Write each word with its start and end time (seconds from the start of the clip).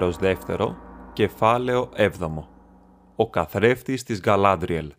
Μέρος 0.00 0.16
δεύτερο, 0.16 0.76
κεφάλαιο 1.12 1.88
έβδομο. 1.94 2.48
Ο 3.16 3.30
καθρέφτης 3.30 4.02
της 4.02 4.20
Γαλάντριελ. 4.20 4.92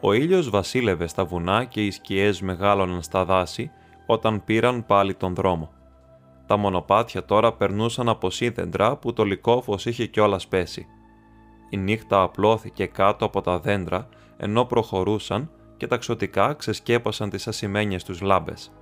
Ο 0.00 0.12
ήλιος 0.12 0.50
βασίλευε 0.50 1.06
στα 1.06 1.24
βουνά 1.24 1.64
και 1.64 1.84
οι 1.86 1.90
σκιές 1.90 2.40
μεγάλωναν 2.40 3.02
στα 3.02 3.24
δάση 3.24 3.70
όταν 4.06 4.44
πήραν 4.44 4.86
πάλι 4.86 5.14
τον 5.14 5.34
δρόμο. 5.34 5.70
Τα 6.46 6.56
μονοπάτια 6.56 7.24
τώρα 7.24 7.52
περνούσαν 7.52 8.08
από 8.08 8.30
σίδεντρα 8.30 8.96
που 8.96 9.12
το 9.12 9.24
λικόφος 9.24 9.86
είχε 9.86 10.06
κιόλας 10.06 10.48
πέσει. 10.48 10.86
Η 11.68 11.76
νύχτα 11.76 12.22
απλώθηκε 12.22 12.86
κάτω 12.86 13.24
από 13.24 13.40
τα 13.40 13.58
δέντρα 13.58 14.08
ενώ 14.36 14.64
προχωρούσαν 14.64 15.50
και 15.84 15.90
ταξωτικά 15.90 16.52
ξεσκέπασαν 16.52 17.30
τις 17.30 17.46
ασημένιες 17.46 18.04
τους 18.04 18.20
λάμπες. 18.20 18.72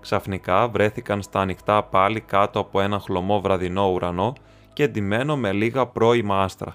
Ξαφνικά 0.00 0.68
βρέθηκαν 0.68 1.22
στα 1.22 1.40
ανοιχτά 1.40 1.82
πάλι 1.82 2.20
κάτω 2.20 2.58
από 2.58 2.80
ένα 2.80 2.98
χλωμό 2.98 3.40
βραδινό 3.40 3.90
ουρανό 3.90 4.32
και 4.72 4.82
εντυμένο 4.82 5.36
με 5.36 5.52
λίγα 5.52 5.86
πρώιμα 5.86 6.42
άστρα. 6.42 6.74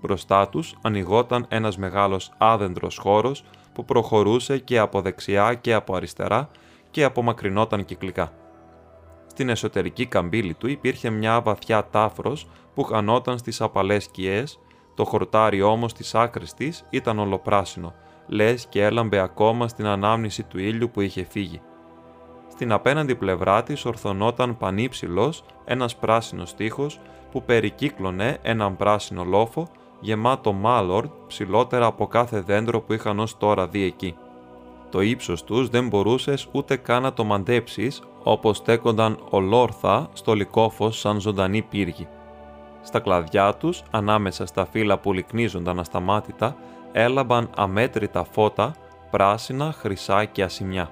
Μπροστά 0.00 0.48
τους 0.48 0.74
ανοιγόταν 0.82 1.46
ένας 1.48 1.76
μεγάλος 1.76 2.32
άδεντρος 2.38 2.98
χώρος 2.98 3.44
που 3.72 3.84
προχωρούσε 3.84 4.58
και 4.58 4.78
από 4.78 5.00
δεξιά 5.00 5.54
και 5.54 5.74
από 5.74 5.96
αριστερά 5.96 6.48
και 6.90 7.04
απομακρυνόταν 7.04 7.84
κυκλικά. 7.84 8.32
Στην 9.26 9.48
εσωτερική 9.48 10.06
καμπύλη 10.06 10.54
του 10.54 10.68
υπήρχε 10.68 11.10
μια 11.10 11.40
βαθιά 11.40 11.88
τάφρος 11.90 12.48
που 12.74 12.82
χανόταν 12.82 13.38
στις 13.38 13.60
απαλές 13.60 14.04
σκιές, 14.04 14.58
το 14.94 15.04
χορτάρι 15.04 15.62
όμως 15.62 15.92
της 15.92 16.14
άκρης 16.14 16.54
της 16.54 16.84
ήταν 16.90 17.18
ολοπράσινο 17.18 17.94
λες 18.26 18.66
και 18.68 18.84
έλαμπε 18.84 19.18
ακόμα 19.18 19.68
στην 19.68 19.86
ανάμνηση 19.86 20.42
του 20.42 20.58
ήλιου 20.58 20.90
που 20.90 21.00
είχε 21.00 21.24
φύγει. 21.24 21.60
Στην 22.48 22.72
απέναντι 22.72 23.14
πλευρά 23.14 23.62
της 23.62 23.84
ορθωνόταν 23.84 24.56
πανύψηλος 24.56 25.44
ένας 25.64 25.96
πράσινος 25.96 26.54
τείχος 26.54 27.00
που 27.30 27.42
περικύκλωνε 27.42 28.38
έναν 28.42 28.76
πράσινο 28.76 29.24
λόφο 29.24 29.68
γεμάτο 30.00 30.52
μάλορ 30.52 31.08
ψηλότερα 31.26 31.86
από 31.86 32.06
κάθε 32.06 32.40
δέντρο 32.40 32.80
που 32.80 32.92
είχαν 32.92 33.18
ως 33.18 33.36
τώρα 33.36 33.66
δει 33.66 33.82
εκεί. 33.82 34.16
Το 34.90 35.00
ύψος 35.00 35.44
τους 35.44 35.68
δεν 35.68 35.88
μπορούσες 35.88 36.48
ούτε 36.52 36.76
καν 36.76 37.02
να 37.02 37.12
το 37.12 37.24
μαντέψεις 37.24 38.02
όπως 38.22 38.56
στέκονταν 38.56 39.18
ολόρθα 39.30 40.08
στο 40.12 40.34
λικόφος 40.34 40.98
σαν 40.98 41.20
ζωντανή 41.20 41.62
πύργη. 41.62 42.08
Στα 42.82 43.00
κλαδιά 43.00 43.54
τους, 43.54 43.82
ανάμεσα 43.90 44.46
στα 44.46 44.66
φύλλα 44.66 44.98
που 44.98 45.12
λυκνίζονταν 45.12 45.78
ασταμάτητα, 45.78 46.56
έλαμπαν 46.98 47.50
αμέτρητα 47.56 48.24
φώτα, 48.24 48.74
πράσινα, 49.10 49.72
χρυσά 49.72 50.24
και 50.24 50.42
ασημιά. 50.42 50.90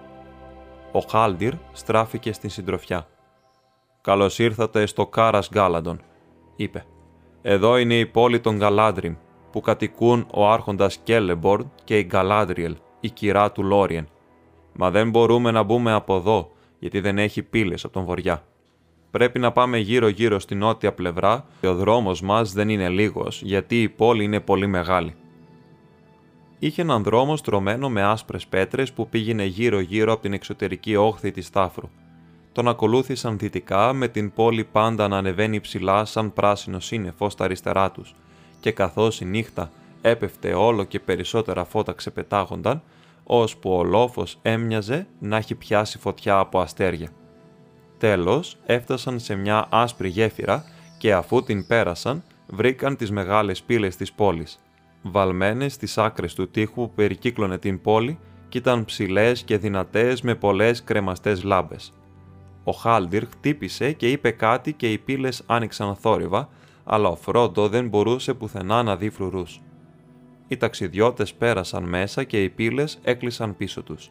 Ο 0.92 0.98
Χάλντιρ 0.98 1.52
στράφηκε 1.72 2.32
στην 2.32 2.50
συντροφιά. 2.50 3.06
«Καλώς 4.00 4.38
ήρθατε 4.38 4.86
στο 4.86 5.06
Κάρας 5.06 5.48
Γκάλαντον», 5.52 6.00
είπε. 6.56 6.84
«Εδώ 7.42 7.76
είναι 7.76 7.98
η 7.98 8.06
πόλη 8.06 8.40
των 8.40 8.58
Γαλάντριμ, 8.58 9.14
που 9.52 9.60
κατοικούν 9.60 10.26
ο 10.34 10.50
άρχοντας 10.50 10.96
Κέλεμπορν 10.96 11.72
και 11.84 11.98
η 11.98 12.02
Γκαλάντριελ, 12.02 12.76
η 13.00 13.10
κυρά 13.10 13.52
του 13.52 13.62
Λόριεν. 13.62 14.08
Μα 14.72 14.90
δεν 14.90 15.10
μπορούμε 15.10 15.50
να 15.50 15.62
μπούμε 15.62 15.92
από 15.92 16.16
εδώ, 16.16 16.50
γιατί 16.78 17.00
δεν 17.00 17.18
έχει 17.18 17.42
πύλες 17.42 17.84
από 17.84 17.92
τον 17.92 18.04
βοριά. 18.04 18.42
Πρέπει 19.10 19.38
να 19.38 19.52
πάμε 19.52 19.78
γύρω-γύρω 19.78 20.38
στην 20.38 20.58
νότια 20.58 20.92
πλευρά 20.92 21.44
και 21.60 21.68
ο 21.68 21.74
δρόμος 21.74 22.20
μας 22.20 22.52
δεν 22.52 22.68
είναι 22.68 22.88
λίγος, 22.88 23.42
γιατί 23.42 23.82
η 23.82 23.88
πόλη 23.88 24.24
είναι 24.24 24.40
πολύ 24.40 24.66
μεγάλη 24.66 25.14
είχε 26.66 26.82
έναν 26.82 27.02
δρόμο 27.02 27.36
στρωμένο 27.36 27.88
με 27.88 28.02
άσπρες 28.02 28.46
πέτρες 28.46 28.92
που 28.92 29.08
πήγαινε 29.08 29.44
γύρω-γύρω 29.44 30.12
από 30.12 30.22
την 30.22 30.32
εξωτερική 30.32 30.96
όχθη 30.96 31.30
της 31.30 31.46
Στάφρου. 31.46 31.88
Τον 32.52 32.68
ακολούθησαν 32.68 33.38
δυτικά 33.38 33.92
με 33.92 34.08
την 34.08 34.32
πόλη 34.32 34.64
πάντα 34.64 35.08
να 35.08 35.16
ανεβαίνει 35.16 35.60
ψηλά 35.60 36.04
σαν 36.04 36.32
πράσινο 36.32 36.80
σύννεφο 36.80 37.30
στα 37.30 37.44
αριστερά 37.44 37.90
τους, 37.90 38.14
και 38.60 38.70
καθώς 38.70 39.20
η 39.20 39.24
νύχτα 39.24 39.70
έπεφτε 40.00 40.54
όλο 40.54 40.84
και 40.84 41.00
περισσότερα 41.00 41.64
φώτα 41.64 41.92
ξεπετάγονταν, 41.92 42.82
ώσπου 43.24 43.76
ο 43.76 43.84
λόφος 43.84 44.38
έμοιαζε 44.42 45.06
να 45.18 45.36
έχει 45.36 45.54
πιάσει 45.54 45.98
φωτιά 45.98 46.38
από 46.38 46.60
αστέρια. 46.60 47.08
Τέλος, 47.98 48.56
έφτασαν 48.66 49.20
σε 49.20 49.34
μια 49.34 49.66
άσπρη 49.70 50.08
γέφυρα 50.08 50.64
και 50.98 51.14
αφού 51.14 51.42
την 51.42 51.66
πέρασαν, 51.66 52.22
βρήκαν 52.46 52.96
τις 52.96 53.10
μεγάλες 53.10 53.62
πύλες 53.62 53.96
της 53.96 54.12
πόλης 54.12 54.58
βαλμένες 55.06 55.72
στις 55.72 55.98
άκρες 55.98 56.34
του 56.34 56.50
τείχου 56.50 56.74
που 56.74 56.94
περικύκλωνε 56.94 57.58
την 57.58 57.80
πόλη 57.80 58.18
και 58.48 58.58
ήταν 58.58 58.84
ψηλές 58.84 59.42
και 59.42 59.58
δυνατές 59.58 60.22
με 60.22 60.34
πολλές 60.34 60.84
κρεμαστές 60.84 61.42
λάμπες. 61.42 61.92
Ο 62.64 62.72
Χάλντιρ 62.72 63.26
χτύπησε 63.26 63.92
και 63.92 64.10
είπε 64.10 64.30
κάτι 64.30 64.72
και 64.72 64.92
οι 64.92 64.98
πύλες 64.98 65.42
άνοιξαν 65.46 65.94
θόρυβα, 65.94 66.48
αλλά 66.84 67.08
ο 67.08 67.16
Φρόντο 67.16 67.68
δεν 67.68 67.88
μπορούσε 67.88 68.34
πουθενά 68.34 68.82
να 68.82 68.96
δει 68.96 69.10
φρουρούς. 69.10 69.60
Οι 70.48 70.56
ταξιδιώτες 70.56 71.34
πέρασαν 71.34 71.82
μέσα 71.88 72.24
και 72.24 72.42
οι 72.42 72.48
πύλες 72.48 72.98
έκλεισαν 73.02 73.56
πίσω 73.56 73.82
τους. 73.82 74.10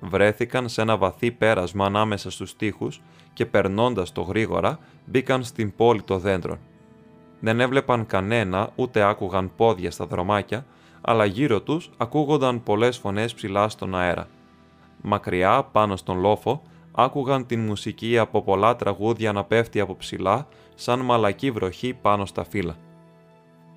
Βρέθηκαν 0.00 0.68
σε 0.68 0.80
ένα 0.80 0.96
βαθύ 0.96 1.30
πέρασμα 1.30 1.84
ανάμεσα 1.86 2.30
στους 2.30 2.56
τείχους 2.56 3.02
και 3.32 3.46
περνώντας 3.46 4.12
το 4.12 4.20
γρήγορα 4.20 4.78
μπήκαν 5.04 5.44
στην 5.44 5.74
πόλη 5.76 6.02
των 6.02 6.20
δέντρων. 6.20 6.58
Δεν 7.40 7.60
έβλεπαν 7.60 8.06
κανένα 8.06 8.70
ούτε 8.74 9.02
άκουγαν 9.02 9.50
πόδια 9.56 9.90
στα 9.90 10.06
δρομάκια, 10.06 10.66
αλλά 11.00 11.24
γύρω 11.24 11.60
τους 11.60 11.90
ακούγονταν 11.96 12.62
πολλές 12.62 12.96
φωνές 12.96 13.34
ψηλά 13.34 13.68
στον 13.68 13.94
αέρα. 13.94 14.28
Μακριά, 15.02 15.68
πάνω 15.72 15.96
στον 15.96 16.18
λόφο, 16.18 16.62
άκουγαν 16.92 17.46
την 17.46 17.60
μουσική 17.60 18.18
από 18.18 18.42
πολλά 18.42 18.76
τραγούδια 18.76 19.32
να 19.32 19.44
πέφτει 19.44 19.80
από 19.80 19.96
ψηλά, 19.96 20.46
σαν 20.74 21.00
μαλακή 21.00 21.50
βροχή 21.50 21.94
πάνω 21.94 22.26
στα 22.26 22.44
φύλλα. 22.44 22.76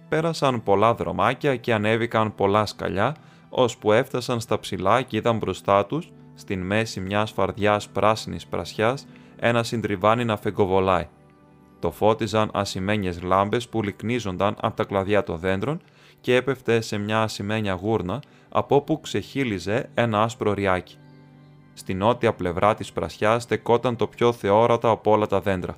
Πέρασαν 0.10 0.64
πολλά 0.64 0.94
δρομάκια 0.94 1.56
και 1.56 1.74
ανέβηκαν 1.74 2.36
πολλά 2.36 2.66
σκαλιά, 2.66 3.16
ώσπου 3.50 3.92
έφτασαν 3.92 4.40
στα 4.40 4.60
ψηλά 4.60 5.02
και 5.02 5.18
είδαν 5.18 5.38
μπροστά 5.38 5.86
τους, 5.86 6.12
στην 6.36 6.62
μέση 6.62 7.00
μιας 7.00 7.32
φαρδιάς 7.32 7.90
πράσινης 7.90 8.48
πρασιάς, 8.48 9.08
ένα 9.40 9.64
συντριβάνι 9.64 10.26
να 10.26 10.38
φεγκοβολάει. 10.38 11.08
Το 11.80 11.92
φώτιζαν 11.92 12.50
ασημένιες 12.54 13.22
λάμπες 13.22 13.70
που 13.70 13.84
λυκνίζονταν 13.84 14.56
από 14.62 14.76
τα 14.76 14.84
κλαδιά 14.84 15.24
των 15.24 15.38
δέντρων 15.38 15.82
και 16.22 16.36
έπεφτε 16.36 16.82
σε 16.82 16.98
μια 16.98 17.22
ασημένια 17.22 17.74
γούρνα 17.74 18.22
από 18.50 18.76
όπου 18.76 19.00
ξεχύλιζε 19.00 19.90
ένα 19.94 20.24
άσπρο 20.24 20.54
ριάκι. 20.54 20.98
Στη 21.74 21.94
νότια 21.94 22.34
πλευρά 22.34 22.76
της 22.76 22.92
πρασιάς 22.92 23.44
στεκόταν 23.44 23.96
το 23.96 24.08
πιο 24.08 24.32
θεόρατα 24.32 24.90
από 24.90 25.12
όλα 25.12 25.28
τα 25.28 25.42
δέντρα. 25.42 25.78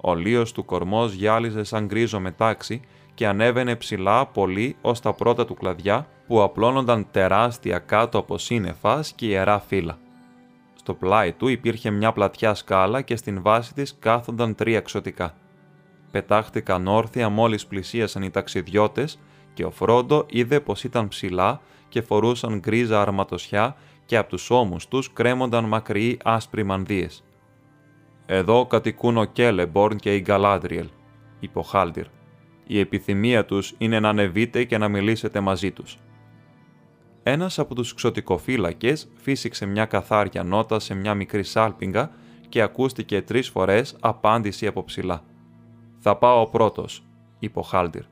Ο 0.00 0.14
λίος 0.14 0.52
του 0.52 0.64
κορμός 0.64 1.12
γυάλιζε 1.12 1.64
σαν 1.64 1.86
γκρίζο 1.86 2.20
μετάξι 2.20 2.80
και 3.14 3.26
ανέβαινε 3.26 3.76
ψηλά 3.76 4.26
πολύ 4.26 4.76
ως 4.80 5.00
τα 5.00 5.12
πρώτα 5.12 5.44
του 5.44 5.54
κλαδιά 5.54 6.06
που 6.26 6.42
απλώνονταν 6.42 7.06
τεράστια 7.10 7.78
κάτω 7.78 8.18
από 8.18 8.38
σύννεφα 8.38 9.04
και 9.14 9.26
ιερά 9.26 9.60
φύλλα. 9.60 9.98
Στο 10.82 10.94
πλάι 10.94 11.32
του 11.32 11.48
υπήρχε 11.48 11.90
μια 11.90 12.12
πλατιά 12.12 12.54
σκάλα 12.54 13.00
και 13.02 13.16
στην 13.16 13.42
βάση 13.42 13.74
της 13.74 13.96
κάθονταν 13.98 14.54
τρία 14.54 14.80
ξωτικά. 14.80 15.34
Πετάχτηκαν 16.10 16.86
όρθια 16.86 17.28
μόλις 17.28 17.66
πλησίασαν 17.66 18.22
οι 18.22 18.30
ταξιδιώτες 18.30 19.18
και 19.54 19.64
ο 19.64 19.70
Φρόντο 19.70 20.26
είδε 20.28 20.60
πως 20.60 20.84
ήταν 20.84 21.08
ψηλά 21.08 21.60
και 21.88 22.00
φορούσαν 22.00 22.58
γκρίζα 22.58 23.00
αρματοσιά 23.00 23.76
και 24.06 24.16
από 24.16 24.28
τους 24.28 24.50
ώμους 24.50 24.88
τους 24.88 25.12
κρέμονταν 25.12 25.64
μακριοί 25.64 26.18
άσπροι 26.24 26.62
μανδύες. 26.62 27.24
«Εδώ 28.26 28.66
κατοικούν 28.66 29.16
ο 29.16 29.24
Κέλεμπορν 29.24 29.96
και 29.96 30.14
η 30.14 30.20
Γκαλάντριελ», 30.20 30.88
είπε 31.40 31.58
ο 31.58 31.62
Χάλντιρ. 31.62 32.06
«Η 32.66 32.78
επιθυμία 32.78 33.44
τους 33.44 33.74
είναι 33.78 34.00
να 34.00 34.08
ανεβείτε 34.08 34.64
και 34.64 34.78
να 34.78 34.88
μιλήσετε 34.88 35.40
μαζί 35.40 35.70
τους. 35.70 35.98
Ένας 37.22 37.58
από 37.58 37.74
τους 37.74 37.94
ξωτικοφύλακες 37.94 39.08
φύσηξε 39.14 39.66
μια 39.66 39.84
καθάρια 39.84 40.42
νότα 40.42 40.78
σε 40.78 40.94
μια 40.94 41.14
μικρή 41.14 41.42
σάλπιγγα 41.42 42.10
και 42.48 42.62
ακούστηκε 42.62 43.22
τρεις 43.22 43.48
φορές 43.48 43.96
απάντηση 44.00 44.66
από 44.66 44.84
ψηλά. 44.84 45.22
Θα 45.98 46.16
πάω 46.16 46.46
πρώτος, 46.46 47.04
είπε 47.38 47.58
ο 47.58 47.62
Χάλντιρ. 47.62 48.02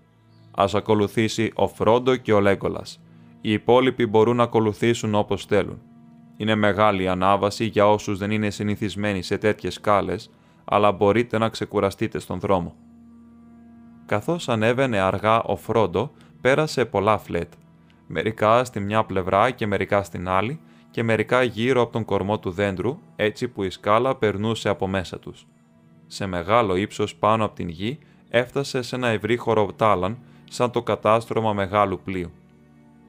Α 0.51 0.65
ακολουθήσει 0.73 1.53
ο 1.55 1.69
Φρόντο 1.69 2.17
και 2.17 2.33
ο 2.33 2.41
Λέγκολας. 2.41 3.01
Οι 3.41 3.53
υπόλοιποι 3.53 4.07
μπορούν 4.07 4.37
να 4.37 4.43
ακολουθήσουν 4.43 5.15
όπως 5.15 5.45
θέλουν. 5.45 5.81
Είναι 6.37 6.55
μεγάλη 6.55 7.09
ανάβαση 7.09 7.65
για 7.65 7.89
όσους 7.89 8.19
δεν 8.19 8.31
είναι 8.31 8.51
συνηθισμένοι 8.51 9.23
σε 9.23 9.39
τέτοιες 9.39 9.75
σκάλες, 9.75 10.31
αλλά 10.65 10.93
μπορείτε 10.93 11.39
να 11.39 11.49
ξεκουραστείτε 11.49 12.19
στον 12.19 12.41
δρόμο. 12.41 12.75
Καθώς 14.07 14.49
ανέβαινε 14.49 14.99
αργά 14.99 15.43
ο 15.43 15.57
Φρόντο, 15.57 16.13
πέρασε 16.41 16.85
πολλά 16.85 17.19
φλέτ. 17.19 17.53
Μερικά 18.13 18.65
στη 18.65 18.81
μια 18.81 19.05
πλευρά 19.05 19.51
και 19.51 19.67
μερικά 19.67 20.03
στην 20.03 20.29
άλλη, 20.29 20.61
και 20.91 21.03
μερικά 21.03 21.43
γύρω 21.43 21.83
από 21.83 21.93
τον 21.93 22.05
κορμό 22.05 22.39
του 22.39 22.51
δέντρου, 22.51 22.99
έτσι 23.17 23.49
που 23.49 23.63
η 23.63 23.71
σκάλα 23.71 24.17
περνούσε 24.17 24.69
από 24.69 24.87
μέσα 24.87 25.19
τους. 25.19 25.47
Σε 26.07 26.27
μεγάλο 26.27 26.77
ύψος 26.77 27.15
πάνω 27.15 27.45
από 27.45 27.55
την 27.55 27.69
γη 27.69 27.99
έφτασε 28.29 28.83
σε 28.83 28.97
ένα 28.97 29.09
ευρύ 29.09 29.37
χωροτάλαν 29.37 30.19
σαν 30.45 30.71
το 30.71 30.83
κατάστρωμα 30.83 31.53
μεγάλου 31.53 32.01
πλοίου. 32.05 32.31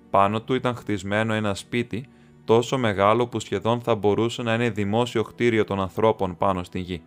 Πάνω 0.09 0.41
του 0.41 0.53
ήταν 0.53 0.75
χτισμένο 0.75 1.33
ένα 1.33 1.53
σπίτι 1.53 2.05
τόσο 2.45 2.77
μεγάλο 2.77 3.27
που 3.27 3.39
σχεδόν 3.39 3.81
θα 3.81 3.95
μπορούσε 3.95 4.41
να 4.41 4.53
είναι 4.53 4.69
δημόσιο 4.69 5.23
κτίριο 5.23 5.63
των 5.63 5.81
ανθρώπων 5.81 6.37
πάνω 6.37 6.63
στη 6.63 6.79
γη. 6.79 7.01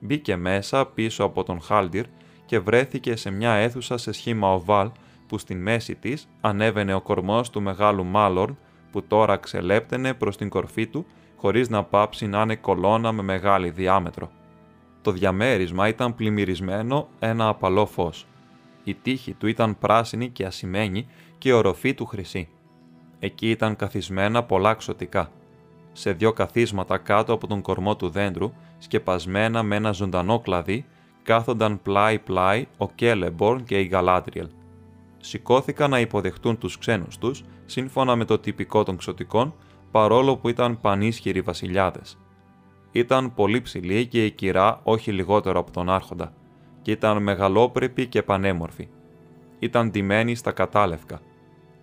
Μπήκε 0.00 0.36
μέσα 0.36 0.86
πίσω 0.86 1.24
από 1.24 1.42
τον 1.42 1.60
Χάλντιρ 1.60 2.04
και 2.46 2.58
βρέθηκε 2.58 3.16
σε 3.16 3.30
μια 3.30 3.52
αίθουσα 3.52 3.96
σε 3.96 4.12
σχήμα 4.12 4.52
οβάλ 4.52 4.90
που 5.30 5.38
στην 5.38 5.62
μέση 5.62 5.94
της 5.94 6.28
ανέβαινε 6.40 6.94
ο 6.94 7.00
κορμός 7.00 7.50
του 7.50 7.62
μεγάλου 7.62 8.04
Μάλορν 8.04 8.58
που 8.90 9.02
τώρα 9.02 9.36
ξελέπτενε 9.36 10.14
προς 10.14 10.36
την 10.36 10.48
κορφή 10.48 10.86
του 10.86 11.06
χωρίς 11.36 11.68
να 11.68 11.84
πάψει 11.84 12.26
να 12.26 12.42
είναι 12.42 12.56
κολόνα 12.56 13.12
με 13.12 13.22
μεγάλη 13.22 13.70
διάμετρο. 13.70 14.30
Το 15.02 15.10
διαμέρισμα 15.10 15.88
ήταν 15.88 16.14
πλημμυρισμένο 16.14 17.08
ένα 17.18 17.48
απαλό 17.48 17.86
φως. 17.86 18.26
Η 18.84 18.94
τύχη 18.94 19.32
του 19.32 19.46
ήταν 19.46 19.78
πράσινη 19.78 20.28
και 20.28 20.46
ασημένη 20.46 21.06
και 21.38 21.48
η 21.48 21.52
οροφή 21.52 21.94
του 21.94 22.06
χρυσή. 22.06 22.48
Εκεί 23.18 23.50
ήταν 23.50 23.76
καθισμένα 23.76 24.42
πολλά 24.42 24.74
ξωτικά. 24.74 25.30
Σε 25.92 26.12
δυο 26.12 26.32
καθίσματα 26.32 26.98
κάτω 26.98 27.32
από 27.32 27.46
τον 27.46 27.62
κορμό 27.62 27.96
του 27.96 28.08
δέντρου, 28.08 28.52
σκεπασμένα 28.78 29.62
με 29.62 29.76
ένα 29.76 29.92
ζωντανό 29.92 30.40
κλαδί, 30.40 30.86
κάθονταν 31.22 31.82
πλάι-πλάι 31.82 32.66
ο 32.76 32.90
Κέλεμπορν 32.90 33.64
και 33.64 33.80
η 33.80 33.84
Γαλάτριελ. 33.84 34.48
Σηκώθηκαν 35.20 35.90
να 35.90 36.00
υποδεχτούν 36.00 36.58
τους 36.58 36.78
ξένους 36.78 37.18
τους, 37.18 37.44
σύμφωνα 37.64 38.16
με 38.16 38.24
το 38.24 38.38
τυπικό 38.38 38.82
των 38.82 38.96
ξωτικών, 38.96 39.54
παρόλο 39.90 40.36
που 40.36 40.48
ήταν 40.48 40.80
πανίσχυροι 40.80 41.40
βασιλιάδες. 41.40 42.18
Ήταν 42.92 43.34
πολύ 43.34 43.60
ψηλή 43.60 44.06
και 44.06 44.24
η 44.24 44.30
κυρά 44.30 44.80
όχι 44.82 45.12
λιγότερο 45.12 45.58
από 45.58 45.70
τον 45.70 45.90
άρχοντα, 45.90 46.32
και 46.82 46.90
ήταν 46.90 47.22
μεγαλόπρεπη 47.22 48.06
και 48.06 48.22
πανέμορφη. 48.22 48.88
Ήταν 49.58 49.90
ντυμένη 49.90 50.34
στα 50.34 50.52
κατάλευκα. 50.52 51.20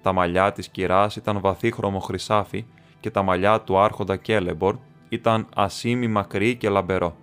Τα 0.01 0.13
μαλλιά 0.13 0.51
της 0.51 0.69
κυράς 0.69 1.15
ήταν 1.15 1.39
βαθύχρωμο 1.39 1.99
χρυσάφι 1.99 2.65
και 2.99 3.11
τα 3.11 3.21
μαλλιά 3.21 3.61
του 3.61 3.77
άρχοντα 3.77 4.15
Κέλεμπορ 4.15 4.77
ήταν 5.09 5.47
ασήμι 5.55 6.07
μακρύ 6.07 6.55
και 6.55 6.69
λαμπερό. 6.69 7.15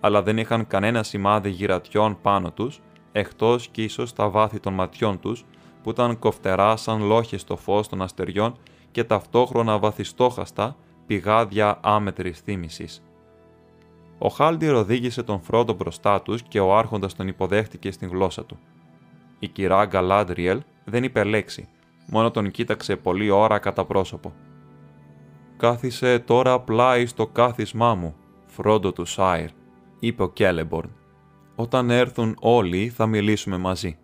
Αλλά 0.00 0.22
δεν 0.22 0.38
είχαν 0.38 0.66
κανένα 0.66 1.02
σημάδι 1.02 1.50
γυρατιών 1.50 2.18
πάνω 2.22 2.52
τους, 2.52 2.80
εκτός 3.18 3.68
κι 3.68 3.82
ίσως 3.82 4.12
τα 4.12 4.28
βάθη 4.28 4.60
των 4.60 4.72
ματιών 4.72 5.20
τους, 5.20 5.44
που 5.82 5.90
ήταν 5.90 6.18
κοφτερά 6.18 6.76
σαν 6.76 7.02
λόχες 7.02 7.40
στο 7.40 7.56
φως 7.56 7.88
των 7.88 8.02
αστεριών 8.02 8.54
και 8.90 9.04
ταυτόχρονα 9.04 9.78
βαθιστόχαστα 9.78 10.76
πηγάδια 11.06 11.78
άμετρης 11.82 12.40
θύμησης. 12.40 13.02
Ο 14.18 14.28
Χάλντιρ 14.28 14.74
οδήγησε 14.74 15.22
τον 15.22 15.40
Φρόντο 15.40 15.72
μπροστά 15.72 16.22
τους 16.22 16.42
και 16.42 16.60
ο 16.60 16.76
άρχοντας 16.76 17.14
τον 17.14 17.28
υποδέχτηκε 17.28 17.90
στην 17.90 18.08
γλώσσα 18.08 18.44
του. 18.44 18.58
Η 19.38 19.48
κυρά 19.48 19.84
Γκαλάντριελ 19.84 20.62
δεν 20.84 21.04
είπε 21.04 21.24
λέξη, 21.24 21.68
μόνο 22.06 22.30
τον 22.30 22.50
κοίταξε 22.50 22.96
πολλή 22.96 23.30
ώρα 23.30 23.58
κατά 23.58 23.84
πρόσωπο. 23.84 24.32
«Κάθισε 25.56 26.18
τώρα 26.18 26.60
πλάι 26.60 27.06
στο 27.06 27.26
κάθισμά 27.26 27.94
μου, 27.94 28.14
Φρόντο 28.46 28.92
του 28.92 29.04
Σάιρ», 29.04 29.50
είπε 29.98 30.22
ο 30.22 30.28
Κέλεμπορν. 30.28 30.95
«Όταν 31.56 31.90
έρθουν 31.90 32.36
όλοι 32.40 32.88
θα 32.88 33.06
μιλήσουμε 33.06 33.56
μαζί» 33.56 33.98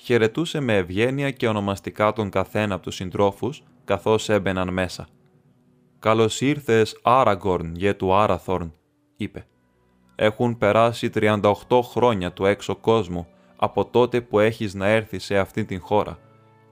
χαιρετούσε 0.00 0.60
με 0.60 0.76
ευγένεια 0.76 1.30
και 1.30 1.48
ονομαστικά 1.48 2.12
τον 2.12 2.30
καθένα 2.30 2.74
από 2.74 2.82
τους 2.82 2.94
συντρόφους, 2.94 3.62
καθώς 3.84 4.28
έμπαιναν 4.28 4.72
μέσα. 4.72 5.06
«Καλώς 5.98 6.40
ήρθες, 6.40 6.98
Άραγκορν, 7.02 7.74
γε 7.74 7.94
του 7.94 8.14
Άραθορν», 8.14 8.72
είπε. 9.16 9.46
«Έχουν 10.14 10.58
περάσει 10.58 11.10
38 11.14 11.82
χρόνια 11.82 12.32
του 12.32 12.44
έξω 12.44 12.76
κόσμου 12.76 13.26
από 13.56 13.84
τότε 13.84 14.20
που 14.20 14.38
έχεις 14.38 14.74
να 14.74 14.86
έρθεις 14.86 15.24
σε 15.24 15.38
αυτή 15.38 15.64
την 15.64 15.80
χώρα 15.80 16.18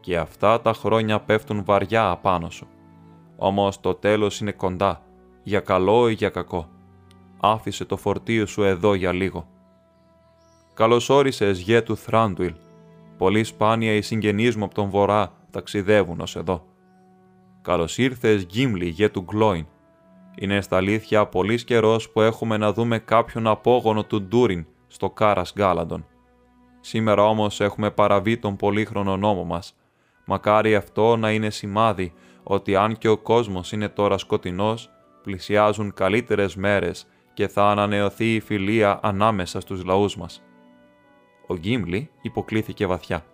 και 0.01 0.17
αυτά 0.17 0.61
τα 0.61 0.73
χρόνια 0.73 1.21
πέφτουν 1.21 1.65
βαριά 1.65 2.11
απάνω 2.11 2.51
σου. 2.51 2.67
Όμως 3.37 3.81
το 3.81 3.95
τέλος 3.95 4.41
είναι 4.41 4.53
κοντά, 4.53 5.03
για 5.43 5.61
καλό 5.61 6.09
ή 6.09 6.13
για 6.13 6.29
κακό. 6.29 6.69
Άφησε 7.41 7.85
το 7.85 7.97
φορτίο 7.97 8.47
σου 8.47 8.63
εδώ 8.63 8.95
για 8.95 9.13
λίγο». 9.13 9.49
«Καλώς 10.75 11.09
όρισες, 11.09 11.59
γε 11.59 11.83
του 11.83 11.97
Θράντουιλ», 11.97 12.55
Πολύ 13.19 13.45
σπάνια 13.45 13.93
οι 13.93 14.01
συγγενείς 14.01 14.57
μου 14.57 14.65
από 14.65 14.75
τον 14.75 14.89
βορρά 14.89 15.33
ταξιδεύουν 15.51 16.21
ως 16.21 16.37
εδώ. 16.37 16.65
Καλώς 17.63 17.99
ήρθες 17.99 18.47
Γκίμλι 18.47 18.87
γε 18.87 19.09
του 19.09 19.21
Γκλόιν. 19.21 19.67
Είναι 20.39 20.61
στα 20.61 20.77
αλήθεια 20.77 21.27
πολύς 21.27 21.65
καιρός 21.65 22.11
που 22.11 22.21
έχουμε 22.21 22.57
να 22.57 22.73
δούμε 22.73 22.99
κάποιον 22.99 23.47
απόγονο 23.47 24.05
του 24.05 24.23
Ντούριν 24.23 24.67
στο 24.87 25.11
Κάρας 25.11 25.53
Γκάλαντον. 25.55 26.07
Σήμερα 26.81 27.25
όμως 27.25 27.61
έχουμε 27.61 27.91
παραβεί 27.91 28.39
τον 28.39 28.57
πολύχρονο 28.57 29.17
νόμο 29.17 29.45
μας. 29.45 29.75
Μακάρι 30.25 30.75
αυτό 30.75 31.17
να 31.17 31.33
είναι 31.33 31.51
σημάδι 31.51 32.13
ότι 32.43 32.77
αν 32.77 32.99
και 32.99 33.09
ο 33.09 33.19
κόσμος 33.19 33.73
είναι 33.73 33.89
τώρα 33.89 34.19
σκοτεινός, 34.19 34.91
πλησιάζουν 35.23 35.95
καλύτερες 35.95 36.57
μέρες 36.57 37.07
και 37.39 37.49
θα 37.49 37.71
ανανεωθεί 37.71 38.35
η 38.35 38.41
φιλία 38.41 38.99
ανάμεσα 39.03 39.61
στους 39.61 39.85
λαούς 39.85 40.17
μας 40.17 40.43
ο 41.47 41.57
Γκίμλι 41.57 42.11
υποκλήθηκε 42.23 42.87
βαθιά. 42.87 43.25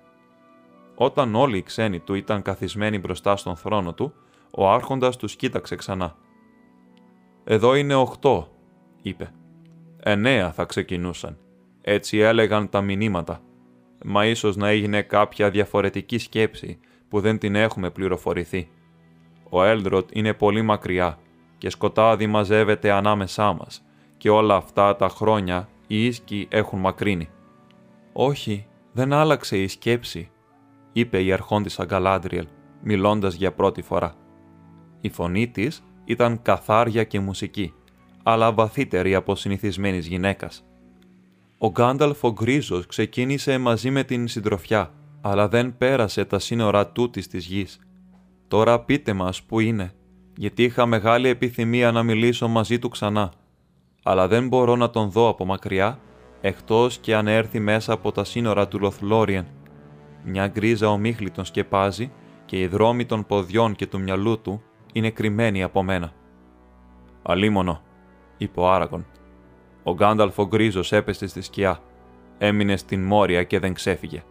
Όταν 0.95 1.35
όλοι 1.35 1.57
οι 1.57 1.63
ξένοι 1.63 2.01
του 2.01 2.15
ήταν 2.15 2.43
καθισμένοι 2.43 2.99
μπροστά 2.99 3.37
στον 3.37 3.57
θρόνο 3.57 3.95
του, 3.95 4.13
ο 4.51 4.71
άρχοντας 4.71 5.17
τους 5.17 5.37
κοίταξε 5.37 5.77
ξανά. 5.77 6.17
«Εδώ 7.45 7.75
είναι 7.75 7.95
οχτώ», 7.95 8.49
είπε. 9.03 9.33
«Εννέα 10.01 10.53
θα 10.53 10.65
ξεκινούσαν. 10.65 11.39
Έτσι 11.81 12.19
έλεγαν 12.19 12.69
τα 12.69 12.81
μηνύματα. 12.81 13.41
Μα 14.05 14.27
ίσως 14.27 14.57
να 14.57 14.69
έγινε 14.69 15.03
κάποια 15.03 15.51
διαφορετική 15.51 16.19
σκέψη 16.19 16.79
που 17.09 17.21
δεν 17.21 17.39
την 17.39 17.55
έχουμε 17.55 17.91
πληροφορηθεί. 17.91 18.69
Ο 19.49 19.65
Έλντροτ 19.65 20.09
είναι 20.13 20.35
πολύ 20.35 20.63
μακριά 20.63 21.19
και 21.59 21.71
σκοτάδι 21.71 22.27
μαζεύεται 22.27 22.91
ανάμεσά 22.91 23.53
μας 23.53 23.84
και 24.25 24.31
όλα 24.31 24.57
αυτά 24.57 24.97
τα 24.97 25.09
χρόνια 25.09 25.69
οι 25.87 26.07
ίσκοι 26.07 26.47
έχουν 26.51 26.79
μακρύνει. 26.81 27.29
«Όχι, 28.13 28.67
δεν 28.93 29.13
άλλαξε 29.13 29.59
η 29.59 29.69
σκέψη», 29.69 30.31
είπε 30.93 31.23
η 31.23 31.33
αρχόντισσα 31.33 31.85
Γκαλάντριελ, 31.85 32.47
μιλώντας 32.83 33.35
για 33.35 33.53
πρώτη 33.53 33.83
φορά. 33.83 34.15
Η 35.01 35.09
φωνή 35.09 35.49
της 35.49 35.85
ήταν 36.05 36.43
καθάρια 36.43 37.05
και 37.05 37.21
μουσική, 37.21 37.75
αλλά 38.23 38.53
βαθύτερη 38.53 39.15
από 39.15 39.35
συνηθισμένης 39.35 40.07
γυναίκας. 40.07 40.65
Ο 41.59 41.71
Γκάνταλφ 41.71 42.25
ο 42.25 42.33
Γκρίζος 42.33 42.87
ξεκίνησε 42.87 43.59
μαζί 43.59 43.91
με 43.91 44.05
την 44.05 44.29
συντροφιά, 44.29 44.91
αλλά 45.21 45.49
δεν 45.49 45.77
πέρασε 45.77 46.25
τα 46.25 46.39
σύνορα 46.39 46.89
τούτης 46.89 47.29
της 47.29 47.47
γης. 47.47 47.79
Τώρα 48.49 48.81
πείτε 48.81 49.13
μας 49.13 49.43
που 49.43 49.61
είναι, 49.61 49.93
γιατί 50.37 50.63
είχα 50.63 50.87
μεγάλη 50.87 51.29
επιθυμία 51.29 51.93
να 51.93 52.03
μιλήσω 52.03 52.49
μαζί 52.49 52.79
του 52.79 52.89
ξανά, 52.89 53.33
αλλά 54.07 54.29
δεν 54.29 54.49
μπορώ 54.49 54.77
να 54.77 54.91
τον 54.91 55.11
δω 55.11 55.29
από 55.29 55.45
μακριά 55.45 55.99
εκτός 56.41 56.99
και 56.99 57.15
αν 57.15 57.27
έρθει 57.27 57.61
μέσα 57.61 57.93
από 57.93 58.13
τα 58.13 58.25
σύνορα 58.25 58.69
του 58.69 58.79
Λοθλόριεν. 58.79 59.47
Μια 60.25 60.49
γκρίζα 60.49 60.89
ομίχλη 60.89 61.31
τον 61.31 61.45
σκεπάζει 61.45 62.13
και 62.45 62.61
οι 62.61 62.67
δρόμοι 62.67 63.07
των 63.07 63.27
ποδιών 63.27 63.75
και 63.75 63.87
του 63.87 64.01
μυαλού 64.01 64.41
του 64.41 64.63
είναι 64.93 65.11
κρυμμένοι 65.11 65.63
από 65.63 65.83
μένα. 65.83 66.13
«Αλίμονο», 67.23 67.83
είπε 68.37 68.61
ο 68.61 68.71
Άραγον. 68.71 69.07
Ο 69.83 69.95
Γκάνταλφο 69.95 70.47
γκρίζος 70.47 70.93
έπεσε 70.93 71.27
στη 71.27 71.41
σκιά. 71.41 71.81
Έμεινε 72.39 72.77
στην 72.77 73.03
Μόρια 73.05 73.43
και 73.43 73.59
δεν 73.59 73.75
ξέφυγε. 73.75 74.23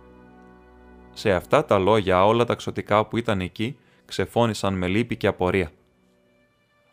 Σε 1.14 1.32
αυτά 1.32 1.66
τα 1.66 1.78
λόγια 1.78 2.26
όλα 2.26 2.46
τα 2.46 2.56
ξωτικά 2.56 3.06
που 3.06 3.18
ήταν 3.18 3.40
εκεί 3.42 3.78
ξεφώνησαν 4.06 4.74
με 4.74 4.88
λύπη 4.88 5.16
και 5.16 5.28
απορία. 5.28 5.72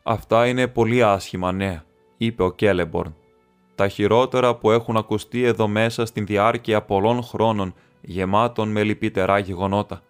«Αυτά 0.02 0.46
είναι 0.46 0.68
πολύ 0.68 1.02
άσχημα 1.02 1.52
νέα», 1.52 1.84
είπε 2.26 2.42
ο 2.42 2.52
Κέλεμπορν 2.52 3.14
τα 3.80 3.88
χειρότερα 3.88 4.54
που 4.56 4.70
έχουν 4.70 4.96
ακουστεί 4.96 5.42
εδώ 5.42 5.68
μέσα 5.68 6.06
στην 6.06 6.26
διάρκεια 6.26 6.82
πολλών 6.82 7.22
χρόνων 7.22 7.74
γεμάτων 8.00 8.68
με 8.68 8.82
λυπητερά 8.82 9.38
γεγονότα. 9.38 10.02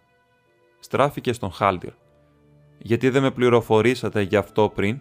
Στράφηκε 0.78 1.32
στον 1.32 1.50
Χάλτιρ. 1.50 1.92
«Γιατί 2.78 3.08
δεν 3.08 3.22
με 3.22 3.30
πληροφορήσατε 3.30 4.20
γι' 4.20 4.36
αυτό 4.36 4.68
πριν» 4.74 5.00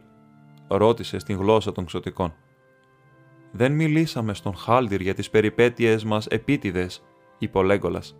ρώτησε 0.67 1.19
στην 1.19 1.37
γλώσσα 1.37 1.71
των 1.71 1.85
ξωτικών. 1.85 2.33
Δεν 3.51 3.71
μιλήσαμε 3.71 4.33
στον 4.33 4.55
Χάλντιρ 4.55 5.01
για 5.01 5.13
τις 5.13 5.29
περιπέτειες 5.29 6.03
μας 6.03 6.27
επίτηδες, 6.27 7.03
είπε 7.37 7.57
ο 7.57 7.63
Λέγκολας. 7.63 8.15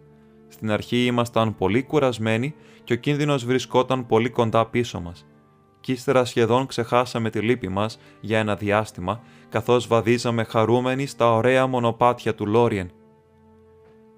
Στην 0.48 0.72
αρχή 0.72 1.06
ήμασταν 1.06 1.56
πολύ 1.56 1.84
κουρασμένοι 1.84 2.56
και 2.84 2.94
ο 2.94 2.98
κίνδυνος 2.98 3.46
βρισκόταν 3.46 4.06
πολύ 4.06 4.30
κοντά 4.30 4.66
πίσω 4.66 5.00
μας. 5.00 5.28
Κι 5.80 5.92
ύστερα 5.92 6.26
σχεδόν 6.26 6.66
ξεχάσαμε 6.66 7.30
τη 7.30 7.40
λύπη 7.40 7.68
μας 7.68 8.00
για 8.20 8.40
ένα 8.40 8.56
διάστημα, 8.56 9.22
καθώς 9.50 9.88
βαδίζαμε 9.88 10.44
χαρούμενοι 10.44 11.06
στα 11.06 11.34
ωραία 11.34 11.68
μονοπάτια 11.68 12.36
του 12.36 12.46
Λόριεν. 12.46 12.92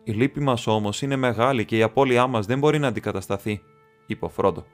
Η 0.04 0.12
λύπη 0.12 0.40
μας 0.40 0.68
όμως 0.68 1.02
είναι 1.02 1.16
μεγάλη 1.16 1.66
και 1.66 1.78
η 1.78 1.82
απώλειά 1.82 2.28
μας 2.28 2.46
δεν 2.46 2.60
μπορεί 2.60 2.80
να 2.80 2.88
αντικατασταθεί, 2.88 3.62
είπε 4.06 4.26
ο 4.26 4.30
Φρόντο. 4.30 4.66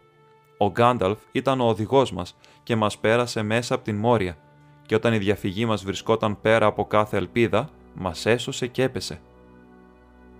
Ο 0.58 0.70
Γκάνταλφ 0.70 1.20
ήταν 1.32 1.62
ο 1.62 1.68
οδηγός 1.68 2.12
μας 2.12 2.38
και 2.64 2.76
μας 2.76 2.98
πέρασε 2.98 3.42
μέσα 3.44 3.76
από 3.76 3.84
την 3.84 3.96
Μόρια 3.96 4.38
και 4.86 4.96
όταν 4.96 5.14
η 5.14 5.18
διαφυγή 5.18 5.66
μας 5.66 5.84
βρισκόταν 5.84 6.42
πέρα 6.42 6.66
από 6.66 6.86
κάθε 6.86 7.18
ελπίδα, 7.18 7.70
μας 7.94 8.26
έσωσε 8.26 8.68
και 8.68 8.84
έπεσε. 8.84 9.22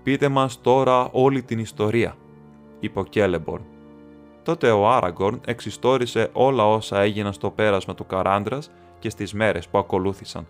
«Πείτε 0.04 0.28
μας 0.28 0.62
τώρα 0.62 1.10
όλη 1.12 1.44
την 1.44 1.60
ιστορία», 1.60 2.18
είπε 2.80 3.00
ο 3.00 3.04
Κέλεμπορν. 3.04 3.66
Τότε 4.48 4.72
ο 4.72 4.90
Άραγκορν 4.90 5.42
εξιστόρισε 5.46 6.30
όλα 6.34 6.68
όσα 6.68 7.00
έγιναν 7.00 7.34
στο 7.34 7.50
πέρασμα 7.50 7.96
του 7.96 8.06
Καράντρας 8.06 8.72
και 9.00 9.10
στις 9.10 9.34
μέρες 9.34 9.68
που 9.68 9.78
ακολούθησαν 9.78 10.48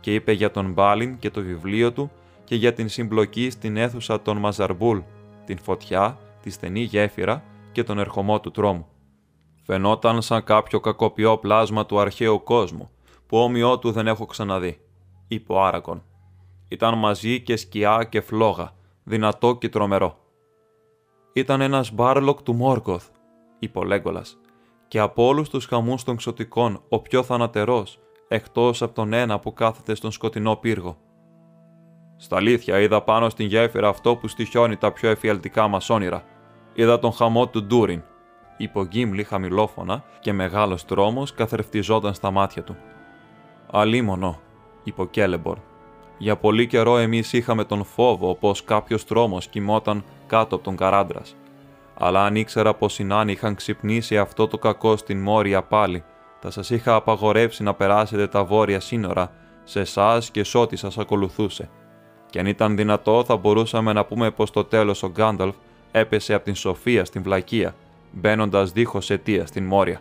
και 0.00 0.14
είπε 0.14 0.32
για 0.32 0.50
τον 0.50 0.72
Μπάλιν 0.72 1.18
και 1.18 1.30
το 1.30 1.40
βιβλίο 1.40 1.92
του 1.92 2.10
και 2.44 2.54
για 2.54 2.72
την 2.72 2.88
συμπλοκή 2.88 3.50
στην 3.50 3.76
αίθουσα 3.76 4.22
των 4.22 4.36
Μαζαρμπούλ, 4.36 4.98
την 5.44 5.58
φωτιά, 5.58 6.18
τη 6.42 6.50
στενή 6.50 6.80
γέφυρα 6.80 7.42
και 7.72 7.84
τον 7.84 7.98
ερχομό 7.98 8.40
του 8.40 8.50
τρόμου. 8.50 8.86
Φαινόταν 9.62 10.22
σαν 10.22 10.44
κάποιο 10.44 10.80
κακοποιό 10.80 11.38
πλάσμα 11.38 11.86
του 11.86 12.00
αρχαίου 12.00 12.42
κόσμου, 12.42 12.90
που 13.26 13.38
όμοιό 13.38 13.78
του 13.78 13.90
δεν 13.90 14.06
έχω 14.06 14.26
ξαναδεί, 14.26 14.80
είπε 15.28 15.52
ο 15.52 15.64
Άραγκον. 15.64 16.02
Ήταν 16.68 16.98
μαζί 16.98 17.42
και 17.42 17.56
σκιά 17.56 18.06
και 18.10 18.20
φλόγα, 18.20 18.74
δυνατό 19.04 19.56
και 19.56 19.68
τρομερό. 19.68 20.18
Ήταν 21.32 21.60
ένας 21.60 21.92
Μπάλρογκ 21.92 22.42
του 22.42 22.54
Μόργκοθ, 22.54 23.08
είπε 23.58 23.78
ο 23.78 23.82
Λέγκολας, 23.82 24.38
και 24.88 24.98
από 24.98 25.26
όλους 25.26 25.48
τους 25.48 25.66
χαμούς 25.66 26.04
των 26.04 26.16
ξωτικών 26.16 26.82
ο 26.88 26.98
πιο 27.00 27.22
θανατερός, 27.22 27.98
εκτός 28.28 28.82
από 28.82 28.94
τον 28.94 29.12
ένα 29.12 29.38
που 29.38 29.52
κάθεται 29.52 29.94
στον 29.94 30.12
σκοτεινό 30.12 30.56
πύργο. 30.56 30.96
Στα 32.16 32.36
αλήθεια 32.36 32.80
είδα 32.80 33.02
πάνω 33.02 33.28
στην 33.28 33.46
γέφυρα 33.46 33.88
αυτό 33.88 34.16
που 34.16 34.28
στοιχειώνει 34.28 34.76
τα 34.76 34.92
πιο 34.92 35.10
εφιαλτικά 35.10 35.68
μας 35.68 35.90
όνειρα. 35.90 36.24
Είδα 36.74 36.98
τον 36.98 37.12
χαμό 37.12 37.48
του 37.48 37.64
Ντούριν, 37.64 38.02
είπε 38.56 38.78
ο 38.78 38.84
Γκίμλι 38.84 39.24
χαμηλόφωνα 39.24 40.04
και 40.20 40.32
μεγάλος 40.32 40.84
τρόμος 40.84 41.34
καθρεφτιζόταν 41.34 42.14
στα 42.14 42.30
μάτια 42.30 42.64
του. 42.64 42.76
Αλίμονο, 43.70 44.40
είπε 44.82 45.02
ο 45.02 45.06
Κέλεμπορ. 45.06 45.58
Για 46.18 46.36
πολύ 46.36 46.66
καιρό 46.66 46.98
εμείς 46.98 47.32
είχαμε 47.32 47.64
τον 47.64 47.84
φόβο 47.84 48.34
πως 48.34 48.64
κάποιος 48.64 49.04
τρόμος 49.04 49.46
κοιμόταν 49.46 50.04
κάτω 50.26 50.54
από 50.54 50.64
τον 50.64 50.76
Καράντρας. 50.76 51.36
Αλλά 52.00 52.24
αν 52.24 52.36
ήξερα 52.36 52.74
πως 52.74 52.98
οι 52.98 53.04
νάνοι 53.04 53.32
είχαν 53.32 53.54
ξυπνήσει 53.54 54.18
αυτό 54.18 54.46
το 54.46 54.58
κακό 54.58 54.96
στην 54.96 55.20
Μόρια 55.20 55.62
πάλι, 55.62 56.04
θα 56.40 56.50
σας 56.50 56.70
είχα 56.70 56.94
απαγορεύσει 56.94 57.62
να 57.62 57.74
περάσετε 57.74 58.26
τα 58.26 58.44
βόρεια 58.44 58.80
σύνορα 58.80 59.32
σε 59.64 59.80
εσάς 59.80 60.30
και 60.30 60.44
σ' 60.44 60.54
ό,τι 60.54 60.76
σας 60.76 60.98
ακολουθούσε. 60.98 61.70
Και 62.30 62.38
αν 62.38 62.46
ήταν 62.46 62.76
δυνατό, 62.76 63.24
θα 63.24 63.36
μπορούσαμε 63.36 63.92
να 63.92 64.04
πούμε 64.04 64.30
πως 64.30 64.48
στο 64.48 64.64
τέλος 64.64 65.02
ο 65.02 65.08
Γκάνταλφ 65.08 65.54
έπεσε 65.92 66.34
από 66.34 66.44
την 66.44 66.54
Σοφία 66.54 67.04
στην 67.04 67.22
Βλακεία, 67.22 67.74
μπαίνοντας 68.12 68.72
δίχως 68.72 69.10
αιτία 69.10 69.46
στην 69.46 69.64
Μόρια. 69.64 70.00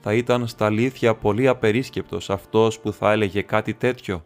Θα 0.00 0.14
ήταν 0.14 0.46
στα 0.46 0.66
αλήθεια 0.66 1.14
πολύ 1.14 1.48
απερίσκεπτος 1.48 2.30
αυτός 2.30 2.80
που 2.80 2.92
θα 2.92 3.12
έλεγε 3.12 3.42
κάτι 3.42 3.74
τέτοιο, 3.74 4.24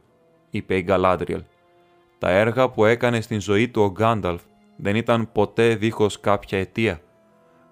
είπε 0.51 0.77
η 0.77 0.83
Γκαλάντριελ. 0.83 1.43
Τα 2.19 2.31
έργα 2.31 2.69
που 2.69 2.85
έκανε 2.85 3.21
στην 3.21 3.41
ζωή 3.41 3.69
του 3.69 3.83
ο 3.83 3.91
Γκάνταλφ 3.91 4.43
δεν 4.77 4.97
ήταν 4.97 5.33
ποτέ 5.33 5.75
δίχως 5.75 6.21
κάποια 6.21 6.59
αιτία. 6.59 7.01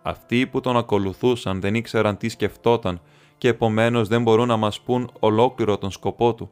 Αυτοί 0.03 0.47
που 0.47 0.61
τον 0.61 0.77
ακολουθούσαν 0.77 1.61
δεν 1.61 1.75
ήξεραν 1.75 2.17
τι 2.17 2.29
σκεφτόταν 2.29 3.01
και 3.39 3.49
επομένως 3.49 4.09
δεν 4.09 4.23
μπορούν 4.23 4.49
να 4.49 4.57
μας 4.57 4.81
πούν 4.81 5.11
ολόκληρο 5.21 5.79
τον 5.79 5.91
σκοπό 5.91 6.35
του. 6.35 6.51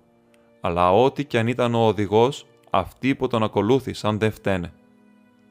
Αλλά 0.61 0.93
ό,τι 0.93 1.25
κι 1.25 1.39
αν 1.39 1.47
ήταν 1.47 1.75
ο 1.75 1.87
οδηγός, 1.87 2.47
αυτοί 2.71 3.15
που 3.15 3.27
τον 3.27 3.43
ακολούθησαν 3.43 4.19
δεν 4.19 4.33
φταίνε. 4.33 4.73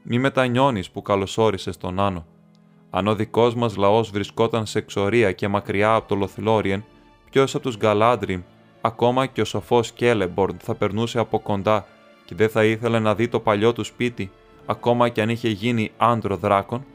Μη 0.04 0.20
μετανιώνεις 0.20 0.92
που 0.92 1.02
καλωσόρισες 1.02 1.78
τον 1.78 2.00
Άνω. 2.00 2.26
Αν 2.90 3.08
ο 3.08 3.16
δικός 3.16 3.56
μας 3.56 3.76
λαός 3.76 4.10
βρισκόταν 4.10 4.66
σε 4.66 4.78
εξορία 4.78 5.32
και 5.32 5.48
μακριά 5.48 5.94
από 5.94 6.08
το 6.08 6.16
Λοθλόριεν, 6.16 6.84
ποιος 7.30 7.56
από 7.56 7.64
τους 7.64 7.78
Γκαλάντριμ, 7.78 8.42
ακόμα 8.82 9.26
και 9.26 9.42
ο 9.42 9.46
σοφός 9.46 9.92
Κέλεμπορν, 9.92 10.58
θα 10.60 10.76
περνούσε 10.76 11.20
από 11.20 11.40
κοντά 11.40 11.86
και 12.26 12.36
δεν 12.36 12.50
θα 12.50 12.66
ήθελε 12.66 13.00
να 13.00 13.16
δει 13.16 13.28
το 13.28 13.40
παλιό 13.40 13.74
του 13.74 13.84
σπίτι, 13.84 14.32
ακόμα 14.68 15.10
και 15.10 15.22
αν 15.22 15.30
είχε 15.30 15.50
γίνει 15.50 15.92
άντρο 15.98 16.36
δράκων. 16.36 16.86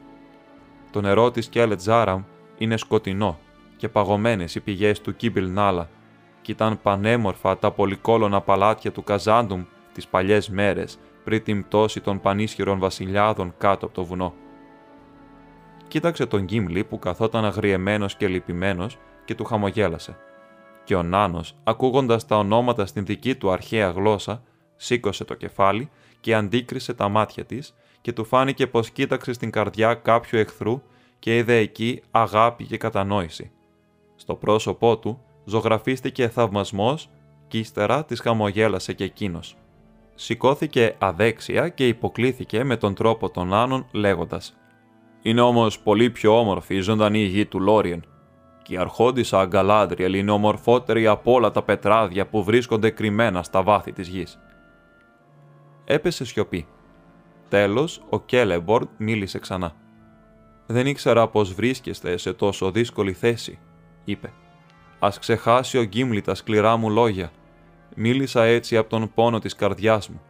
Το 0.91 1.01
νερό 1.01 1.31
της 1.31 1.47
Κέλετ 1.47 1.81
Ζάραμ 1.81 2.23
είναι 2.57 2.77
σκοτεινό 2.77 3.39
και 3.77 3.89
παγωμένες 3.89 4.55
οι 4.55 4.59
πηγές 4.59 5.01
του 5.01 5.15
Κίμπιλ 5.15 5.49
Νάλα, 5.49 5.89
και 6.41 6.51
ήταν 6.51 6.81
πανέμορφα 6.81 7.57
τα 7.57 7.71
πολυκόλωνα 7.71 8.41
παλάτια 8.41 8.91
του 8.91 9.03
Καζάντουμ 9.03 9.63
τις 9.93 10.07
παλιές 10.07 10.49
μέρες 10.49 10.99
πριν 11.23 11.43
την 11.43 11.63
πτώση 11.63 12.01
των 12.01 12.19
πανίσχυρων 12.19 12.79
βασιλιάδων 12.79 13.53
κάτω 13.57 13.85
από 13.85 13.95
το 13.95 14.05
βουνό 14.05 14.33
κοίταξε 15.93 16.25
τον 16.25 16.43
Γκίμλι 16.43 16.83
που 16.83 16.99
καθόταν 16.99 17.45
αγριεμένος 17.45 18.15
και 18.15 18.27
λυπημένος 18.27 18.97
και 19.25 19.35
του 19.35 19.43
χαμογέλασε. 19.43 20.17
Και 20.83 20.95
ο 20.95 21.03
Νάνος, 21.03 21.55
ακούγοντας 21.63 22.25
τα 22.25 22.37
ονόματα 22.37 22.85
στην 22.85 23.05
δική 23.05 23.35
του 23.35 23.51
αρχαία 23.51 23.89
γλώσσα, 23.89 24.43
σήκωσε 24.83 25.23
το 25.23 25.33
κεφάλι 25.33 25.89
και 26.19 26.35
αντίκρισε 26.35 26.93
τα 26.93 27.09
μάτια 27.09 27.45
της 27.45 27.75
και 28.01 28.13
του 28.13 28.25
φάνηκε 28.25 28.67
πως 28.67 28.89
κοίταξε 28.89 29.33
στην 29.33 29.51
καρδιά 29.51 29.93
κάποιου 29.93 30.39
εχθρού 30.39 30.81
και 31.19 31.37
είδε 31.37 31.57
εκεί 31.57 32.01
αγάπη 32.11 32.65
και 32.65 32.77
κατανόηση. 32.77 33.51
Στο 34.15 34.35
πρόσωπό 34.35 34.97
του 34.97 35.21
ζωγραφίστηκε 35.45 36.27
θαυμασμός 36.29 37.09
και 37.47 37.57
ύστερα 37.57 38.05
της 38.05 38.19
χαμογέλασε 38.19 38.93
και 38.93 39.03
εκείνος. 39.03 39.55
Σηκώθηκε 40.15 40.95
αδέξια 40.97 41.69
και 41.69 41.87
υποκλήθηκε 41.87 42.63
με 42.63 42.77
τον 42.77 42.93
τρόπο 42.93 43.29
των 43.29 43.53
Άνων 43.53 43.85
λέγοντας 43.91 44.53
είναι 45.25 45.41
όμως 45.41 45.79
πολύ 45.79 46.09
πιο 46.09 46.39
όμορφη 46.39 46.75
η 46.75 46.79
ζωντανή 46.79 47.23
γη 47.23 47.45
του 47.45 47.59
Λόριεν. 47.59 48.05
Και 48.63 48.73
η 48.73 48.77
αρχόντισα 48.77 49.39
Αγκαλάντριελ 49.39 50.13
είναι 50.13 50.31
ομορφότερη 50.31 51.07
από 51.07 51.31
όλα 51.31 51.51
τα 51.51 51.63
πετράδια 51.63 52.27
που 52.27 52.43
βρίσκονται 52.43 52.89
κρυμμένα 52.89 53.43
στα 53.43 53.63
βάθη 53.63 53.91
της 53.91 54.07
γης. 54.07 54.39
Έπεσε 55.85 56.25
σιωπή. 56.25 56.65
Τέλος, 57.49 58.03
ο 58.09 58.19
Κέλεμπορντ 58.19 58.87
μίλησε 58.97 59.39
ξανά. 59.39 59.75
Δεν 60.65 60.87
ήξερα 60.87 61.27
πώς 61.27 61.53
βρίσκεστε 61.53 62.17
σε 62.17 62.33
τόσο 62.33 62.71
δύσκολη 62.71 63.13
θέση, 63.13 63.59
είπε. 64.03 64.33
Α 64.99 65.09
ξεχάσει 65.19 65.77
ο 65.77 65.83
Γκίμλι 65.83 66.21
τα 66.21 66.35
σκληρά 66.35 66.77
μου 66.77 66.89
λόγια. 66.89 67.31
Μίλησα 67.95 68.43
έτσι 68.43 68.77
από 68.77 68.89
τον 68.89 69.11
πόνο 69.13 69.39
της 69.39 69.55
καρδιάς 69.55 70.09
μου. 70.09 70.21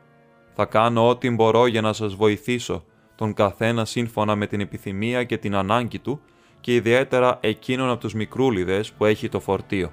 Θα 0.54 0.66
κάνω 0.66 1.08
ό,τι 1.08 1.30
μπορώ 1.30 1.68
για 1.68 1.82
να 1.82 1.94
σας 1.94 2.16
βοηθήσω 2.16 2.86
τον 3.16 3.34
καθένα 3.34 3.86
σύμφωνα 3.86 4.36
με 4.36 4.48
την 4.48 4.60
επιθυμία 4.60 5.24
και 5.24 5.38
την 5.38 5.56
ανάγκη 5.56 6.00
του 6.00 6.22
και 6.60 6.76
ιδιαίτερα 6.76 7.38
εκείνον 7.42 7.90
από 7.90 8.00
τους 8.00 8.14
μικρούλιδες 8.14 8.92
που 8.92 9.06
έχει 9.06 9.30
το 9.30 9.40
φορτίο. 9.40 9.92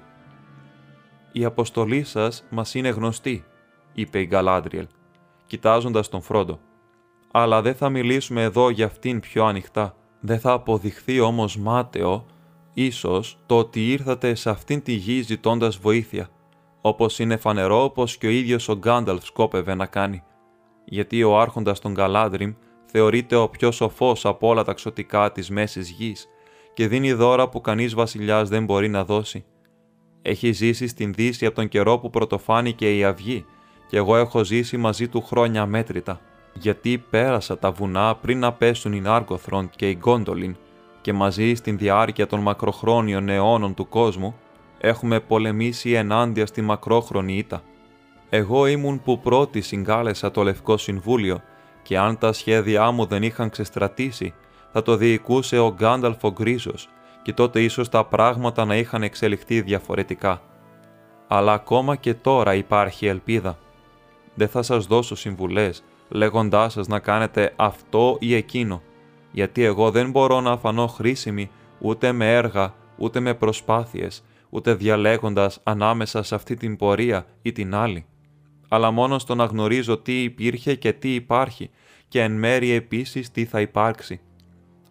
«Η 1.31 1.45
αποστολή 1.45 2.03
σας 2.03 2.43
μας 2.49 2.73
είναι 2.73 2.89
γνωστή», 2.89 3.43
είπε 3.93 4.19
η 4.19 4.25
Γκαλάντριελ, 4.25 4.87
κοιτάζοντας 5.51 6.09
τον 6.09 6.21
Φρόντο. 6.21 6.59
«Αλλά 7.31 7.61
δεν 7.61 7.75
θα 7.75 7.89
μιλήσουμε 7.89 8.41
εδώ 8.41 8.69
για 8.69 8.85
αυτήν 8.85 9.19
πιο 9.19 9.45
ανοιχτά. 9.45 9.95
Δεν 10.19 10.39
θα 10.39 10.51
αποδειχθεί 10.51 11.19
όμως 11.19 11.57
μάταιο, 11.57 12.25
ίσως, 12.73 13.37
το 13.45 13.57
ότι 13.57 13.91
ήρθατε 13.91 14.35
σε 14.35 14.49
αυτήν 14.49 14.83
τη 14.83 14.91
γη 14.93 15.21
ζητώντας 15.21 15.77
βοήθεια, 15.77 16.29
όπως 16.81 17.19
είναι 17.19 17.37
φανερό 17.37 17.89
πως 17.89 18.17
και 18.17 18.27
ο 18.27 18.29
ίδιος 18.29 18.69
ο 18.69 18.73
Γκάνταλφ 18.73 19.25
σκόπευε 19.25 19.73
να 19.73 19.85
κάνει. 19.85 20.23
Γιατί 20.85 21.23
ο 21.23 21.39
άρχοντας 21.39 21.79
των 21.79 21.93
Γκαλάντριμ 21.93 22.53
θεωρείται 22.85 23.35
ο 23.35 23.49
πιο 23.49 23.71
σοφός 23.71 24.25
από 24.25 24.47
όλα 24.47 24.63
τα 24.63 24.73
ξωτικά 24.73 25.31
της 25.31 25.49
μέσης 25.49 25.89
γης 25.89 26.27
και 26.73 26.87
δίνει 26.87 27.13
δώρα 27.13 27.49
που 27.49 27.61
κανείς 27.61 27.93
βασιλιάς 27.93 28.49
δεν 28.49 28.65
μπορεί 28.65 28.89
να 28.89 29.05
δώσει. 29.05 29.45
Έχει 30.21 30.51
ζήσει 30.51 30.87
στην 30.87 31.13
Δύση 31.13 31.45
από 31.45 31.55
τον 31.55 31.67
καιρό 31.67 31.99
που 31.99 32.09
πρωτοφάνηκε 32.09 32.97
η 32.97 33.03
Αυγή 33.03 33.45
και 33.91 33.97
εγώ 33.97 34.15
έχω 34.15 34.43
ζήσει 34.43 34.77
μαζί 34.77 35.07
του 35.07 35.21
χρόνια 35.21 35.65
μέτρητα, 35.65 36.19
γιατί 36.53 36.97
πέρασα 37.09 37.57
τα 37.57 37.71
βουνά 37.71 38.15
πριν 38.15 38.39
να 38.39 38.53
πέσουν 38.53 38.93
οι 38.93 39.01
Νάρκοθρον 39.01 39.69
και 39.75 39.89
οι 39.89 39.97
Γκόντολιν 39.99 40.55
και 41.01 41.13
μαζί 41.13 41.53
στην 41.53 41.77
διάρκεια 41.77 42.27
των 42.27 42.39
μακροχρόνιων 42.39 43.29
αιώνων 43.29 43.73
του 43.73 43.87
κόσμου 43.89 44.35
έχουμε 44.77 45.19
πολεμήσει 45.19 45.91
ενάντια 45.91 46.45
στη 46.45 46.61
μακρόχρονη 46.61 47.37
ήττα. 47.37 47.63
Εγώ 48.29 48.65
ήμουν 48.65 49.01
που 49.01 49.19
πρώτη 49.19 49.61
συγκάλεσα 49.61 50.31
το 50.31 50.43
Λευκό 50.43 50.77
Συμβούλιο 50.77 51.41
και 51.81 51.97
αν 51.97 52.17
τα 52.17 52.33
σχέδιά 52.33 52.91
μου 52.91 53.05
δεν 53.05 53.23
είχαν 53.23 53.49
ξεστρατήσει, 53.49 54.33
θα 54.71 54.81
το 54.81 54.95
διοικούσε 54.95 55.57
ο 55.57 55.73
Γκάνταλφ 55.73 56.23
ο 56.23 56.31
Γκρίζος 56.31 56.89
και 57.21 57.33
τότε 57.33 57.61
ίσως 57.61 57.89
τα 57.89 58.05
πράγματα 58.05 58.65
να 58.65 58.75
είχαν 58.75 59.03
εξελιχθεί 59.03 59.61
διαφορετικά. 59.61 60.41
Αλλά 61.27 61.53
ακόμα 61.53 61.95
και 61.95 62.13
τώρα 62.13 62.53
υπάρχει 62.53 63.05
ελπίδα. 63.05 63.57
Δεν 64.33 64.47
θα 64.47 64.61
σας 64.61 64.85
δώσω 64.85 65.15
συμβουλές, 65.15 65.83
λέγοντάς 66.09 66.73
σας 66.73 66.87
να 66.87 66.99
κάνετε 66.99 67.53
αυτό 67.55 68.17
ή 68.19 68.35
εκείνο, 68.35 68.81
γιατί 69.31 69.63
εγώ 69.63 69.91
δεν 69.91 70.11
μπορώ 70.11 70.41
να 70.41 70.57
φανώ 70.57 70.87
χρήσιμη 70.87 71.49
ούτε 71.79 72.11
με 72.11 72.33
έργα, 72.33 72.73
ούτε 72.97 73.19
με 73.19 73.33
προσπάθειες, 73.33 74.23
ούτε 74.49 74.73
διαλέγοντας 74.73 75.59
ανάμεσα 75.63 76.23
σε 76.23 76.35
αυτή 76.35 76.55
την 76.55 76.75
πορεία 76.75 77.25
ή 77.41 77.51
την 77.51 77.75
άλλη, 77.75 78.05
αλλά 78.67 78.91
μόνο 78.91 79.19
στο 79.19 79.35
να 79.35 79.45
γνωρίζω 79.45 79.97
τι 79.97 80.23
υπήρχε 80.23 80.75
και 80.75 80.93
τι 80.93 81.13
υπάρχει 81.13 81.69
και 82.07 82.21
εν 82.21 82.31
μέρει 82.31 82.71
επίσης 82.71 83.31
τι 83.31 83.45
θα 83.45 83.61
υπάρξει. 83.61 84.21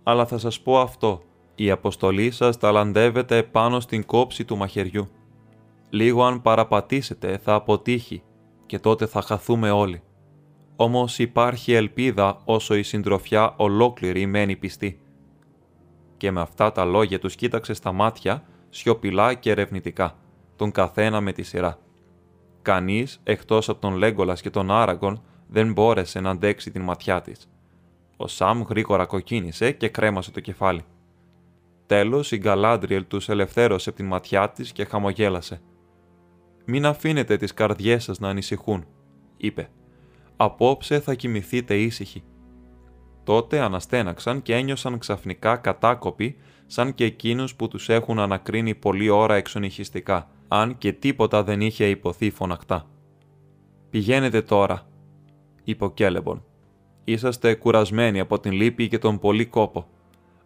Αλλά 0.02 0.26
θα 0.26 0.38
σας 0.38 0.61
πω 0.61 0.80
αυτό, 0.80 1.23
η 1.54 1.70
αποστολή 1.70 2.30
σας 2.30 2.59
ταλαντεύεται 2.59 3.42
πάνω 3.42 3.80
στην 3.80 4.04
κόψη 4.06 4.44
του 4.44 4.56
μαχαιριού. 4.56 5.09
Λίγο 5.90 6.25
αν 6.25 6.42
παραπατήσετε 6.42 7.38
θα 7.38 7.54
αποτύχει 7.54 8.23
και 8.70 8.78
τότε 8.78 9.06
θα 9.06 9.22
χαθούμε 9.22 9.70
όλοι. 9.70 10.02
Όμως 10.76 11.18
υπάρχει 11.18 11.72
ελπίδα 11.72 12.40
όσο 12.44 12.74
η 12.74 12.82
συντροφιά 12.82 13.54
ολόκληρη 13.56 14.26
μένει 14.26 14.56
πιστή. 14.56 15.00
Και 16.16 16.30
με 16.30 16.40
αυτά 16.40 16.72
τα 16.72 16.84
λόγια 16.84 17.18
τους 17.18 17.34
κοίταξε 17.34 17.74
στα 17.74 17.92
μάτια, 17.92 18.42
σιωπηλά 18.68 19.34
και 19.34 19.50
ερευνητικά, 19.50 20.16
τον 20.56 20.70
καθένα 20.70 21.20
με 21.20 21.32
τη 21.32 21.42
σειρά. 21.42 21.78
Κανείς, 22.62 23.20
εκτός 23.22 23.68
από 23.68 23.80
τον 23.80 23.94
Λέγκολας 23.94 24.40
και 24.40 24.50
τον 24.50 24.70
Άραγκον, 24.70 25.22
δεν 25.48 25.72
μπόρεσε 25.72 26.20
να 26.20 26.30
αντέξει 26.30 26.70
την 26.70 26.82
ματιά 26.82 27.20
της. 27.20 27.50
Ο 28.16 28.26
Σαμ 28.26 28.62
γρήγορα 28.68 29.06
κοκκίνησε 29.06 29.72
και 29.72 29.88
κρέμασε 29.88 30.30
το 30.30 30.40
κεφάλι. 30.40 30.84
Τέλος, 31.86 32.32
η 32.32 32.36
Γκαλάντριελ 32.36 33.06
τους 33.06 33.28
ελευθέρωσε 33.28 33.88
από 33.88 33.98
την 33.98 34.06
ματιά 34.06 34.50
της 34.50 34.72
και 34.72 34.84
χαμογέλασε. 34.84 35.60
«Μην 36.64 36.86
αφήνετε 36.86 37.36
τις 37.36 37.54
καρδιές 37.54 38.04
σας 38.04 38.18
να 38.18 38.28
ανησυχούν», 38.28 38.84
είπε. 39.36 39.70
«Απόψε 40.36 41.00
θα 41.00 41.14
κοιμηθείτε 41.14 41.76
ήσυχοι». 41.76 42.22
Τότε 43.24 43.60
αναστέναξαν 43.60 44.42
και 44.42 44.54
ένιωσαν 44.54 44.98
ξαφνικά 44.98 45.56
κατάκοποι 45.56 46.36
σαν 46.66 46.94
και 46.94 47.04
εκείνους 47.04 47.54
που 47.54 47.68
τους 47.68 47.88
έχουν 47.88 48.18
ανακρίνει 48.18 48.74
πολλή 48.74 49.08
ώρα 49.08 49.34
εξονυχιστικά, 49.34 50.30
αν 50.48 50.78
και 50.78 50.92
τίποτα 50.92 51.42
δεν 51.42 51.60
είχε 51.60 51.88
υποθεί 51.88 52.30
φωνακτά. 52.30 52.86
«Πηγαίνετε 53.90 54.42
τώρα», 54.42 54.86
είπε 55.64 55.84
ο 55.84 55.90
Κέλεμπον. 55.90 56.44
«Είσαστε 57.04 57.54
κουρασμένοι 57.54 58.20
από 58.20 58.40
την 58.40 58.52
λύπη 58.52 58.88
και 58.88 58.98
τον 58.98 59.18
πολύ 59.18 59.46
κόπο. 59.46 59.86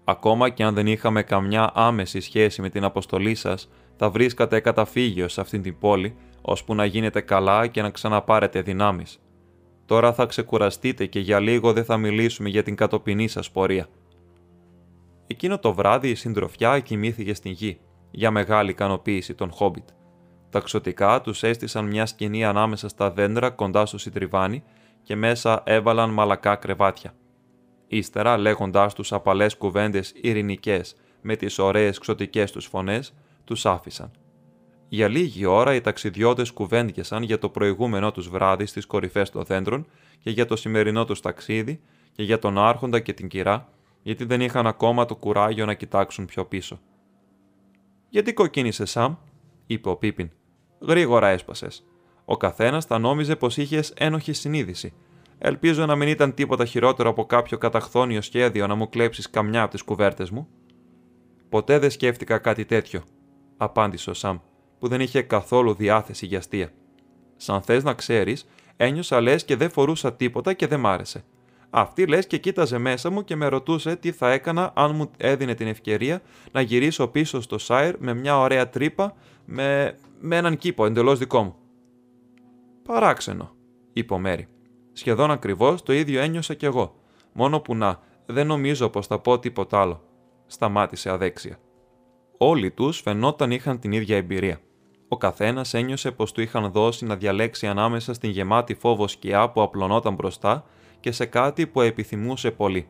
Ακόμα 0.04 0.48
και 0.48 0.64
αν 0.64 0.74
δεν 0.74 0.86
είχαμε 0.86 1.22
καμιά 1.22 1.70
άμεση 1.74 2.20
σχέση 2.20 2.60
με 2.60 2.70
την 2.70 2.84
αποστολή 2.84 3.34
σας, 3.34 3.70
θα 3.96 4.10
βρίσκατε 4.10 4.60
καταφύγιο 4.60 5.28
σε 5.28 5.40
αυτήν 5.40 5.62
την 5.62 5.78
πόλη, 5.78 6.16
ώσπου 6.42 6.74
να 6.74 6.84
γίνετε 6.84 7.20
καλά 7.20 7.66
και 7.66 7.82
να 7.82 7.90
ξαναπάρετε 7.90 8.62
δυνάμεις. 8.62 9.18
Τώρα 9.86 10.12
θα 10.12 10.26
ξεκουραστείτε 10.26 11.06
και 11.06 11.20
για 11.20 11.40
λίγο 11.40 11.72
δεν 11.72 11.84
θα 11.84 11.96
μιλήσουμε 11.96 12.48
για 12.48 12.62
την 12.62 12.74
κατοπινή 12.74 13.28
σας 13.28 13.50
πορεία. 13.50 13.86
Εκείνο 15.26 15.58
το 15.58 15.74
βράδυ 15.74 16.08
η 16.08 16.14
συντροφιά 16.14 16.80
κοιμήθηκε 16.80 17.34
στην 17.34 17.52
γη, 17.52 17.80
για 18.10 18.30
μεγάλη 18.30 18.70
ικανοποίηση 18.70 19.34
των 19.34 19.50
Χόμπιτ. 19.50 19.88
Τα 20.50 20.60
ξωτικά 20.60 21.20
τους 21.20 21.42
έστησαν 21.42 21.84
μια 21.84 22.06
σκηνή 22.06 22.44
ανάμεσα 22.44 22.88
στα 22.88 23.10
δέντρα 23.10 23.50
κοντά 23.50 23.86
στο 23.86 23.98
σιτριβάνι 23.98 24.62
και 25.02 25.16
μέσα 25.16 25.62
έβαλαν 25.66 26.10
μαλακά 26.10 26.56
κρεβάτια. 26.56 27.14
Ύστερα, 27.86 28.38
λέγοντάς 28.38 28.94
τους 28.94 29.12
απαλές 29.12 29.56
κουβέντες 29.56 30.12
ειρηνικές 30.20 30.96
με 31.20 31.36
τις 31.36 31.58
ωραίες 31.58 31.98
ξωτικές 31.98 32.52
τους 32.52 32.66
φωνές, 32.66 33.14
τους 33.44 33.66
άφησαν. 33.66 34.10
Για 34.88 35.08
λίγη 35.08 35.44
ώρα 35.44 35.74
οι 35.74 35.80
ταξιδιώτες 35.80 36.50
κουβέντιασαν 36.50 37.22
για 37.22 37.38
το 37.38 37.48
προηγούμενό 37.48 38.12
τους 38.12 38.28
βράδυ 38.28 38.66
στις 38.66 38.86
κορυφές 38.86 39.30
των 39.30 39.44
δέντρων 39.44 39.86
και 40.20 40.30
για 40.30 40.46
το 40.46 40.56
σημερινό 40.56 41.04
τους 41.04 41.20
ταξίδι 41.20 41.80
και 42.12 42.22
για 42.22 42.38
τον 42.38 42.58
Άρχοντα 42.58 43.00
και 43.00 43.12
την 43.12 43.28
κυρά, 43.28 43.68
γιατί 44.02 44.24
δεν 44.24 44.40
είχαν 44.40 44.66
ακόμα 44.66 45.04
το 45.04 45.16
κουράγιο 45.16 45.66
να 45.66 45.74
κοιτάξουν 45.74 46.24
πιο 46.24 46.44
πίσω. 46.44 46.80
Γιατί 48.08 48.32
κοκκίνησε, 48.32 48.84
Σαμ, 48.84 49.14
είπε 49.66 49.88
ο 49.88 49.96
Πίπιν. 49.96 50.30
Γρήγορα 50.80 51.28
έσπασες. 51.28 51.84
Ο 52.24 52.36
καθένας 52.36 52.84
θα 52.84 52.98
νόμιζε 52.98 53.36
πως 53.36 53.56
είχες 53.56 53.90
ένοχη 53.96 54.32
συνείδηση. 54.32 54.92
Ελπίζω 55.38 55.86
να 55.86 55.96
μην 55.96 56.08
ήταν 56.08 56.34
τίποτα 56.34 56.64
χειρότερο 56.64 57.10
από 57.10 57.24
κάποιο 57.24 57.58
καταχθόνιο 57.58 58.20
σχέδιο 58.20 58.66
να 58.66 58.74
μου 58.74 58.88
κλέψεις 58.88 59.30
καμιά 59.30 59.62
από 59.62 59.70
τις 59.70 59.82
κουβέρτες 59.82 60.30
μου. 60.30 60.48
Ποτέ 61.48 61.78
δεν 61.78 61.90
σκέφτηκα 61.90 62.38
κάτι 62.38 62.64
τέτοιο, 62.64 63.02
απάντησε 63.56 64.10
ο 64.10 64.14
Σαμ, 64.14 64.38
που 64.78 64.88
δεν 64.88 65.00
είχε 65.00 65.22
καθόλου 65.22 65.74
διάθεση 65.74 66.26
για 66.26 66.38
αστεία. 66.38 66.72
Σαν 67.36 67.62
θες 67.62 67.84
να 67.84 67.94
ξέρεις, 67.94 68.46
ένιωσα 68.76 69.20
λες 69.20 69.44
και 69.44 69.56
δεν 69.56 69.70
φορούσα 69.70 70.14
τίποτα 70.14 70.52
και 70.52 70.66
δεν 70.66 70.80
μ' 70.80 70.86
άρεσε. 70.86 71.24
Αυτή 71.70 72.06
λες 72.06 72.26
και 72.26 72.38
κοίταζε 72.38 72.78
μέσα 72.78 73.10
μου 73.10 73.24
και 73.24 73.36
με 73.36 73.46
ρωτούσε 73.46 73.96
τι 73.96 74.12
θα 74.12 74.30
έκανα 74.30 74.72
αν 74.74 74.94
μου 74.94 75.10
έδινε 75.16 75.54
την 75.54 75.66
ευκαιρία 75.66 76.22
να 76.52 76.60
γυρίσω 76.60 77.08
πίσω 77.08 77.40
στο 77.40 77.58
Σάιρ 77.58 77.94
με 77.98 78.14
μια 78.14 78.38
ωραία 78.38 78.68
τρύπα 78.68 79.14
με, 79.44 79.98
με 80.20 80.36
έναν 80.36 80.56
κήπο 80.56 80.86
εντελώς 80.86 81.18
δικό 81.18 81.42
μου. 81.42 81.54
Παράξενο, 82.82 83.54
είπε 83.92 84.14
ο 84.14 84.18
Μέρι. 84.18 84.48
Σχεδόν 84.92 85.30
ακριβώς 85.30 85.82
το 85.82 85.92
ίδιο 85.92 86.20
ένιωσα 86.20 86.54
κι 86.54 86.64
εγώ. 86.64 86.94
Μόνο 87.32 87.60
που 87.60 87.74
να, 87.74 88.00
δεν 88.26 88.46
νομίζω 88.46 88.88
πως 88.88 89.06
θα 89.06 89.18
πω 89.18 89.38
τίποτα 89.38 89.80
άλλο. 89.80 90.02
Σταμάτησε 90.46 91.10
αδέξια. 91.10 91.58
Όλοι 92.38 92.70
τους 92.70 93.00
φαινόταν 93.00 93.50
είχαν 93.50 93.78
την 93.78 93.92
ίδια 93.92 94.16
εμπειρία. 94.16 94.60
Ο 95.08 95.16
καθένας 95.16 95.74
ένιωσε 95.74 96.10
πως 96.10 96.32
του 96.32 96.40
είχαν 96.40 96.72
δώσει 96.72 97.04
να 97.04 97.16
διαλέξει 97.16 97.66
ανάμεσα 97.66 98.14
στην 98.14 98.30
γεμάτη 98.30 98.74
φόβο 98.74 99.08
σκιά 99.08 99.50
που 99.50 99.62
απλωνόταν 99.62 100.14
μπροστά 100.14 100.64
και 101.00 101.12
σε 101.12 101.26
κάτι 101.26 101.66
που 101.66 101.80
επιθυμούσε 101.80 102.50
πολύ. 102.50 102.86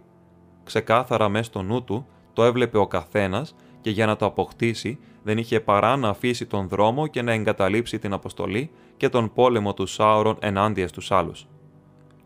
Ξεκάθαρα 0.64 1.28
μέσα 1.28 1.44
στο 1.44 1.62
νου 1.62 1.85
του 1.85 2.07
το 2.33 2.44
έβλεπε 2.44 2.78
ο 2.78 2.87
καθένας 2.87 3.54
και 3.80 3.90
για 3.90 4.07
να 4.07 4.16
το 4.16 4.26
αποκτήσει 4.26 4.98
δεν 5.22 5.38
είχε 5.38 5.61
παρά 5.61 5.96
να 5.96 6.09
αφήσει 6.09 6.46
τον 6.46 6.68
δρόμο 6.68 7.07
και 7.07 7.22
να 7.22 7.33
εγκαταλείψει 7.33 7.98
την 7.98 8.12
αποστολή 8.12 8.70
και 8.96 9.09
τον 9.09 9.33
πόλεμο 9.33 9.74
του 9.74 9.87
Σάουρον 9.87 10.37
ενάντια 10.40 10.88
στους 10.88 11.11
άλλους. 11.11 11.46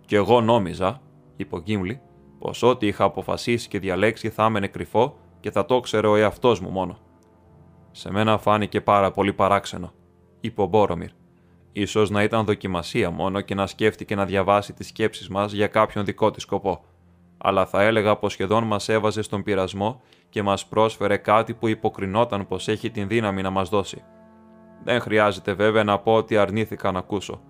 «Κι 0.06 0.14
εγώ 0.14 0.40
νόμιζα», 0.40 1.00
είπε 1.36 1.56
ο 1.56 1.60
Γκίμλι, 1.60 2.00
«πως 2.38 2.62
ό,τι 2.62 2.86
είχα 2.86 3.04
αποφασίσει 3.04 3.68
και 3.68 3.78
διαλέξει 3.78 4.30
θα 4.30 4.44
έμενε 4.44 4.66
κρυφό 4.66 5.16
και 5.40 5.50
θα 5.50 5.64
το 5.64 5.80
ξέρε 5.80 6.06
ο 6.06 6.16
εαυτός 6.16 6.60
μου 6.60 6.70
μόνο». 6.70 6.98
«Σε 7.98 8.12
μένα 8.12 8.38
φάνηκε 8.38 8.80
πάρα 8.80 9.10
πολύ 9.10 9.32
παράξενο», 9.32 9.92
είπε 10.40 10.62
ο 10.62 10.66
Μπόρομιρ. 10.66 11.10
Ίσως 11.72 12.10
να 12.10 12.22
ήταν 12.22 12.44
δοκιμασία 12.44 13.10
μόνο 13.10 13.40
και 13.40 13.54
να 13.54 13.66
σκέφτηκε 13.66 14.14
να 14.14 14.24
διαβάσει 14.24 14.72
τις 14.72 14.86
σκέψεις 14.88 15.28
μας 15.28 15.52
για 15.52 15.66
κάποιον 15.66 16.04
δικό 16.04 16.30
της 16.30 16.42
σκοπό. 16.42 16.84
Αλλά 17.38 17.66
θα 17.66 17.82
έλεγα 17.82 18.16
πως 18.16 18.32
σχεδόν 18.32 18.64
μας 18.64 18.88
έβαζε 18.88 19.22
στον 19.22 19.42
πειρασμό 19.42 20.00
και 20.28 20.42
μας 20.42 20.66
πρόσφερε 20.66 21.16
κάτι 21.16 21.54
που 21.54 21.68
υποκρινόταν 21.68 22.46
πως 22.46 22.68
έχει 22.68 22.90
την 22.90 23.08
δύναμη 23.08 23.42
να 23.42 23.50
μας 23.50 23.68
δώσει. 23.68 24.02
Δεν 24.84 25.00
χρειάζεται 25.00 25.52
βέβαια 25.52 25.84
να 25.84 25.98
πω 25.98 26.14
ότι 26.14 26.36
αρνήθηκα 26.36 26.92
να 26.92 26.98
ακούσω. 26.98 27.40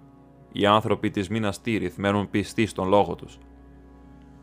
Οι 0.52 0.66
άνθρωποι 0.66 1.10
της 1.10 1.28
Μίνας 1.28 1.60
Τύριθ 1.60 1.96
μένουν 1.96 2.30
πιστοί 2.30 2.66
στον 2.66 2.88
λόγο 2.88 3.14
τους. 3.14 3.38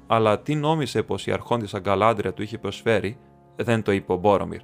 Αλλά 0.08 0.40
τι 0.42 0.56
νόμισε 0.56 1.04
πως 1.04 1.28
η 1.28 1.32
αρχόντις 1.32 1.74
αγκαλάντρια 1.74 2.34
του 2.34 2.42
είχε 2.42 2.58
προσφέρει, 2.58 3.18
δεν 3.56 3.84
το 3.84 3.92
είπε 3.92 4.14
ο 4.14 4.16
Μπόρομιρ. 4.16 4.62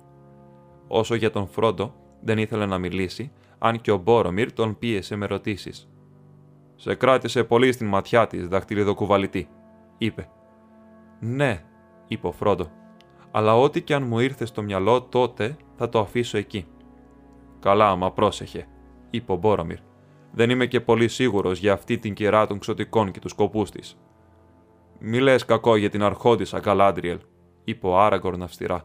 Όσο 0.94 1.16
για 1.16 1.32
τον 1.32 1.48
Φρόντο, 1.48 1.94
δεν 2.22 2.38
ήθελε 2.38 2.66
να 2.66 2.78
μιλήσει, 2.78 3.32
αν 3.58 3.82
και 3.82 3.92
ο 3.92 3.98
Μπόρομιρ 3.98 4.54
τον 4.54 4.80
πίεσε 4.80 5.16
με 5.16 5.26
ρωτήσει. 5.26 5.72
Σε 6.76 6.96
κράτησε 6.96 7.44
πολύ 7.44 7.72
στην 7.72 7.88
ματιά 7.88 8.28
της, 8.28 8.48
δαχτυλιδοκουβαλητή, 8.48 9.50
είπε. 9.98 10.30
Ναι, 11.20 11.64
είπε 12.08 12.28
ο 12.28 12.32
Φρόντο, 12.32 12.72
αλλά 13.32 13.58
ό,τι 13.58 13.82
και 13.82 13.94
αν 13.94 14.04
μου 14.04 14.20
ήρθε 14.20 14.46
στο 14.46 14.62
μυαλό 14.62 15.02
τότε 15.02 15.58
θα 15.76 15.90
το 15.90 16.00
αφήσω 16.00 16.38
εκεί. 16.38 16.68
Καλά, 17.60 17.96
μα 17.96 18.12
πρόσεχε, 18.12 18.68
είπε 19.10 19.32
ο 19.32 19.36
Μπόρομιρ. 19.36 19.80
Δεν 20.32 20.50
είμαι 20.50 20.66
και 20.66 20.82
πολύ 20.82 21.08
σίγουρος 21.08 21.60
για 21.60 21.74
αυτή 21.74 21.98
την 21.98 22.14
κυρά 22.14 22.48
των 22.48 22.60
ξωτικών 22.60 23.12
και 23.12 23.20
τους 23.20 23.32
σκοπού 23.32 23.64
της. 23.64 23.98
Μη 25.00 25.20
λες 25.20 25.46
κακό 25.46 25.76
για 25.76 25.90
την 25.90 26.04
αρχόντισα 26.04 26.60
Γκαλάντριελ, 26.60 27.20
είπε 27.64 27.88
ο 27.88 28.00
Άραγκορν 28.00 28.44
αυστηρά. 28.44 28.84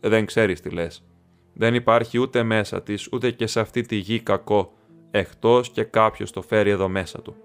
Δεν 0.00 0.26
ξέρεις 0.26 0.60
τι 0.60 0.70
λες. 0.70 1.04
Δεν 1.52 1.74
υπάρχει 1.74 2.18
ούτε 2.18 2.42
μέσα 2.42 2.82
της 2.82 3.08
ούτε 3.12 3.30
και 3.30 3.46
σε 3.46 3.60
αυτή 3.60 3.82
τη 3.82 3.96
γη 3.96 4.20
κακό, 4.20 4.72
εκτός 5.10 5.70
και 5.70 5.82
κάποιος 5.82 6.32
το 6.32 6.42
φέρει 6.42 6.70
εδώ 6.70 6.88
μέσα 6.88 7.22
του. 7.22 7.36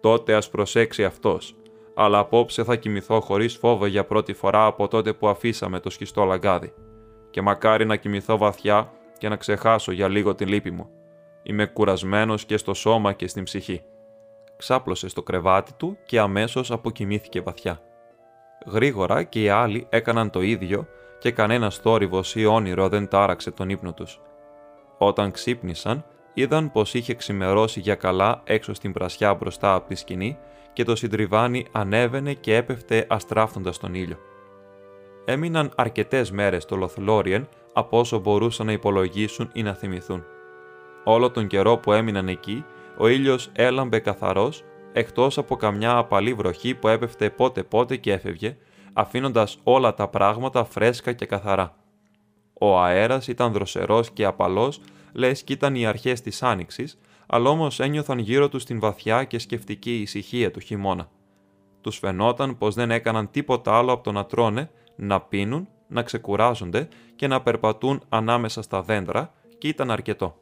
Τότε 0.00 0.34
ας 0.34 0.50
προσέξει 0.50 1.04
αυτός, 1.04 1.56
αλλά 1.94 2.18
απόψε 2.18 2.64
θα 2.64 2.76
κοιμηθώ 2.76 3.20
χωρίς 3.20 3.56
φόβο 3.56 3.86
για 3.86 4.04
πρώτη 4.04 4.32
φορά 4.32 4.66
από 4.66 4.88
τότε 4.88 5.12
που 5.12 5.28
αφήσαμε 5.28 5.80
το 5.80 5.90
σχιστό 5.90 6.24
λαγκάδι. 6.24 6.72
Και 7.30 7.42
μακάρι 7.42 7.86
να 7.86 7.96
κοιμηθώ 7.96 8.36
βαθιά 8.36 8.92
και 9.18 9.28
να 9.28 9.36
ξεχάσω 9.36 9.92
για 9.92 10.08
λίγο 10.08 10.34
την 10.34 10.48
λύπη 10.48 10.70
μου. 10.70 10.88
Είμαι 11.42 11.66
κουρασμένος 11.66 12.44
και 12.44 12.56
στο 12.56 12.74
σώμα 12.74 13.12
και 13.12 13.26
στην 13.26 13.44
ψυχή. 13.44 13.82
Ξάπλωσε 14.56 15.08
στο 15.08 15.22
κρεβάτι 15.22 15.72
του 15.76 15.98
και 16.06 16.18
αμέσως 16.18 16.70
αποκοιμήθηκε 16.70 17.40
βαθιά. 17.40 17.80
Γρήγορα 18.66 19.22
και 19.22 19.42
οι 19.42 19.48
άλλοι 19.48 19.86
έκαναν 19.88 20.30
το 20.30 20.40
ίδιο 20.42 20.86
και 21.20 21.30
κανένας 21.30 21.76
θόρυβος 21.76 22.34
ή 22.34 22.44
όνειρο 22.44 22.88
δεν 22.88 23.08
τάραξε 23.08 23.50
τον 23.50 23.68
ύπνο 23.68 23.92
τους. 23.92 24.20
Όταν 24.98 25.30
ξύπνησαν, 25.30 26.04
είδαν 26.34 26.72
πως 26.72 26.94
είχε 26.94 27.14
ξημερώσει 27.14 27.80
για 27.80 27.94
καλά 27.94 28.40
έξω 28.44 28.74
στην 28.74 28.92
πρασιά 28.92 29.34
μπροστά 29.34 29.74
από 29.74 29.88
τη 29.88 29.94
σκηνή 29.94 30.38
και 30.72 30.84
το 30.84 30.96
συντριβάνι 30.96 31.66
ανέβαινε 31.72 32.32
και 32.34 32.56
έπεφτε 32.56 33.06
αστράφτοντας 33.08 33.78
τον 33.78 33.94
ήλιο. 33.94 34.18
Έμειναν 35.24 35.72
αρκετές 35.76 36.30
μέρες 36.30 36.62
στο 36.62 36.76
Λοθλόριεν 36.76 37.48
από 37.72 37.98
όσο 37.98 38.18
μπορούσαν 38.18 38.66
να 38.66 38.72
υπολογίσουν 38.72 39.50
ή 39.52 39.62
να 39.62 39.74
θυμηθούν. 39.74 40.24
Όλο 41.04 41.30
τον 41.30 41.46
καιρό 41.46 41.76
που 41.76 41.92
έμειναν 41.92 42.28
εκεί, 42.28 42.64
ο 42.98 43.08
ήλιος 43.08 43.50
έλαμπε 43.52 43.98
καθαρός, 43.98 44.64
εκτός 44.92 45.38
από 45.38 45.56
καμιά 45.56 45.96
απαλή 45.96 46.34
βροχή 46.34 46.74
που 46.74 46.88
έπεφτε 46.88 47.30
πότε 47.30 47.62
πότε 47.62 47.96
και 47.96 48.12
έφευγε, 48.12 48.56
αφήνοντας 48.92 49.58
όλα 49.62 49.94
τα 49.94 50.08
πράγματα 50.08 50.64
φρέσκα 50.64 51.12
και 51.12 51.26
καθαρά. 51.26 51.74
Ο 52.52 52.80
αέρας 52.80 53.28
ήταν 53.28 53.52
δροσερός 53.52 54.10
και 54.10 54.24
απαλός, 54.24 54.80
λες 55.12 55.42
κι 55.42 55.52
ήταν 55.52 55.74
οι 55.74 55.86
αρχές 55.86 56.20
της 56.20 56.42
άνοιξης, 56.42 56.98
αλλά 57.26 57.50
όμως 57.50 57.80
ένιωθαν 57.80 58.18
γύρω 58.18 58.48
τους 58.48 58.64
την 58.64 58.80
βαθιά 58.80 59.24
και 59.24 59.38
σκεφτική 59.38 60.00
ησυχία 60.00 60.50
του 60.50 60.60
χειμώνα. 60.60 61.08
Τους 61.80 61.98
φαινόταν 61.98 62.58
πως 62.58 62.74
δεν 62.74 62.90
έκαναν 62.90 63.30
τίποτα 63.30 63.76
άλλο 63.76 63.92
από 63.92 64.02
το 64.02 64.12
να 64.12 64.26
τρώνε, 64.26 64.70
να 64.96 65.20
πίνουν, 65.20 65.68
να 65.88 66.02
ξεκουράζονται 66.02 66.88
και 67.16 67.26
να 67.26 67.42
περπατούν 67.42 68.02
ανάμεσα 68.08 68.62
στα 68.62 68.82
δέντρα 68.82 69.32
και 69.58 69.68
ήταν 69.68 69.90
αρκετό. 69.90 70.36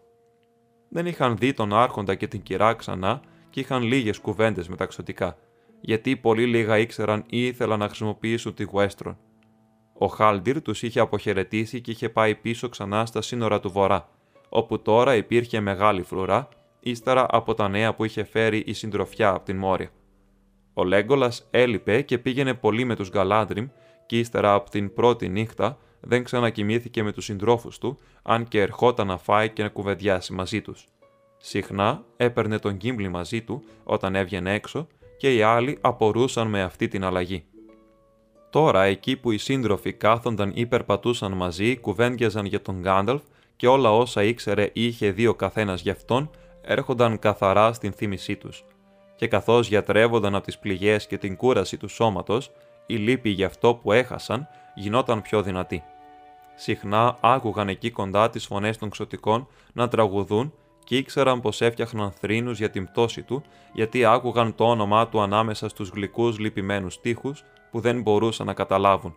Δεν 0.89 1.07
είχαν 1.07 1.37
δει 1.37 1.53
τον 1.53 1.73
Άρχοντα 1.73 2.15
και 2.15 2.27
την 2.27 2.43
κυρά 2.43 2.75
ξανά 2.75 3.21
και 3.51 3.61
είχαν 3.61 3.83
λίγες 3.83 4.19
κουβέντες 4.19 4.69
μεταξωτικά, 4.69 5.37
γιατί 5.81 6.17
πολύ 6.17 6.47
λίγα 6.47 6.79
ήξεραν 6.79 7.25
ή 7.27 7.47
ήθελαν 7.47 7.79
να 7.79 7.87
χρησιμοποιήσουν 7.87 8.55
τη 8.55 8.65
Westron. 8.73 9.17
Ο 9.99 10.07
Χάλντιρ 10.07 10.63
τους 10.63 10.83
είχε 10.83 11.01
αποχαιρετήσει 11.01 11.81
και 11.81 11.91
είχε 11.91 12.09
πάει 12.09 12.35
πίσω 12.35 12.69
ξανά 12.69 13.07
στα 13.07 13.23
σύνορα 13.23 13.61
του 13.61 13.71
Βορρά, 13.71 14.09
όπου 14.49 14.83
τώρα 14.83 15.15
υπήρχε 15.17 15.61
μεγάλη 15.61 16.03
φρουρά, 16.03 16.49
ύστερα 16.81 17.27
από 17.31 17.55
τα 17.55 17.69
νέα 17.69 17.95
που 17.95 18.05
είχε 18.05 18.25
φέρει 18.25 18.63
η 18.67 18.73
συντροφιά 18.73 19.29
από 19.29 19.45
την 19.45 19.57
Μόρια. 19.57 19.91
Ο 20.75 20.85
Λέγκολας 20.85 21.49
έλειπε 21.51 22.03
και 22.03 22.19
πήγαινε 22.19 22.55
πολύ 22.55 22.85
με 22.85 22.97
τους 22.97 23.11
Γκαλάντριμ 23.11 23.69
και 24.07 24.19
ύστερα 24.19 24.55
από 24.55 24.71
την 24.71 24.95
πρώτη 24.95 25.29
νύχτα 25.29 25.79
δεν 26.01 26.25
ξανακοιμήθηκε 26.25 27.03
με 27.03 27.13
τους 27.13 27.25
συντρόφους 27.25 27.79
του, 27.79 27.99
αν 28.23 28.49
και 28.49 28.61
ερχόταν 28.61 29.07
να 29.07 29.19
φάει 29.19 29.51
και 29.51 29.63
να 29.63 29.69
κουβεντιάσει 29.69 30.33
μαζί 30.33 30.61
τους. 30.61 30.87
Συχνά 31.37 32.05
έπαιρνε 32.17 32.59
τον 32.59 32.75
Γκίμπλι 32.75 33.09
μαζί 33.09 33.43
του 33.43 33.63
όταν 33.85 34.15
έβγαινε 34.15 34.55
έξω 34.55 34.87
και 35.19 35.35
οι 35.35 35.43
άλλοι 35.43 35.79
απορούσαν 35.81 36.49
με 36.49 36.63
αυτή 36.63 36.89
την 36.89 37.05
αλλαγή. 37.05 37.45
Τώρα, 38.51 38.83
εκεί 38.83 39.17
που 39.17 39.31
οι 39.31 39.39
σύντροφοι 39.39 39.93
κάθονταν 39.93 40.53
ή 40.55 40.67
περπατούσαν 40.67 41.33
μαζί, 41.33 41.77
κουβέντιαζαν 41.77 42.45
για 42.47 42.63
τον 42.63 42.81
Γκάνταλφ 42.81 43.23
και 43.57 43.67
όλα 43.67 43.93
όσα 43.93 44.23
ήξερε 44.23 44.71
ή 44.73 44.85
είχε 44.85 45.11
δει 45.11 45.27
ο 45.27 45.35
καθένας 45.35 45.81
γι' 45.81 45.91
αυτόν, 45.91 46.31
έρχονταν 46.63 47.19
καθαρά 47.19 47.73
στην 47.73 47.93
θύμησή 47.93 48.37
τους. 48.37 48.65
Και 49.17 49.29
καθώς 49.29 49.69
γιατρεύονταν 49.69 50.35
από 50.35 50.45
τις 50.45 50.59
πληγές 50.59 51.07
και 51.07 51.19
την 51.19 51.37
κούραση 51.37 51.77
του 51.77 51.89
σώματος, 51.89 52.51
η 52.87 52.97
λύπη 52.97 53.31
για 53.31 53.47
αυτό 53.47 53.75
που 53.75 53.93
έχασαν 53.93 54.49
γινόταν 54.75 55.23
πιο 55.23 55.43
δυνατή. 55.43 55.83
Συχνά 56.55 57.19
άκουγαν 57.21 57.69
εκεί 57.69 57.91
κοντά 57.91 58.31
τις 58.31 58.47
φωνές 58.47 58.79
των 58.79 58.91
ξωτικών 58.91 59.47
να 59.73 59.89
τραγουδούν 59.89 60.53
και 60.89 60.97
ήξεραν 60.97 61.41
πως 61.41 61.61
έφτιαχναν 61.61 62.11
θρήνους 62.11 62.59
για 62.59 62.71
την 62.71 62.85
πτώση 62.85 63.23
του, 63.23 63.43
γιατί 63.73 64.05
άκουγαν 64.05 64.55
το 64.55 64.65
όνομά 64.65 65.09
του 65.09 65.21
ανάμεσα 65.21 65.69
στους 65.69 65.89
γλυκούς 65.89 66.39
λυπημένους 66.39 67.01
τείχους 67.01 67.45
που 67.71 67.81
δεν 67.81 68.03
μπορούσαν 68.03 68.47
να 68.47 68.55
καταλάβουν. 68.55 69.15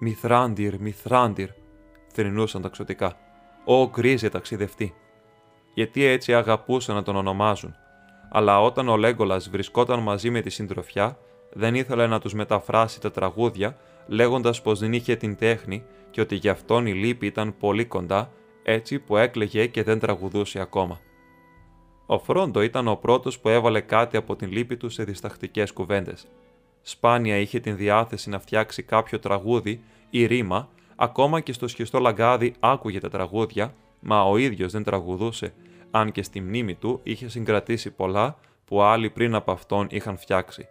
Μηθράντιρ, 0.00 0.80
Μηθράντιρ, 0.80 1.48
θρυνούσαν 2.12 2.62
τα 2.62 2.68
ξωτικά. 2.68 3.16
Ω 3.64 3.88
γκρίζε 3.88 4.28
ταξιδευτή. 4.28 4.94
Γιατί 5.74 6.04
έτσι 6.04 6.34
αγαπούσαν 6.34 6.94
να 6.94 7.02
τον 7.02 7.16
ονομάζουν. 7.16 7.74
Αλλά 8.30 8.62
όταν 8.62 8.88
ο 8.88 8.96
Λέγκολας 8.96 9.48
βρισκόταν 9.50 9.98
μαζί 9.98 10.30
με 10.30 10.40
τη 10.40 10.50
συντροφιά, 10.50 11.18
δεν 11.52 11.74
ήθελε 11.74 12.06
να 12.06 12.20
τους 12.20 12.34
μεταφράσει 12.34 13.00
τα 13.00 13.10
τραγούδια, 13.10 13.76
λέγοντας 14.06 14.62
πως 14.62 14.78
δεν 14.78 14.92
είχε 14.92 15.16
την 15.16 15.36
τέχνη 15.36 15.84
και 16.10 16.20
ότι 16.20 16.34
γι' 16.34 16.48
αυτόν 16.48 16.86
η 16.86 16.92
λύπη 16.92 17.26
ήταν 17.26 17.56
πολύ 17.58 17.84
κοντά, 17.84 18.30
έτσι 18.68 18.98
που 18.98 19.16
έκλαιγε 19.16 19.66
και 19.66 19.82
δεν 19.82 19.98
τραγουδούσε 19.98 20.60
ακόμα. 20.60 21.00
Ο 22.06 22.18
Φρόντο 22.18 22.62
ήταν 22.62 22.88
ο 22.88 22.96
πρώτος 22.96 23.38
που 23.38 23.48
έβαλε 23.48 23.80
κάτι 23.80 24.16
από 24.16 24.36
την 24.36 24.52
λύπη 24.52 24.76
του 24.76 24.88
σε 24.88 25.04
διστακτικές 25.04 25.72
κουβέντες. 25.72 26.26
Σπάνια 26.82 27.36
είχε 27.36 27.60
την 27.60 27.76
διάθεση 27.76 28.30
να 28.30 28.38
φτιάξει 28.38 28.82
κάποιο 28.82 29.18
τραγούδι 29.18 29.82
ή 30.10 30.26
ρήμα, 30.26 30.68
ακόμα 30.96 31.40
και 31.40 31.52
στο 31.52 31.68
σχιστό 31.68 31.98
λαγκάδι 31.98 32.54
άκουγε 32.60 33.00
τα 33.00 33.08
τραγούδια, 33.08 33.74
μα 34.00 34.22
ο 34.22 34.36
ίδιος 34.36 34.72
δεν 34.72 34.82
τραγουδούσε, 34.82 35.52
αν 35.90 36.12
και 36.12 36.22
στη 36.22 36.40
μνήμη 36.40 36.74
του 36.74 37.00
είχε 37.02 37.28
συγκρατήσει 37.28 37.90
πολλά 37.90 38.38
που 38.64 38.82
άλλοι 38.82 39.10
πριν 39.10 39.34
από 39.34 39.52
αυτόν 39.52 39.86
είχαν 39.90 40.18
φτιάξει. 40.18 40.68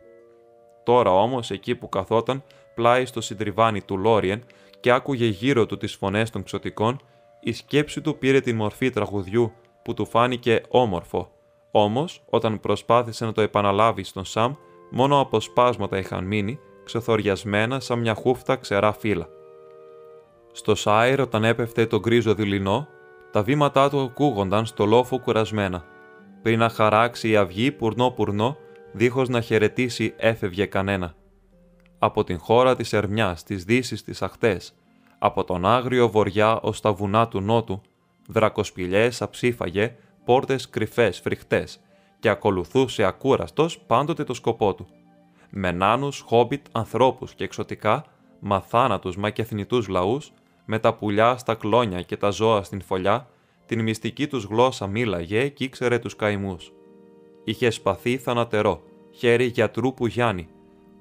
Τώρα 0.84 1.12
όμως, 1.12 1.52
εκεί 1.52 1.76
που 1.76 1.90
καθόταν, 1.90 2.44
πλάι 2.76 3.06
στο 3.06 3.22
συντριβάνι 3.22 3.82
του 3.82 3.98
Λόριεν 3.98 4.44
και 4.80 4.92
άκουγε 4.92 5.26
γύρω 5.26 5.66
του 5.66 5.78
τις 5.78 5.96
φωνές 5.96 6.30
των 6.30 6.44
ξωτικών, 6.44 7.00
η 7.48 7.54
σκέψη 7.54 8.02
του 8.02 8.18
πήρε 8.18 8.40
τη 8.40 8.54
μορφή 8.54 8.90
τραγουδιού 8.90 9.52
που 9.84 9.94
του 9.94 10.06
φάνηκε 10.06 10.62
όμορφο. 10.68 11.32
Όμως, 11.72 12.24
όταν 12.30 12.60
προσπάθησε 12.60 13.26
να 13.26 13.32
το 13.32 13.42
επαναλάβει 13.42 14.04
στον 14.04 14.26
Σαμ, 14.26 14.54
μόνο 14.92 15.20
αποσπάσματα 15.20 15.98
είχαν 15.98 16.24
μείνει, 16.24 16.60
ξεθοριασμένα 16.84 17.80
σαν 17.80 18.00
μια 18.00 18.14
χούφτα 18.14 18.56
ξερά 18.56 18.92
φύλλα. 18.94 19.28
Στο 20.52 20.76
Σάιρ, 20.76 21.22
όταν 21.22 21.44
έπεφτε 21.44 21.86
το 21.86 22.00
γκρίζο 22.00 22.34
δειλινό, 22.34 22.88
τα 23.32 23.44
βήματά 23.44 23.90
του 23.90 24.00
ακούγονταν 24.00 24.66
στο 24.66 24.86
λόφο 24.86 25.20
κουρασμένα. 25.20 25.86
Πριν 26.42 26.60
να 26.60 26.70
χαράξει 26.70 27.30
η 27.30 27.36
αυγή 27.36 27.72
πουρνό-πουρνό, 27.72 28.58
δίχως 28.92 29.30
να 29.30 29.42
χαιρετήσει 29.42 30.14
έφευγε 30.18 30.66
κανένα. 30.66 31.16
Από 32.00 32.24
την 32.24 32.40
χώρα 32.40 32.76
της 32.76 32.94
Ερμιάς, 32.94 33.44
της 33.44 33.64
Δύσης, 33.64 34.04
της 34.04 34.22
Αχτές, 34.22 34.76
από 35.20 35.44
τον 35.44 35.66
άγριο 35.66 36.10
βοριά 36.10 36.60
ως 36.60 36.82
τα 36.82 36.94
βουνά 36.94 37.28
του 37.28 37.42
νότου, 37.42 37.82
δρακοσπηλιές 38.28 39.22
αψήφαγε, 39.22 39.96
πόρτες 40.26 40.70
κρυφές, 40.70 41.20
φρικτές 41.20 41.80
και 42.20 42.30
ακολουθούσε 42.30 43.04
ακούραστος 43.04 43.80
πάντοτε 43.80 44.24
το 44.24 44.34
σκοπό 44.34 44.74
του. 44.74 44.88
Με 45.50 45.72
νάνους, 45.72 46.20
χόμπιτ, 46.20 46.66
ανθρώπους 46.72 47.34
και 47.34 47.44
εξωτικά, 47.44 48.06
μαθάνατους 48.40 49.18
μα 49.18 49.30
και 49.30 49.42
εθνητούς 49.42 49.88
λαούς, 49.88 50.32
με 50.66 50.80
τα 50.80 50.94
πουλιά 50.94 51.38
στα 51.38 51.56
κλόνια 51.56 52.02
και 52.02 52.18
τα 52.18 52.30
ζώα 52.30 52.64
στην 52.64 52.82
φωλιά, 52.82 53.28
την 53.66 53.82
μυστική 53.82 54.28
τους 54.28 54.44
γλώσσα 54.44 54.88
μίλαγε 54.88 55.48
και 55.48 55.64
ήξερε 55.64 56.00
τους 56.00 56.16
καημούς. 56.16 56.72
Είχε 57.44 57.70
σπαθεί 57.70 58.18
θανατερό, 58.18 58.84
χέρι 59.12 59.46
γιατρού 59.46 59.94
που 59.94 60.08
Γιάννη, 60.08 60.48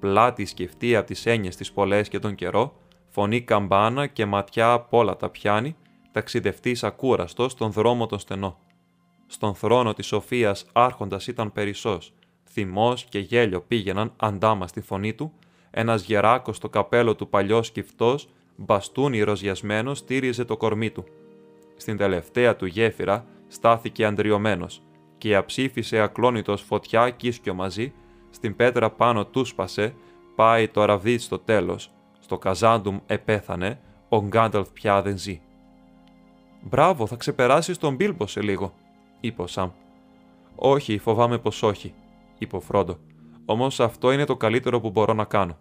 πλάτη 0.00 0.44
σκεφτεί 0.44 0.96
από 0.96 1.07
τις 1.07 1.27
έννοιες 1.27 1.57
τη 1.57 1.70
πολλές 1.74 2.09
και 2.09 2.18
τον 2.18 2.35
καιρό, 2.35 2.77
φωνή 3.14 3.40
καμπάνα 3.40 4.07
και 4.07 4.27
ματιά 4.27 4.72
απ' 4.72 4.94
όλα 4.94 5.16
τα 5.16 5.29
πιάνει, 5.29 5.77
ταξιδευτής 6.12 6.85
ακούραστος 6.85 7.53
στον 7.53 7.70
δρόμο 7.70 8.07
τον 8.07 8.18
στενό. 8.18 8.59
Στον 9.27 9.55
θρόνο 9.55 9.92
της 9.94 10.07
Σοφίας 10.07 10.66
άρχοντας 10.72 11.27
ήταν 11.27 11.53
περισσός, 11.53 12.12
θυμός 12.44 13.05
και 13.05 13.18
γέλιο 13.18 13.61
πήγαιναν 13.61 14.12
αντάμα 14.16 14.66
στη 14.66 14.81
φωνή 14.81 15.14
του, 15.14 15.33
ένας 15.70 16.03
γεράκος 16.03 16.57
στο 16.57 16.68
καπέλο 16.68 17.14
του 17.14 17.29
παλιό 17.29 17.62
σκυφτός, 17.62 18.29
μπαστούνι 18.57 19.22
ροζιασμένος 19.22 19.98
στήριζε 19.98 20.44
το 20.44 20.57
κορμί 20.57 20.90
του. 20.90 21.05
Στην 21.77 21.96
τελευταία 21.96 22.57
του 22.57 22.66
γέφυρα 22.66 23.27
στάθηκε 23.48 24.05
αντριωμένος, 24.05 24.83
και 25.18 25.37
αψήφισε 25.37 26.00
ακλόνητος 26.00 26.62
φωτιά 26.62 27.11
κύσκιο 27.11 27.55
μαζί, 27.55 27.92
στην 28.31 28.57
πέτρα 28.57 28.90
πάνω 28.90 29.27
του 29.27 29.44
σπασε, 29.44 29.94
πάει 30.35 30.68
το 30.68 30.85
ραβδί 30.85 31.18
στο 31.18 31.38
τέλος, 31.38 31.90
στο 32.25 32.39
καζάντουμ 32.39 32.99
επέθανε, 33.07 33.81
ο 34.09 34.23
Γκάνταλφ 34.23 34.71
πια 34.71 35.03
δεν 35.03 35.19
ζει. 35.19 35.41
«Μπράβο, 36.63 37.07
θα 37.07 37.17
ξεπεράσεις 37.17 37.79
τον 37.79 37.95
Μπίλμπο 37.95 38.27
σε 38.27 38.43
λίγο», 38.43 38.75
είπε 39.21 39.43
ο 39.43 39.47
Σαμ. 39.47 39.71
«Όχι, 40.55 40.99
φοβάμαι 40.99 41.39
πως 41.39 41.63
όχι», 41.63 41.95
είπε 42.39 42.57
ο 42.57 42.61
Φρόντο. 42.61 42.99
«Όμως 43.45 43.81
αυτό 43.81 44.13
είναι 44.13 44.25
το 44.25 44.37
καλύτερο 44.37 44.81
που 44.81 44.91
μπορώ 44.91 45.13
να 45.13 45.25
κάνω». 45.25 45.57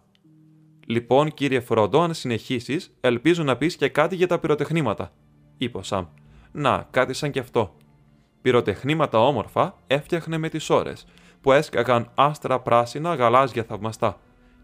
«Λοιπόν, 0.87 1.33
κύριε 1.33 1.59
Φρόντο, 1.59 2.01
αν 2.01 2.13
συνεχίσεις, 2.13 2.97
ελπίζω 3.01 3.43
να 3.43 3.57
πεις 3.57 3.75
και 3.75 3.89
κάτι 3.89 4.15
για 4.15 4.27
τα 4.27 4.39
πυροτεχνήματα», 4.39 5.11
είπε 5.57 5.77
ο 5.77 5.83
Σαμ. 5.83 6.05
«Να, 6.51 6.87
κάτι 6.91 7.13
σαν 7.13 7.31
κι 7.31 7.39
αυτό. 7.39 7.75
Πυροτεχνήματα 8.41 9.19
όμορφα 9.19 9.75
έφτιαχνε 9.87 10.37
με 10.37 10.49
τις 10.49 10.69
ώρες, 10.69 11.05
που 11.41 11.51
έσκαγαν 11.51 12.11
άστρα 12.15 12.59
πράσινα 12.59 13.15
γαλάζια 13.15 13.63
θαυμαστά, 13.63 14.19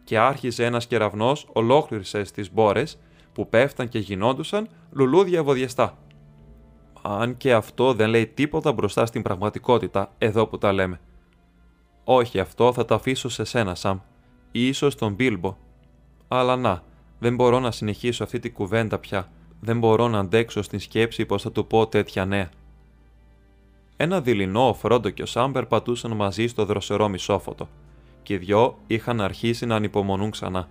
και 0.10 0.19
άρχιζε 0.19 0.65
ένας 0.65 0.88
κεραυνός 0.88 1.48
ολόκληρε 1.54 2.24
στις 2.24 2.54
μπόρες, 2.54 3.00
που 3.34 3.50
πέφταν 3.50 3.89
και 3.89 4.00
γινόντουσαν 4.00 4.67
λουλούδια 4.91 5.43
βοδιεστά. 5.43 5.98
Αν 7.02 7.38
και 7.38 7.54
αυτό 7.54 7.93
δεν 7.93 8.10
λέει 8.10 8.28
τίποτα 8.28 8.72
μπροστά 8.72 9.06
στην 9.06 9.22
πραγματικότητα, 9.22 10.12
εδώ 10.17 10.48
που 10.48 10.58
τα 10.58 10.74
λέμε. 10.74 11.00
Όχι, 12.04 12.39
αυτό 12.39 12.74
θα 12.74 12.86
το 12.86 12.95
αφήσω 12.95 13.30
σε 13.30 13.43
σένα, 13.43 13.76
Σαμ, 13.76 13.98
ή 14.52 14.67
ίσως 14.67 14.95
τον 14.95 15.13
Μπίλμπο. 15.13 15.56
Αλλά 16.28 16.56
να, 16.56 16.84
δεν 17.19 17.36
μπορώ 17.36 17.60
να 17.60 17.72
συνεχίσω 17.72 18.24
αυτή 18.24 18.39
τη 18.39 18.50
κουβέντα 18.50 18.98
πια. 18.98 19.32
Δεν 19.60 19.80
μπορώ 19.80 20.08
να 20.08 20.19
αντέξω 20.19 20.62
στην 20.62 20.80
σκέψη 20.80 21.26
πως 21.26 21.41
θα 21.41 21.52
του 21.52 21.67
πω 21.67 21.88
τέτοια 21.88 22.26
νέα. 22.26 22.50
Ένα 23.98 24.22
δειλινό 24.22 24.69
ο 24.69 24.74
Φρόντο 24.74 25.10
και 25.10 25.22
ο 25.22 25.26
Σάμ 25.26 25.52
περπατούσαν 25.52 26.12
μαζί 26.12 26.48
στο 26.48 26.65
δροσερό 26.65 27.08
μισόφωτο, 27.08 27.67
και 28.30 28.36
οι 28.36 28.38
δυο 28.38 28.78
είχαν 28.88 29.22
αρχίσει 29.22 29.65
να 29.65 29.76
ανυπομονούν 29.76 30.32
ξανά. 30.32 30.70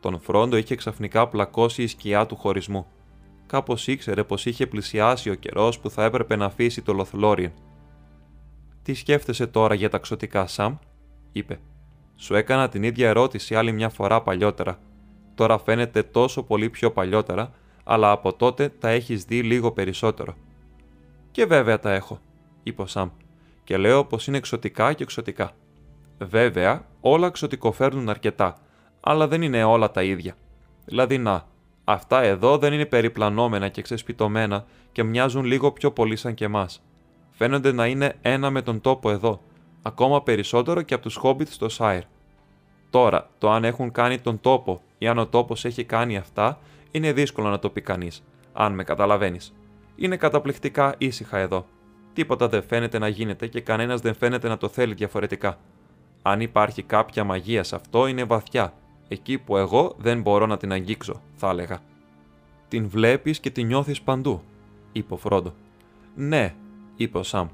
Τον 0.00 0.20
Φρόντο 0.20 0.56
είχε 0.56 0.74
ξαφνικά 0.74 1.28
πλακώσει 1.28 1.82
η 1.82 1.86
σκιά 1.86 2.26
του 2.26 2.36
χωρισμού. 2.36 2.86
Κάπως 3.46 3.86
ήξερε 3.86 4.24
πως 4.24 4.46
είχε 4.46 4.66
πλησιάσει 4.66 5.30
ο 5.30 5.34
καιρός 5.34 5.78
που 5.78 5.90
θα 5.90 6.04
έπρεπε 6.04 6.36
να 6.36 6.44
αφήσει 6.44 6.82
το 6.82 6.92
Λοθλόριεν. 6.92 7.52
Τι 8.82 8.94
σκέφτεσαι 8.94 9.46
τώρα 9.46 9.74
για 9.74 9.88
τα 9.88 9.98
ξωτικά, 9.98 10.46
Σαμ, 10.46 10.76
είπε. 11.32 11.60
Σου 12.16 12.34
έκανα 12.34 12.68
την 12.68 12.82
ίδια 12.82 13.08
ερώτηση 13.08 13.54
άλλη 13.54 13.72
μια 13.72 13.88
φορά 13.88 14.22
παλιότερα. 14.22 14.78
Τώρα 15.34 15.58
φαίνεται 15.58 16.02
τόσο 16.02 16.42
πολύ 16.42 16.70
πιο 16.70 16.90
παλιότερα, 16.90 17.50
αλλά 17.84 18.10
από 18.10 18.32
τότε 18.32 18.68
τα 18.68 18.88
έχεις 18.88 19.24
δει 19.24 19.42
λίγο 19.42 19.72
περισσότερο. 19.72 20.34
Και 21.30 21.44
βέβαια 21.44 21.78
τα 21.78 21.92
έχω, 21.92 22.20
είπε 22.62 22.82
ο 22.82 22.86
Σαμ, 22.86 23.08
και 23.64 23.76
λέω 23.76 24.04
πως 24.04 24.26
είναι 24.26 24.36
εξωτικά 24.36 24.92
και 24.92 25.02
εξωτικά. 25.02 25.52
Βέβαια, 26.22 26.84
όλα 27.00 27.26
εξωτικοφέρνουν 27.26 28.08
αρκετά, 28.08 28.56
αλλά 29.00 29.28
δεν 29.28 29.42
είναι 29.42 29.64
όλα 29.64 29.90
τα 29.90 30.02
ίδια. 30.02 30.34
Δηλαδή, 30.84 31.18
να, 31.18 31.46
αυτά 31.84 32.22
εδώ 32.22 32.58
δεν 32.58 32.72
είναι 32.72 32.86
περιπλανόμενα 32.86 33.68
και 33.68 33.82
ξεσπιτωμένα 33.82 34.64
και 34.92 35.02
μοιάζουν 35.02 35.44
λίγο 35.44 35.72
πιο 35.72 35.90
πολύ 35.90 36.16
σαν 36.16 36.34
και 36.34 36.44
εμάς. 36.44 36.82
Φαίνονται 37.30 37.72
να 37.72 37.86
είναι 37.86 38.16
ένα 38.22 38.50
με 38.50 38.62
τον 38.62 38.80
τόπο 38.80 39.10
εδώ, 39.10 39.40
ακόμα 39.82 40.22
περισσότερο 40.22 40.82
και 40.82 40.94
από 40.94 41.02
τους 41.02 41.16
Χόμπιτ 41.16 41.48
στο 41.48 41.68
Σάιρ. 41.68 42.02
Τώρα, 42.90 43.28
το 43.38 43.50
αν 43.50 43.64
έχουν 43.64 43.92
κάνει 43.92 44.18
τον 44.18 44.40
τόπο 44.40 44.80
ή 44.98 45.08
αν 45.08 45.18
ο 45.18 45.26
τόπος 45.26 45.64
έχει 45.64 45.84
κάνει 45.84 46.16
αυτά, 46.16 46.58
είναι 46.90 47.12
δύσκολο 47.12 47.48
να 47.48 47.58
το 47.58 47.70
πει 47.70 47.80
κανείς, 47.80 48.22
αν 48.52 48.74
με 48.74 48.84
καταλαβαίνεις. 48.84 49.54
Είναι 49.96 50.16
καταπληκτικά 50.16 50.94
ήσυχα 50.98 51.38
εδώ. 51.38 51.66
Τίποτα 52.12 52.48
δεν 52.48 52.62
φαίνεται 52.62 52.98
να 52.98 53.08
γίνεται 53.08 53.46
και 53.46 53.60
κανένας 53.60 54.00
δεν 54.00 54.14
φαίνεται 54.14 54.48
να 54.48 54.56
το 54.56 54.68
θέλει 54.68 54.94
διαφορετικά. 54.94 55.58
Αν 56.22 56.40
υπάρχει 56.40 56.82
κάποια 56.82 57.24
μαγεία 57.24 57.62
σε 57.62 57.74
αυτό, 57.74 58.06
είναι 58.06 58.24
βαθιά, 58.24 58.72
εκεί 59.08 59.38
που 59.38 59.56
εγώ 59.56 59.94
δεν 59.98 60.20
μπορώ 60.20 60.46
να 60.46 60.56
την 60.56 60.72
αγγίξω, 60.72 61.22
θα 61.34 61.48
έλεγα. 61.48 61.78
Την 62.68 62.88
βλέπεις 62.88 63.40
και 63.40 63.50
την 63.50 63.66
νιώθεις 63.66 64.02
παντού, 64.02 64.42
είπε 64.92 65.14
ο 65.14 65.16
Φρόντο. 65.16 65.54
Ναι, 66.14 66.54
είπε 66.96 67.18
ο 67.18 67.22
Σαμ, 67.22 67.48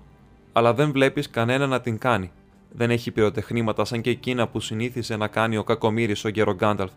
αλλά 0.52 0.74
δεν 0.74 0.92
βλέπεις 0.92 1.30
κανένα 1.30 1.66
να 1.66 1.80
την 1.80 1.98
κάνει. 1.98 2.30
Δεν 2.70 2.90
έχει 2.90 3.10
πυροτεχνήματα 3.10 3.84
σαν 3.84 4.00
και 4.00 4.10
εκείνα 4.10 4.48
που 4.48 4.60
συνήθισε 4.60 5.16
να 5.16 5.28
κάνει 5.28 5.56
ο 5.56 5.64
κακομοίρη 5.64 6.14
ο 6.24 6.28
γερο 6.28 6.54
Γκάνταλφ. 6.54 6.92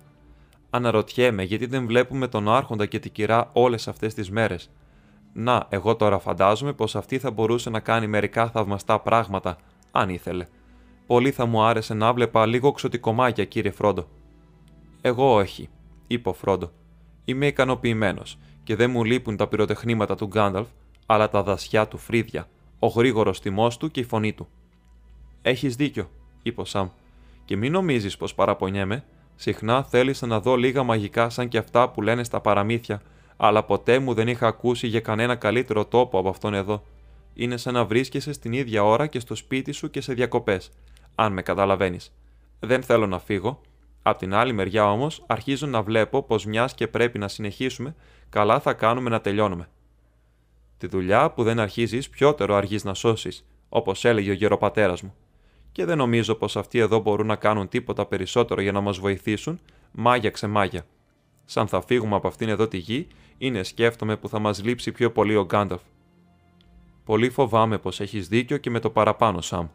Αναρωτιέμαι 0.69 1.43
γιατί 1.43 1.65
δεν 1.65 1.85
βλέπουμε 1.85 2.27
τον 2.27 2.49
Άρχοντα 2.49 2.85
και 2.85 2.99
την 2.99 3.11
κυρά 3.11 3.49
όλες 3.53 3.87
αυτές 3.87 4.13
τις 4.13 4.31
μέρες. 4.31 4.69
Να, 5.33 5.65
εγώ 5.69 5.95
τώρα 5.95 6.19
φαντάζομαι 6.19 6.73
πως 6.73 6.95
αυτή 6.95 7.19
θα 7.19 7.31
μπορούσε 7.31 7.69
να 7.69 7.79
κάνει 7.79 8.07
μερικά 8.07 8.49
θαυμαστά 8.49 8.99
πράγματα, 8.99 9.57
αν 9.91 10.09
ήθελε. 10.09 10.45
Πολύ 11.09 11.31
θα 11.31 11.45
μου 11.45 11.61
άρεσε 11.61 11.93
να 11.93 12.13
βλέπα 12.13 12.45
λίγο 12.45 12.71
ξωτικομάκια, 12.71 13.45
κύριε 13.45 13.71
Φρόντο. 13.71 14.07
Εγώ 15.01 15.33
όχι, 15.35 15.69
είπε 16.07 16.29
ο 16.29 16.33
Φρόντο. 16.33 16.71
Είμαι 17.25 17.47
ικανοποιημένος 17.47 18.37
και 18.63 18.75
δεν 18.75 18.91
μου 18.91 19.03
λείπουν 19.03 19.37
τα 19.37 19.47
πυροτεχνήματα 19.47 20.15
του 20.15 20.25
Γκάνταλφ, 20.25 20.67
αλλά 21.05 21.29
τα 21.29 21.43
δασιά 21.43 21.87
του 21.87 21.97
φρύδια, 21.97 22.47
ο 22.79 22.87
γρήγορος 22.87 23.39
τιμό 23.41 23.67
του 23.79 23.91
και 23.91 23.99
η 23.99 24.03
φωνή 24.03 24.33
του. 24.33 24.47
Έχεις 25.41 25.75
δίκιο, 25.75 26.09
είπε 26.43 26.61
ο 26.61 26.65
Σαμ, 26.65 26.89
και 27.45 27.57
μην 27.57 27.71
νομίζεις 27.71 28.17
πως 28.17 28.35
παραπονιέμαι. 28.35 29.03
Συχνά 29.35 29.83
θέλησα 29.83 30.27
να 30.27 30.39
δω 30.39 30.55
λίγα 30.55 30.83
μαγικά 30.83 31.29
σαν 31.29 31.47
και 31.47 31.57
αυτά 31.57 31.89
που 31.89 32.01
λένε 32.01 32.23
στα 32.23 32.39
παραμύθια, 32.41 33.01
αλλά 33.37 33.63
ποτέ 33.63 33.99
μου 33.99 34.13
δεν 34.13 34.27
είχα 34.27 34.47
ακούσει 34.47 34.87
για 34.87 34.99
κανένα 34.99 35.35
καλύτερο 35.35 35.85
τόπο 35.85 36.19
από 36.19 36.29
αυτόν 36.29 36.53
εδώ. 36.53 36.83
Είναι 37.33 37.57
σαν 37.57 37.73
να 37.73 37.85
βρίσκεσαι 37.85 38.33
στην 38.33 38.53
ίδια 38.53 38.83
ώρα 38.83 39.07
και 39.07 39.19
στο 39.19 39.35
σπίτι 39.35 39.71
σου 39.71 39.89
και 39.89 40.01
σε 40.01 40.13
διακοπές, 40.13 40.71
αν 41.21 41.33
με 41.33 41.41
καταλαβαίνεις. 41.41 42.13
Δεν 42.59 42.83
θέλω 42.83 43.07
να 43.07 43.19
φύγω. 43.19 43.61
Απ' 44.01 44.17
την 44.17 44.33
άλλη 44.33 44.53
μεριά 44.53 44.91
όμως, 44.91 45.23
αρχίζω 45.27 45.67
να 45.67 45.81
βλέπω 45.81 46.23
πως 46.23 46.45
μιας 46.45 46.73
και 46.73 46.87
πρέπει 46.87 47.17
να 47.17 47.27
συνεχίσουμε, 47.27 47.95
καλά 48.29 48.59
θα 48.59 48.73
κάνουμε 48.73 49.09
να 49.09 49.21
τελειώνουμε. 49.21 49.69
Τη 50.77 50.87
δουλειά 50.87 51.31
που 51.31 51.43
δεν 51.43 51.59
αρχίζεις, 51.59 52.09
πιότερο 52.09 52.55
αργείς 52.55 52.83
να 52.83 52.93
σώσεις, 52.93 53.45
όπως 53.69 54.05
έλεγε 54.05 54.29
ο 54.29 54.33
γεροπατέρας 54.33 55.01
μου. 55.01 55.15
Και 55.71 55.85
δεν 55.85 55.97
νομίζω 55.97 56.35
πως 56.35 56.57
αυτοί 56.57 56.79
εδώ 56.79 56.99
μπορούν 56.99 57.27
να 57.27 57.35
κάνουν 57.35 57.67
τίποτα 57.67 58.05
περισσότερο 58.05 58.61
για 58.61 58.71
να 58.71 58.81
μας 58.81 58.97
βοηθήσουν, 58.97 59.59
μάγια 59.91 60.29
ξεμάγια. 60.29 60.85
Σαν 61.45 61.67
θα 61.67 61.81
φύγουμε 61.81 62.15
από 62.15 62.27
αυτήν 62.27 62.49
εδώ 62.49 62.67
τη 62.67 62.77
γη, 62.77 63.07
είναι 63.37 63.63
σκέφτομαι 63.63 64.17
που 64.17 64.29
θα 64.29 64.39
μας 64.39 64.63
λείψει 64.63 64.91
πιο 64.91 65.11
πολύ 65.11 65.35
ο 65.35 65.45
Γκάνταλφ. 65.45 65.81
Πολύ 67.05 67.29
φοβάμαι 67.29 67.77
πως 67.77 67.99
έχεις 67.99 68.27
δίκιο 68.27 68.57
και 68.57 68.69
με 68.69 68.79
το 68.79 68.89
παραπάνω, 68.89 69.41
Σαμ, 69.41 69.67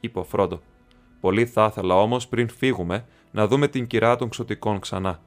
είπε 0.00 0.18
ο 0.18 0.24
Φρόντο. 0.24 0.60
Πολύ 1.22 1.46
θα 1.46 1.66
ήθελα 1.70 1.94
όμως 1.94 2.28
πριν 2.28 2.48
φύγουμε 2.48 3.04
να 3.30 3.46
δούμε 3.46 3.68
την 3.68 3.86
κυρά 3.86 4.16
των 4.16 4.28
ξωτικών 4.28 4.78
ξανά. 4.80 5.20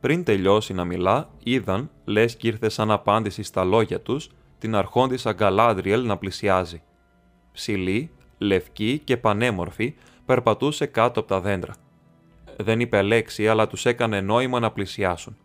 Πριν 0.00 0.24
τελειώσει 0.24 0.72
να 0.72 0.84
μιλά, 0.84 1.30
είδαν, 1.42 1.90
λες 2.04 2.36
και 2.36 2.46
ήρθε 2.46 2.68
σαν 2.68 2.90
απάντηση 2.90 3.42
στα 3.42 3.64
λόγια 3.64 4.00
τους, 4.00 4.30
την 4.58 4.74
αρχόντισσα 4.74 5.32
Γκαλάντριελ 5.32 6.06
να 6.06 6.16
πλησιάζει. 6.16 6.82
Ψηλή, 7.52 8.10
λευκή 8.38 9.00
και 9.04 9.16
πανέμορφη, 9.16 9.94
περπατούσε 10.26 10.86
κάτω 10.86 11.20
από 11.20 11.28
τα 11.28 11.40
δέντρα. 11.40 11.74
Δεν 12.56 12.80
είπε 12.80 13.02
λέξη, 13.02 13.48
αλλά 13.48 13.66
τους 13.66 13.86
έκανε 13.86 14.20
νόημα 14.20 14.60
να 14.60 14.70
πλησιάσουν. 14.70 15.36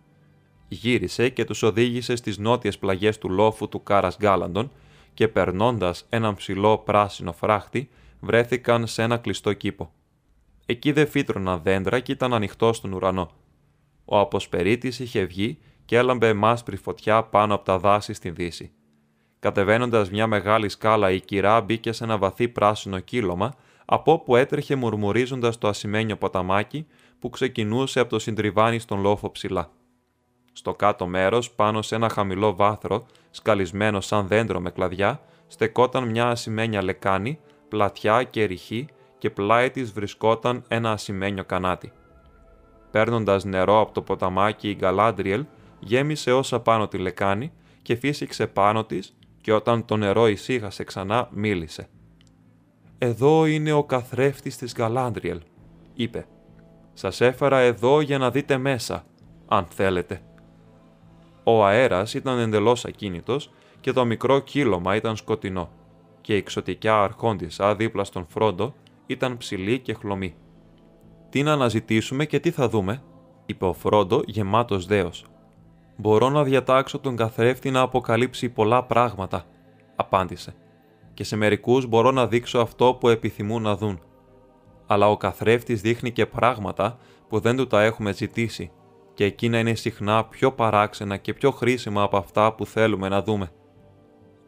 Γύρισε 0.67 1.29
και 1.29 1.45
τους 1.45 1.63
οδήγησε 1.63 2.15
στις 2.15 2.37
νότιες 2.37 2.77
πλαγιές 2.77 3.17
του 3.17 3.29
λόφου 3.29 3.69
του 3.69 3.83
Κάρας 3.83 4.17
Γκάλαντον 4.17 4.71
και 5.13 5.27
περνώντας 5.27 6.05
έναν 6.09 6.35
ψηλό 6.35 6.77
πράσινο 6.77 7.33
φράχτη, 7.33 7.89
βρέθηκαν 8.19 8.87
σε 8.87 9.03
ένα 9.03 9.17
κλειστό 9.17 9.53
κήπο. 9.53 9.91
Εκεί 10.65 10.91
δεν 10.91 11.07
φύτρωναν 11.07 11.61
δέντρα 11.63 11.99
και 11.99 12.11
ήταν 12.11 12.33
ανοιχτό 12.33 12.73
στον 12.73 12.93
ουρανό. 12.93 13.31
Ο 14.05 14.19
αποσπερίτης 14.19 14.99
είχε 14.99 15.23
βγει 15.23 15.57
και 15.85 15.97
έλαμπε 15.97 16.33
μάσπρη 16.33 16.75
φωτιά 16.75 17.23
πάνω 17.23 17.53
από 17.53 17.65
τα 17.65 17.79
δάση 17.79 18.13
στην 18.13 18.35
δύση. 18.35 18.71
Κατεβαίνοντας 19.39 20.09
μια 20.09 20.27
μεγάλη 20.27 20.69
σκάλα, 20.69 21.11
η 21.11 21.19
κυρά 21.19 21.61
μπήκε 21.61 21.91
σε 21.91 22.03
ένα 22.03 22.17
βαθύ 22.17 22.47
πράσινο 22.47 22.99
κύλωμα, 22.99 23.53
από 23.85 24.11
όπου 24.11 24.35
έτρεχε 24.35 24.75
μουρμουρίζοντας 24.75 25.57
το 25.57 25.67
ασημένιο 25.67 26.17
ποταμάκι 26.17 26.87
που 27.19 27.29
ξεκινούσε 27.29 27.99
από 27.99 28.09
το 28.09 28.19
συντριβάνι 28.19 28.79
στον 28.79 29.01
λόφο 29.01 29.31
ψηλά. 29.31 29.71
Στο 30.51 30.73
κάτω 30.73 31.07
μέρος, 31.07 31.51
πάνω 31.51 31.81
σε 31.81 31.95
ένα 31.95 32.09
χαμηλό 32.09 32.55
βάθρο, 32.55 33.05
σκαλισμένο 33.31 34.01
σαν 34.01 34.27
δέντρο 34.27 34.59
με 34.59 34.69
κλαδιά, 34.69 35.21
στεκόταν 35.47 36.07
μια 36.09 36.27
ασημένια 36.29 36.83
λεκάνη, 36.83 37.39
πλατιά 37.67 38.23
και 38.23 38.43
ρηχή 38.43 38.87
και 39.17 39.29
πλάι 39.29 39.71
της 39.71 39.91
βρισκόταν 39.91 40.63
ένα 40.67 40.91
ασημένιο 40.91 41.45
κανάτι. 41.45 41.91
Παίρνοντας 42.91 43.43
νερό 43.43 43.79
από 43.79 43.93
το 43.93 44.01
ποταμάκι, 44.01 44.69
η 44.69 44.75
Γκαλάντριελ 44.75 45.45
γέμισε 45.79 46.31
όσα 46.31 46.59
πάνω 46.59 46.87
τη 46.87 46.97
λεκάνη 46.97 47.51
και 47.81 47.95
φύσηξε 47.95 48.47
πάνω 48.47 48.83
της 48.85 49.17
και 49.41 49.53
όταν 49.53 49.85
το 49.85 49.97
νερό 49.97 50.27
ησύχασε 50.27 50.83
ξανά 50.83 51.27
μίλησε. 51.31 51.89
«Εδώ 52.97 53.45
είναι 53.45 53.71
ο 53.71 53.83
καθρέφτης 53.83 54.57
της 54.57 54.73
Γκαλάντριελ», 54.73 55.39
είπε. 55.93 56.27
«Σας 56.93 57.21
έφερα 57.21 57.59
εδώ 57.59 58.01
για 58.01 58.17
να 58.17 58.31
δείτε 58.31 58.57
μέσα, 58.57 59.05
αν 59.47 59.65
θέλετε». 59.65 60.21
Ο 61.43 61.65
αέρας 61.65 62.13
ήταν 62.13 62.39
εντελώς 62.39 62.85
ακίνητος 62.85 63.51
και 63.81 63.91
το 63.91 64.05
μικρό 64.05 64.39
κύλωμα 64.39 64.95
ήταν 64.95 65.15
σκοτεινό 65.15 65.69
και 66.27 66.33
η 66.33 66.37
εξωτικιά 66.37 67.01
αρχόντισσα 67.01 67.75
δίπλα 67.75 68.03
στον 68.03 68.25
φρόντο 68.27 68.73
ήταν 69.05 69.37
ψηλή 69.37 69.79
και 69.79 69.93
χλωμή. 69.93 70.35
«Τι 71.29 71.43
να 71.43 71.51
αναζητήσουμε 71.51 72.25
και 72.25 72.39
τι 72.39 72.51
θα 72.51 72.69
δούμε», 72.69 73.03
είπε 73.45 73.65
ο 73.65 73.73
Φρόντο 73.73 74.21
γεμάτος 74.25 74.85
δέος. 74.85 75.25
«Μπορώ 75.97 76.29
να 76.29 76.43
διατάξω 76.43 76.99
τον 76.99 77.15
καθρέφτη 77.15 77.71
να 77.71 77.81
αποκαλύψει 77.81 78.49
πολλά 78.49 78.83
πράγματα», 78.83 79.45
απάντησε. 79.95 80.55
«Και 81.13 81.23
σε 81.23 81.35
μερικούς 81.35 81.85
μπορώ 81.85 82.11
να 82.11 82.27
δείξω 82.27 82.59
αυτό 82.59 82.97
που 82.99 83.09
επιθυμούν 83.09 83.61
να 83.61 83.77
δουν. 83.77 83.99
Αλλά 84.87 85.09
ο 85.09 85.17
καθρέφτης 85.17 85.81
δείχνει 85.81 86.11
και 86.11 86.25
πράγματα 86.25 86.97
που 87.27 87.39
δεν 87.39 87.57
του 87.57 87.67
τα 87.67 87.83
έχουμε 87.83 88.13
ζητήσει 88.13 88.71
και 89.13 89.25
εκείνα 89.25 89.59
είναι 89.59 89.75
συχνά 89.75 90.25
πιο 90.25 90.51
παράξενα 90.51 91.17
και 91.17 91.33
πιο 91.33 91.51
χρήσιμα 91.51 92.01
από 92.01 92.17
αυτά 92.17 92.53
που 92.53 92.65
θέλουμε 92.65 93.07
να 93.09 93.21
δούμε. 93.21 93.51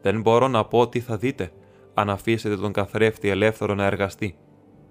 Δεν 0.02 0.20
μπορώ 0.20 0.48
να 0.48 0.64
πω 0.64 0.88
τι 0.88 1.00
θα 1.00 1.16
δείτε, 1.16 1.52
αν 1.94 2.10
αφήσετε 2.10 2.56
τον 2.56 2.72
καθρέφτη 2.72 3.28
ελεύθερο 3.28 3.74
να 3.74 3.84
εργαστεί, 3.84 4.36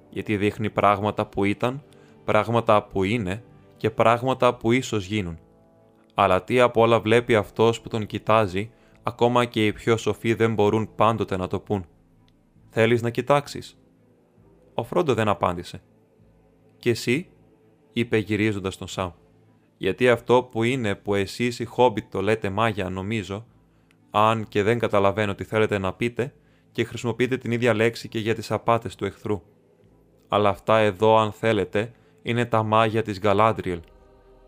γιατί 0.10 0.38
δείχνει 0.38 0.70
πράγματα 0.70 1.26
που 1.26 1.44
ήταν, 1.44 1.84
πράγματα 2.24 2.84
που 2.84 3.04
είναι 3.04 3.44
και 3.78 3.90
πράγματα 3.90 4.56
που 4.56 4.72
ίσως 4.72 5.06
γίνουν. 5.06 5.40
Αλλά 6.14 6.44
τι 6.44 6.60
απ' 6.60 6.78
όλα 6.78 7.00
βλέπει 7.00 7.36
αυτός 7.36 7.82
που 7.82 7.90
τον 7.90 8.06
κοιτάζει, 8.06 8.72
ακόμα 9.04 9.46
και 9.46 9.66
οι 9.66 9.74
πιο 9.74 9.98
σοφοί 9.98 10.34
δεν 10.34 10.54
μπορούν 10.54 10.96
πάντοτε 10.96 11.38
να 11.38 11.48
το 11.48 11.60
πούν. 11.60 11.86
Θέλεις 12.70 13.02
να 13.02 13.10
κοιτάξεις; 13.10 13.78
Ο 14.74 14.84
Φρόντο 14.84 15.14
δεν 15.14 15.28
απάντησε. 15.28 15.82
«Και 16.78 16.90
εσύ» 16.90 17.30
είπε 17.94 18.18
γυρίζοντας 18.18 18.78
τον 18.78 18.88
Σαμ. 18.88 19.12
«Γιατί 19.78 20.10
αυτό 20.10 20.44
που 20.44 20.64
είναι 20.64 20.96
που 20.96 21.16
εσείς 21.16 21.60
οι 21.60 21.66
Χόμπιτ 21.66 22.12
το 22.12 22.22
λέτε 22.22 22.50
μάγια 22.50 22.90
νομίζω, 22.90 23.46
αν 24.12 24.48
και 24.48 24.64
δεν 24.64 24.80
καταλαβαίνω 24.80 25.36
τι 25.36 25.44
θέλετε 25.44 25.78
να 25.78 25.94
πείτε, 25.94 26.34
και 26.72 26.84
χρησιμοποιείτε 26.84 27.38
την 27.38 27.52
ίδια 27.52 27.74
λέξη 27.74 28.08
και 28.08 28.20
για 28.20 28.36
τις 28.36 28.52
απάτες 28.52 28.96
του 28.96 29.06
εχθρού. 29.06 29.42
Αλλά 30.28 30.50
αυτά 30.50 30.78
εδώ, 30.78 31.18
αν 31.18 31.32
θέλετε, 31.32 31.92
είναι 32.22 32.46
τα 32.46 32.64
μάγια 32.64 33.02
της 33.02 33.20
Γαλάντριελ. 33.20 33.80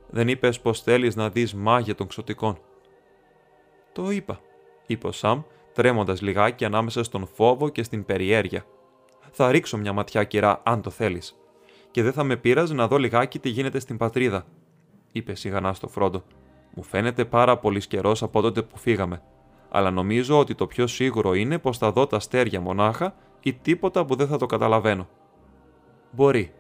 Δεν 0.10 0.28
είπες 0.28 0.60
πως 0.60 0.82
θέλεις 0.82 1.16
να 1.16 1.30
δεις 1.30 1.54
μάγια 1.54 1.96
των 1.96 2.08
ξωτικών. 2.08 2.60
Το 3.92 4.10
είπα, 4.10 4.40
είπε 4.86 5.08
ο 5.08 5.12
Σαμ, 5.12 5.42
τρέμοντας 5.74 6.22
λιγάκι 6.22 6.66
ανάμεσα 6.66 7.04
στον 7.04 7.28
φόβο 7.28 7.70
και 7.70 7.84
στην 7.84 8.06
περιέργεια. 8.06 8.66
Θα 9.32 9.52
ρίξω 9.52 9.78
μια 9.78 9.94
ματιά, 9.94 10.24
κυρά, 10.24 10.62
αν 10.66 10.82
το 10.82 10.90
θέλεις. 10.90 11.36
Και 11.92 12.04
δεν 12.04 12.14
θα 12.14 12.24
με 12.24 12.38
πείραζε 12.38 12.74
να 12.74 12.88
δω 12.88 12.98
λιγάκι 12.98 13.40
τι 13.40 13.50
γίνεται 13.50 13.80
στην 13.80 13.98
πατρίδα, 13.98 14.46
είπε 15.12 15.36
σιγανά 15.36 15.74
στο 15.74 15.88
Φρόντο. 15.88 16.24
Μου 16.76 16.84
φαίνεται 16.84 17.26
πάρα 17.26 17.58
πολύς 17.58 17.88
καιρός 17.88 18.24
από 18.24 18.42
τότε 18.42 18.62
που 18.62 18.78
φύγαμε. 18.78 19.22
Αλλά 19.74 19.92
νομίζω 19.92 20.40
ότι 20.40 20.56
το 20.56 20.68
πιο 20.68 20.88
σίγουρο 20.88 21.34
είναι 21.34 21.60
πως 21.60 21.78
θα 21.78 21.92
δω 21.92 22.08
τα 22.08 22.16
αστέρια 22.18 22.62
μονάχα 22.62 23.16
ή 23.44 23.54
τίποτα 23.54 24.06
που 24.06 24.16
δεν 24.16 24.28
θα 24.28 24.38
το 24.38 24.46
καταλαβαίνω. 24.46 25.08
Μπορεί, 26.12 26.54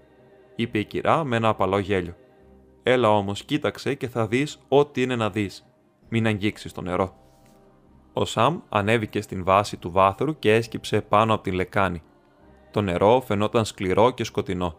είπε 0.56 0.80
η 0.80 0.86
κυρά 0.86 1.24
με 1.24 1.36
ένα 1.36 1.48
απαλό 1.48 1.78
γέλιο. 1.78 2.16
Έλα 2.84 3.10
όμως, 3.10 3.44
κοίταξε 3.44 3.94
και 3.94 4.08
θα 4.08 4.28
δεις 4.28 4.60
ό,τι 4.68 5.02
είναι 5.02 5.16
να 5.16 5.30
δεις. 5.30 5.66
Μην 6.10 6.26
αγγίξεις 6.26 6.72
το 6.72 6.82
νερό. 6.82 7.16
Ο 8.14 8.26
Σαμ 8.26 8.60
ανέβηκε 8.70 9.22
στην 9.22 9.44
βάση 9.44 9.78
του 9.78 9.92
βάθρου 9.92 10.40
και 10.40 10.54
έσκυψε 10.56 11.02
πάνω 11.02 11.34
από 11.34 11.44
την 11.44 11.54
λεκάνη. 11.54 12.02
Το 12.72 12.82
νερό 12.82 13.22
φαινόταν 13.26 13.66
σκληρό 13.66 14.12
και 14.12 14.24
σκοτεινό. 14.24 14.76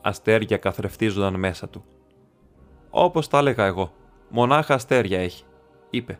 Αστέρια 0.00 0.56
καθρεφτίζονταν 0.56 1.34
μέσα 1.34 1.68
του. 1.68 1.84
Όπως 2.90 3.28
τα 3.28 3.38
έλεγα 3.38 3.64
εγώ, 3.64 3.92
Μονάχα 4.28 4.74
αστέρια 4.74 5.20
έχει, 5.20 5.44
είπε. 5.90 6.18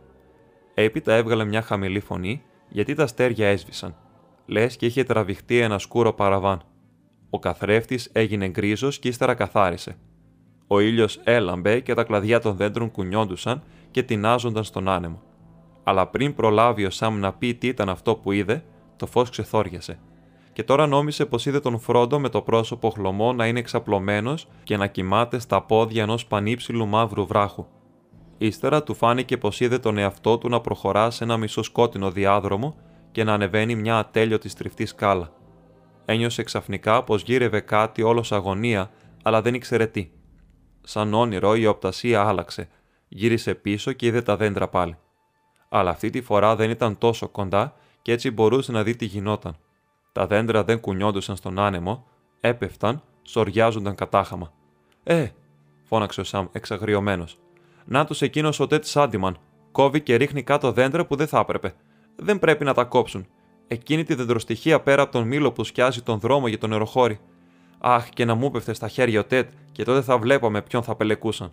Έπειτα 0.81 1.15
έβγαλε 1.15 1.45
μια 1.45 1.63
χαμηλή 1.63 2.01
φωνή, 2.01 2.43
γιατί 2.69 2.95
τα 2.95 3.03
αστέρια 3.03 3.49
έσβησαν. 3.49 3.95
Λες 4.47 4.77
και 4.77 4.87
είχε 4.87 5.05
τραβηχτεί 5.05 5.59
ένα 5.59 5.79
σκούρο 5.79 6.13
παραβάν. 6.13 6.63
Ο 7.31 7.39
καθρέφτης 7.39 8.11
έγινε 8.13 8.49
γκρίζος 8.49 8.99
και 8.99 9.09
ύστερα 9.09 9.35
καθάρισε. 9.35 9.97
Ο 10.67 10.81
ήλιος 10.81 11.21
έλαμπε 11.25 11.81
και 11.81 11.95
τα 11.95 12.05
κλαδιά 12.05 12.41
των 12.41 12.57
δέντρων 12.57 12.91
κουνιόντουσαν 12.91 13.63
και 13.91 14.03
τεινάζονταν 14.03 14.65
στον 14.65 14.89
άνεμο. 14.89 15.23
Αλλά 15.85 16.07
πριν 16.07 16.35
προλάβει 16.35 16.85
ο 16.85 16.91
Σάμ 16.91 17.19
να 17.19 17.33
πει 17.33 17.55
τι 17.55 17.67
ήταν 17.67 17.89
αυτό 17.89 18.17
που 18.17 18.33
είδε, 18.33 18.65
το 18.97 19.07
φως 19.07 19.31
ξεθόριασε. 19.31 19.99
Και 20.53 20.63
τώρα 20.63 20.87
νόμισε 20.87 21.27
πως 21.27 21.47
είδε 21.47 21.61
τον 21.61 21.79
Φρόντο 21.79 22.19
με 22.19 22.29
το 22.29 22.43
πρόσωπο 22.43 22.91
χλωμό 22.91 23.33
να 23.33 23.47
είναι 23.47 23.59
εξαπλωμένος 23.59 24.49
και 24.63 24.77
να 24.77 24.87
κοιμάται 24.87 25.39
στα 25.39 25.63
πόδια 25.63 26.03
ενός 26.03 26.27
πανύψηλου 26.27 26.87
μαύρου 26.87 27.27
βράχου. 27.27 27.67
Ύστερα 28.39 28.83
του 28.83 28.95
φάνηκε 28.95 29.37
πως 29.37 29.61
είδε 29.61 29.79
τον 29.79 29.99
εαυτό 29.99 30.39
του 30.39 30.49
να 30.49 30.61
προχωρά 30.61 31.11
σε 31.11 31.25
ένα 31.25 31.37
μισοσκότεινο 31.37 32.11
διάδρομο 32.11 32.77
και 33.13 33.25
να 33.25 33.33
ανεβαίνει 33.33 33.75
μια 33.75 33.99
ατέλειωτη 33.99 34.49
στριφτή 34.49 34.87
σκάλα. 34.87 35.33
Ένιωσε 36.05 36.43
ξαφνικά 36.43 37.05
πως 37.05 37.23
γύρευε 37.23 37.61
κάτι 37.61 38.03
όλος 38.03 38.33
αγωνία, 38.33 38.91
αλλά 39.23 39.43
δεν 39.43 39.55
ήξερε 39.55 39.87
τι. 39.87 40.11
Σαν 40.81 41.15
όνειρο 41.15 41.55
η 41.55 41.67
οπτασία 41.67 42.23
άλλαξε. 42.23 42.69
Γύρισε 43.09 43.55
πίσω 43.55 43.93
και 43.93 44.07
είδε 44.07 44.23
τα 44.23 44.37
δέντρα 44.37 44.69
πάλι. 44.69 44.97
Αλλά 45.69 45.91
αυτή 45.91 46.11
τη 46.11 46.23
φορά 46.23 46.57
δεν 46.57 46.71
ήταν 46.71 46.99
τόσο 46.99 47.29
κοντά 47.29 47.75
και 48.03 48.13
έτσι 48.13 48.31
μπορούσε 48.31 48.73
να 48.73 48.83
δει 48.83 48.97
τι 48.97 49.05
γινόταν. 49.05 49.57
Τα 50.13 50.27
δέντρα 50.27 50.65
δεν 50.65 50.81
κουνιόντουσαν 50.81 51.37
στον 51.37 51.59
άνεμο, 51.59 52.07
έπεφταν, 52.41 53.03
σοριάζονταν 53.23 53.95
κατάχαμα. 53.95 54.53
Ε, 55.03 55.29
φώναξε 55.83 56.21
ο 56.21 56.25
Σαμ 56.25 56.47
εξαγριωμένος. 56.53 57.39
Να 57.91 58.05
τους 58.05 58.23
εκείνος 58.23 58.61
ο 58.61 58.67
Τετ 58.67 58.85
Σάντιμαν. 58.85 59.39
Κόβει 59.73 60.01
και 60.01 60.17
ρίχνει 60.17 60.43
κάτω 60.43 60.73
δέντρα 60.73 61.07
που 61.07 61.17
δεν 61.17 61.27
θα 61.27 61.39
έπρεπε. 61.39 61.75
Δεν 62.17 62.39
πρέπει 62.39 62.65
να 62.65 62.75
τα 62.75 62.85
κόψουν. 62.85 63.27
Εκείνη 63.67 64.05
τη 64.05 64.15
δεντροστοιχεία 64.15 64.81
πέρα 64.81 65.03
από 65.03 65.13
τον 65.13 65.27
μήλο 65.27 65.53
που 65.53 65.65
σκιάζει 65.65 66.03
τον 66.03 66.19
δρόμο 66.19 66.49
για 66.49 66.59
τον 66.59 66.71
νεροχώρι. 66.71 67.21
Αχ, 67.79 68.09
και 68.09 68.25
να 68.25 68.35
μου 68.35 68.51
πέφτε 68.51 68.73
στα 68.73 68.89
χέρια 68.89 69.21
ο 69.21 69.25
Τετ, 69.25 69.51
και 69.73 69.85
τότε 69.85 70.03
θα 70.03 70.19
βλέπαμε 70.19 70.63
ποιον 70.63 70.83
θα 70.83 70.95
πελεκούσαν. 70.95 71.53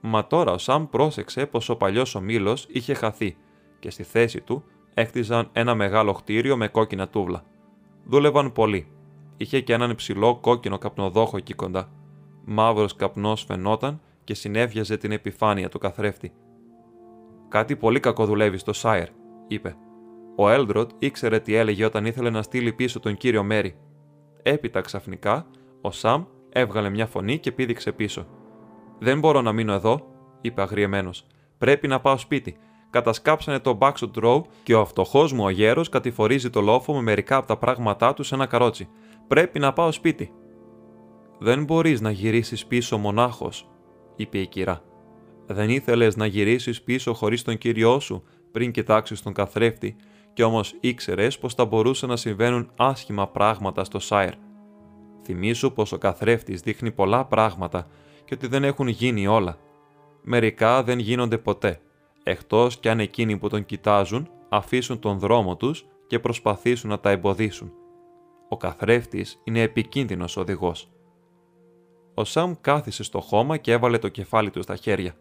Μα 0.00 0.26
τώρα 0.26 0.52
ο 0.52 0.58
Σαμ 0.58 0.86
πρόσεξε 0.88 1.46
πως 1.46 1.68
ο 1.68 1.76
παλιός 1.76 2.14
ο 2.14 2.20
μήλος 2.20 2.66
είχε 2.70 2.94
χαθεί 2.94 3.36
και 3.78 3.90
στη 3.90 4.02
θέση 4.02 4.40
του 4.40 4.64
έκτιζαν 4.94 5.48
ένα 5.52 5.74
μεγάλο 5.74 6.12
χτίριο 6.12 6.56
με 6.56 6.68
κόκκινα 6.68 7.08
τούβλα. 7.08 7.44
Δούλευαν 8.04 8.52
πολύ. 8.52 8.88
Είχε 9.36 9.60
και 9.60 9.72
έναν 9.72 9.90
υψηλό 9.90 10.36
κόκκινο 10.36 10.78
καπνοδόχο 10.78 11.36
εκεί 11.36 11.54
κοντά. 11.54 11.88
Μαύρος 12.44 12.96
καπνός 12.96 13.44
φαινόταν 13.44 14.00
και 14.26 14.34
συνέβιαζε 14.34 14.96
την 14.96 15.12
επιφάνεια 15.12 15.68
του 15.68 15.78
καθρέφτη. 15.78 16.32
Κάτι 17.48 17.76
πολύ 17.76 18.00
κακό 18.00 18.26
δουλεύει 18.26 18.58
στο 18.58 18.72
Σάιρ, 18.72 19.08
είπε. 19.46 19.76
Ο 20.36 20.48
Έλντροτ 20.50 20.90
ήξερε 20.98 21.40
τι 21.40 21.54
έλεγε 21.54 21.84
όταν 21.84 22.06
ήθελε 22.06 22.30
να 22.30 22.42
στείλει 22.42 22.72
πίσω 22.72 23.00
τον 23.00 23.16
κύριο 23.16 23.42
Μέρι. 23.42 23.76
Έπειτα 24.42 24.80
ξαφνικά, 24.80 25.46
ο 25.80 25.90
Σαμ 25.90 26.24
έβγαλε 26.48 26.88
μια 26.88 27.06
φωνή 27.06 27.38
και 27.38 27.52
πήδηξε 27.52 27.92
πίσω. 27.92 28.26
Δεν 28.98 29.18
μπορώ 29.18 29.40
να 29.40 29.52
μείνω 29.52 29.72
εδώ, 29.72 30.06
είπε 30.40 30.62
αγριεμένος. 30.62 31.26
Πρέπει 31.58 31.88
να 31.88 32.00
πάω 32.00 32.16
σπίτι. 32.16 32.56
Κατασκάψανε 32.90 33.58
το 33.58 33.78
Backshot 33.80 34.22
Row 34.22 34.42
και 34.62 34.74
ο 34.74 34.84
φτωχός 34.84 35.32
μου 35.32 35.44
ο 35.44 35.50
γέρος 35.50 35.88
κατηφορίζει 35.88 36.50
το 36.50 36.60
λόφο 36.60 36.94
με 36.94 37.02
μερικά 37.02 37.36
από 37.36 37.46
τα 37.46 37.56
πράγματά 37.56 38.14
του 38.14 38.22
σε 38.22 38.34
ένα 38.34 38.46
καρότσι. 38.46 38.88
Πρέπει 39.26 39.58
να 39.58 39.72
πάω 39.72 39.92
σπίτι. 39.92 40.32
Δεν 41.38 41.64
μπορείς 41.64 42.00
να 42.00 42.10
γυρίσεις 42.10 42.66
πίσω 42.66 42.98
μονάχος, 42.98 43.68
είπε 44.16 44.38
η 44.38 44.46
κυρά. 44.46 44.82
Δεν 45.46 45.70
ήθελες 45.70 46.16
να 46.16 46.26
γυρίσεις 46.26 46.82
πίσω 46.82 47.14
χωρίς 47.14 47.42
τον 47.42 47.58
κύριό 47.58 48.00
σου 48.00 48.22
πριν 48.52 48.70
κοιτάξεις 48.70 49.22
τον 49.22 49.32
καθρέφτη, 49.32 49.96
και 50.32 50.44
όμως 50.44 50.74
ήξερες 50.80 51.38
πως 51.38 51.54
θα 51.54 51.64
μπορούσαν 51.64 52.08
να 52.08 52.16
συμβαίνουν 52.16 52.70
άσχημα 52.76 53.28
πράγματα 53.28 53.84
στο 53.84 53.98
Σάιρ. 53.98 54.32
Θυμήσου 55.22 55.72
πως 55.72 55.92
ο 55.92 55.98
καθρέφτης 55.98 56.60
δείχνει 56.60 56.90
πολλά 56.90 57.24
πράγματα 57.24 57.86
και 58.24 58.34
ότι 58.34 58.46
δεν 58.46 58.64
έχουν 58.64 58.88
γίνει 58.88 59.26
όλα. 59.26 59.58
Μερικά 60.22 60.82
δεν 60.82 60.98
γίνονται 60.98 61.38
ποτέ, 61.38 61.80
εκτός 62.22 62.76
κι 62.76 62.88
αν 62.88 63.00
εκείνοι 63.00 63.36
που 63.38 63.48
τον 63.48 63.64
κοιτάζουν 63.64 64.28
αφήσουν 64.48 64.98
τον 64.98 65.18
δρόμο 65.18 65.56
τους 65.56 65.86
και 66.06 66.18
προσπαθήσουν 66.18 66.90
να 66.90 67.00
τα 67.00 67.10
εμποδίσουν. 67.10 67.72
Ο 68.48 68.56
καθρέφτης 68.56 69.40
είναι 69.44 69.60
επικίνδυνος 69.60 70.36
οδηγός. 70.36 70.90
Ο 72.18 72.24
Σαμ 72.24 72.54
κάθισε 72.60 73.02
στο 73.02 73.20
χώμα 73.20 73.56
και 73.56 73.72
έβαλε 73.72 73.98
το 73.98 74.08
κεφάλι 74.08 74.50
του 74.50 74.62
στα 74.62 74.76
χέρια. 74.76 75.14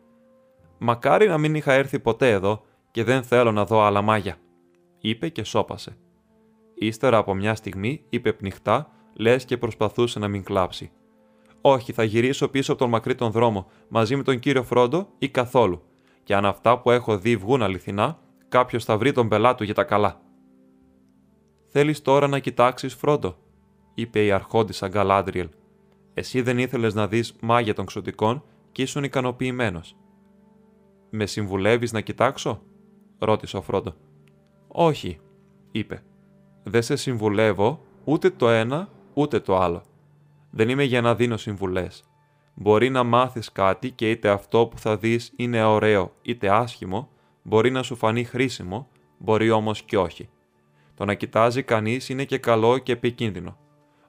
Μακάρι 0.78 1.28
να 1.28 1.38
μην 1.38 1.56
είχα 1.56 1.74
έρθει 1.74 2.00
ποτέ 2.00 2.32
εδώ 2.32 2.62
και 2.92 3.04
δεν 3.04 3.24
θέλω 3.24 3.52
να 3.52 3.66
δω 3.66 3.82
άλλα 3.82 4.02
μάγια, 4.02 4.38
είπε 5.00 5.30
και 5.30 5.44
σώπασε. 5.44 5.98
Ύστερα 6.76 7.18
από 7.18 7.34
μια 7.34 7.56
στιγμή 7.56 8.06
είπε 8.10 8.34
πνιχτά, 8.34 8.92
λες 9.14 9.46
και 9.46 9.58
προσπαθούσε 9.58 10.20
να 10.20 10.28
μην 10.28 10.44
κλάψει. 10.44 10.92
Όχι, 11.62 11.94
θα 11.94 12.04
γυρίσω 12.04 12.48
πίσω 12.48 12.72
από 12.72 12.82
τον 12.82 12.90
μακρύ 12.90 13.16
τον 13.16 13.32
δρόμο, 13.32 13.68
μαζί 13.88 14.16
με 14.16 14.24
τον 14.24 14.40
κύριο 14.40 14.64
Φρόντο 14.64 15.08
ή 15.18 15.30
καθόλου. 15.30 15.82
Και 16.24 16.36
αν 16.36 16.46
αυτά 16.46 16.80
που 16.80 16.92
έχω 16.92 17.18
δει 17.18 17.36
βγουν 17.36 17.64
αληθινά, 17.64 18.20
κάποιος 18.50 18.84
θα 18.86 18.98
βρει 18.98 19.12
τον 19.12 19.28
πελάτου 19.28 19.64
για 19.64 19.74
τα 19.74 19.84
καλά. 19.84 20.22
Θέλεις 21.68 22.02
τώρα 22.02 22.28
να 22.28 22.40
κοιτάξεις 22.40 22.94
Φρόντο, 22.94 23.38
είπε 23.94 24.26
η 24.26 24.32
αρχόντισα 24.32 24.88
Γκαλάντριελ, 24.88 25.50
εσύ 26.18 26.42
δεν 26.42 26.58
ήθελες 26.58 26.94
να 26.94 27.08
δεις 27.08 27.36
μάγια 27.42 27.74
των 27.74 27.86
ξωτικών 27.86 28.44
και 28.72 28.82
ήσουν 28.82 29.04
ικανοποιημένος. 29.04 29.96
Με 31.10 31.26
συμβουλεύεις 31.26 31.92
να 31.92 32.02
κοιτάξω, 32.02 32.62
ρώτησε 33.20 33.58
ο 33.58 33.62
Φρόντο. 33.62 33.96
Όχι, 34.68 35.20
είπε. 35.72 36.04
Δεν 36.64 36.82
σε 36.82 36.96
συμβουλεύω 36.96 37.82
ούτε 38.04 38.30
το 38.30 38.50
ένα 38.50 38.90
ούτε 39.14 39.40
το 39.40 39.58
άλλο. 39.58 39.84
Δεν 40.52 40.70
είμαι 40.70 40.84
για 40.84 41.02
να 41.02 41.16
δίνω 41.16 41.38
συμβουλές. 41.38 42.04
Μπορεί 42.54 42.90
να 42.90 43.04
μάθεις 43.04 43.52
κάτι 43.52 43.92
και 43.92 44.10
είτε 44.10 44.30
αυτό 44.30 44.68
που 44.68 44.80
θα 44.80 44.98
δεις 44.98 45.34
είναι 45.36 45.64
ωραίο 45.64 46.14
είτε 46.22 46.50
άσχημο, 46.50 47.10
μπορεί 47.44 47.72
να 47.72 47.84
σου 47.84 47.96
φανεί 47.96 48.24
χρήσιμο, 48.24 48.88
μπορεί 49.18 49.50
όμως 49.50 49.82
και 49.82 49.98
όχι. 49.98 50.30
Το 50.96 51.06
να 51.06 51.14
κοιτάζει 51.14 51.64
κανείς 51.64 52.10
είναι 52.10 52.24
και 52.24 52.38
καλό 52.38 52.78
και 52.78 52.92
επικίνδυνο. 52.92 53.58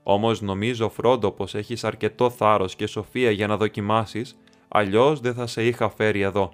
Όμως 0.08 0.40
νομίζω, 0.40 0.88
Φρόντο, 0.88 1.30
πως 1.30 1.54
έχεις 1.54 1.84
αρκετό 1.84 2.30
θάρρος 2.30 2.76
και 2.76 2.86
σοφία 2.86 3.30
για 3.30 3.46
να 3.46 3.56
δοκιμάσεις, 3.56 4.38
αλλιώς 4.68 5.20
δεν 5.20 5.34
θα 5.34 5.46
σε 5.46 5.66
είχα 5.66 5.88
φέρει 5.88 6.20
εδώ. 6.20 6.52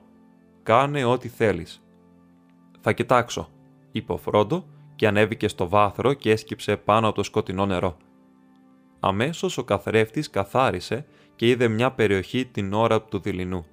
Κάνε 0.63 1.05
ό,τι 1.05 1.29
θέλεις. 1.29 1.83
Θα 2.81 2.93
κοιτάξω, 2.93 3.49
είπε 3.93 4.13
ο 4.13 4.17
Φρόντο 4.17 4.65
και 4.97 5.07
ανέβηκε 5.07 5.49
στο 5.49 5.69
βάθρο 5.69 6.13
και 6.13 6.31
έσκυψε 6.31 6.77
πάνω 6.77 7.07
από 7.07 7.17
το 7.17 7.23
σκοτεινό 7.23 7.67
νερό. 7.67 7.97
Αμέσως 9.01 9.59
ο 9.59 9.65
καθρέφτης 9.65 10.31
καθάρισε 10.31 11.07
και 11.37 11.49
είδε 11.49 11.69
μια 11.69 11.91
περιοχή 11.91 12.47
την 12.47 12.73
ώρα 12.73 13.03
του 13.03 13.19
δειλινού. 13.19 13.65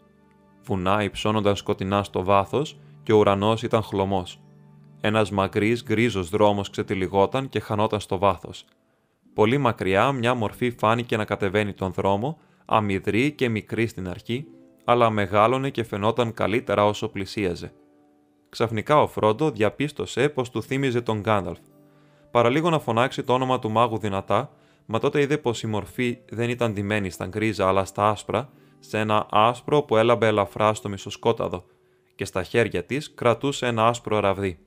Βουνά 0.64 1.04
υψώνονταν 1.04 1.56
σκοτεινά 1.56 2.04
στο 2.04 2.24
βάθος 2.24 2.80
και 3.04 3.14
ο 3.14 3.18
ουρανός 3.18 3.64
ήταν 3.64 3.84
χλωμός. 3.84 4.40
Ένας 5.02 5.32
μακρύς 5.32 5.84
γκρίζος 5.84 6.30
δρόμος 6.30 6.70
ξετυλιγόταν 6.70 7.50
και 7.50 7.60
χανόταν 7.60 8.00
στο 8.00 8.18
βάθος. 8.18 8.66
Πολύ 9.40 9.58
μακριά 9.58 10.12
μια 10.12 10.34
μορφή 10.34 10.72
φάνηκε 10.72 11.18
να 11.18 11.26
κατεβαίνει 11.26 11.74
τον 11.74 11.92
δρόμο, 11.92 12.40
αμυδρή 12.66 13.32
και 13.32 13.50
μικρή 13.50 13.88
στην 13.88 14.10
αρχή, 14.10 14.46
αλλά 14.84 15.10
μεγάλωνε 15.10 15.70
και 15.70 15.84
φαινόταν 15.84 16.34
καλύτερα 16.34 16.86
όσο 16.86 17.10
πλησίαζε. 17.10 17.74
Ξαφνικά 18.50 19.02
ο 19.02 19.08
Φρόντο 19.08 19.52
διαπίστωσε 19.52 20.30
πως 20.30 20.50
του 20.50 20.64
θύμιζε 20.64 21.02
τον 21.02 21.20
Γκάνταλφ. 21.20 21.60
παραλίγο 22.32 22.70
να 22.70 22.80
φωνάξει 22.80 23.24
το 23.24 23.34
όνομα 23.34 23.60
του 23.60 23.72
μάγου 23.72 23.98
δυνατά, 23.98 24.52
μα 24.86 25.00
τότε 25.00 25.22
είδε 25.22 25.38
πως 25.38 25.64
η 25.64 25.68
μορφή 25.68 26.18
δεν 26.30 26.50
ήταν 26.50 26.74
ντυμένη 26.74 27.10
στα 27.10 27.26
γκρίζα 27.26 27.68
αλλά 27.68 27.86
στα 27.86 28.10
άσπρα, 28.10 28.50
σε 28.80 29.00
ένα 29.00 29.28
άσπρο 29.32 29.82
που 29.82 29.98
έλαμπε 29.98 30.28
ελαφρά 30.28 30.74
στο 30.74 30.90
μισοσκόταδο, 30.90 31.66
και 32.16 32.26
στα 32.26 32.44
χέρια 32.44 32.86
της 32.86 33.14
κρατούσε 33.14 33.66
ένα 33.68 33.88
άσπρο 33.88 34.20
ραβδί. 34.20 34.60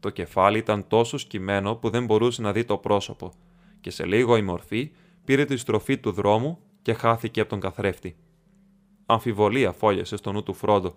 Το 0.00 0.10
κεφάλι 0.10 0.58
ήταν 0.58 0.86
τόσο 0.88 1.18
σκυμμένο 1.18 1.74
που 1.74 1.90
δεν 1.90 2.04
μπορούσε 2.04 2.42
να 2.42 2.52
δει 2.52 2.64
το 2.64 2.76
πρόσωπο, 2.76 3.32
και 3.80 3.90
σε 3.90 4.06
λίγο 4.06 4.36
η 4.36 4.42
μορφή 4.42 4.90
πήρε 5.24 5.44
τη 5.44 5.56
στροφή 5.56 5.98
του 5.98 6.12
δρόμου 6.12 6.58
και 6.82 6.92
χάθηκε 6.92 7.40
από 7.40 7.50
τον 7.50 7.60
καθρέφτη. 7.60 8.16
Αμφιβολία 9.06 9.72
φόλιασε 9.72 10.16
στο 10.16 10.32
νου 10.32 10.42
του 10.42 10.54
Φρόντο. 10.54 10.94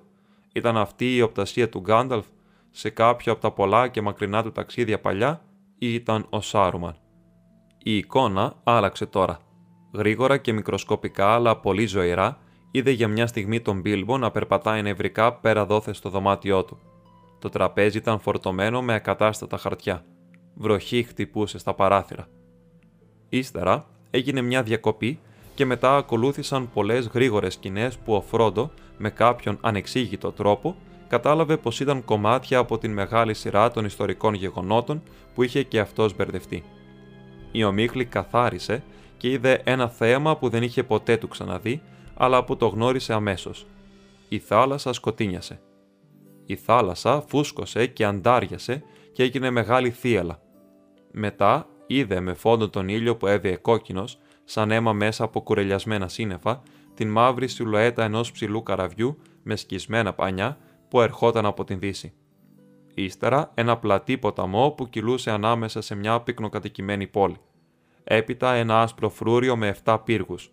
Ήταν 0.54 0.78
αυτή 0.78 1.16
η 1.16 1.22
οπτασία 1.22 1.70
του 1.70 1.80
Γκάνταλφ 1.80 2.26
σε 2.72 2.90
κάποιο 2.90 3.32
από 3.32 3.42
τα 3.42 3.52
πολλά 3.52 3.88
και 3.88 4.02
μακρινά 4.02 4.44
του 4.44 4.52
ταξίδια 4.52 5.00
παλιά 5.00 5.42
ή 5.78 5.94
ήταν 5.94 6.26
ο 6.30 6.42
Σάρουμαν. 6.42 6.96
Η 7.84 7.98
εικόνα 7.98 8.54
άλλαξε 8.64 9.06
τώρα. 9.06 9.40
Γρήγορα 9.94 10.38
και 10.38 10.54
μικροσκοπικά 10.54 11.28
αλλά 11.28 11.58
πολύ 11.58 11.86
ζωηρά 11.86 12.38
είδε 12.72 12.92
για 12.92 13.08
μια 13.08 13.28
στιγμή 13.28 13.62
τον 13.62 13.80
Μπίλμπο 13.80 14.18
να 14.18 14.32
περπατάει 14.32 14.82
νευρικά 14.82 15.34
πέρα 15.34 15.66
δόθε 15.66 15.94
στο 15.94 16.10
δωμάτιό 16.10 16.64
του. 16.64 16.80
Το 17.40 17.50
τραπέζι 17.50 17.98
ήταν 17.98 18.20
φορτωμένο 18.20 18.82
με 18.82 18.94
ακατάστατα 18.94 19.58
χαρτιά. 19.58 20.06
Βροχή 20.56 21.04
χτυπούσε 21.04 21.58
στα 21.58 21.74
παράθυρα. 21.74 22.28
Ύστερα 23.34 23.86
έγινε 24.10 24.42
μια 24.42 24.64
διακοπή 24.64 25.20
και 25.56 25.66
μετά 25.66 25.98
ακολούθησαν 25.98 26.70
πολλές 26.74 27.08
γρήγορες 27.08 27.54
σκηνές 27.54 27.98
που 27.98 28.14
ο 28.14 28.22
Φρόντο, 28.22 28.72
με 28.98 29.10
κάποιον 29.10 29.58
ανεξήγητο 29.62 30.32
τρόπο, 30.32 30.76
κατάλαβε 31.08 31.58
πως 31.58 31.80
ήταν 31.80 32.06
κομμάτια 32.06 32.58
από 32.58 32.78
την 32.78 32.92
μεγάλη 32.92 33.34
σειρά 33.34 33.72
των 33.72 33.86
ιστορικών 33.86 34.34
γεγονότων 34.34 35.04
που 35.36 35.44
είχε 35.44 35.64
και 35.64 35.80
αυτός 35.80 36.16
μπερδευτεί. 36.16 36.64
Η 37.52 37.64
ομίχλη 37.64 38.06
καθάρισε 38.06 38.84
και 39.18 39.30
είδε 39.30 39.62
ένα 39.64 39.90
θέαμα 39.90 40.38
που 40.38 40.50
δεν 40.50 40.64
είχε 40.64 40.84
ποτέ 40.84 41.18
του 41.18 41.28
ξαναδεί, 41.28 41.82
αλλά 42.14 42.44
που 42.44 42.58
το 42.58 42.68
γνώρισε 42.68 43.14
αμέσως. 43.14 43.66
Η 44.30 44.40
θάλασσα 44.40 44.94
σκοτίνιασε. 44.94 45.62
Η 46.46 46.56
θάλασσα 46.56 47.24
φούσκωσε 47.28 47.86
και 47.86 48.06
αντάριασε 48.06 48.84
και 49.14 49.24
έγινε 49.24 49.50
μεγάλη 49.50 49.90
θύελα. 49.90 50.42
Μετά 51.12 51.68
είδε 51.98 52.20
με 52.20 52.34
φόντο 52.34 52.70
τον 52.70 52.88
ήλιο 52.88 53.16
που 53.16 53.28
έβαιε 53.28 53.56
κόκκινος, 53.56 54.18
σαν 54.44 54.72
αίμα 54.72 54.94
μέσα 54.94 55.24
από 55.24 55.42
κουρελιασμένα 55.42 56.08
σύννεφα, 56.08 56.62
την 56.94 57.10
μαύρη 57.10 57.48
σιλουέτα 57.48 58.04
ενός 58.04 58.32
ψηλού 58.32 58.64
καραβιού 58.64 59.18
με 59.44 59.56
σκισμένα 59.56 60.14
πανιά 60.14 60.58
που 60.90 61.02
ερχόταν 61.02 61.46
από 61.46 61.64
την 61.64 61.80
δύση. 61.80 62.14
Ύστερα 62.94 63.52
ένα 63.54 63.78
πλατή 63.78 64.18
ποταμό 64.18 64.72
που 64.72 64.90
κυλούσε 64.90 65.32
ανάμεσα 65.32 65.82
σε 65.82 65.96
μια 65.96 66.20
πυκνοκατοικημένη 66.20 67.08
πόλη. 67.08 67.38
Έπειτα 68.04 68.54
ένα 68.54 68.82
άσπρο 68.82 69.10
φρούριο 69.10 69.56
με 69.56 69.76
7 69.84 69.98
πύργους. 70.04 70.52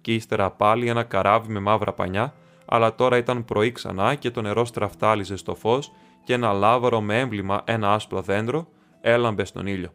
Και 0.00 0.14
ύστερα 0.14 0.50
πάλι 0.50 0.88
ένα 0.88 1.02
καράβι 1.02 1.52
με 1.52 1.60
μαύρα 1.60 1.92
πανιά, 1.92 2.34
αλλά 2.64 2.94
τώρα 2.94 3.16
ήταν 3.16 3.44
πρωί 3.44 3.72
ξανά 3.72 4.14
και 4.14 4.30
το 4.30 4.42
νερό 4.42 4.64
στραφτάλιζε 4.64 5.36
στο 5.36 5.54
φως 5.54 5.92
και 6.24 6.32
ένα 6.32 6.52
λάβαρο 6.52 7.00
με 7.00 7.20
έμβλημα 7.20 7.62
ένα 7.64 7.92
άσπρο 7.92 8.22
δέντρο 8.22 8.68
έλαμπε 9.00 9.44
στον 9.44 9.66
ήλιο. 9.66 9.92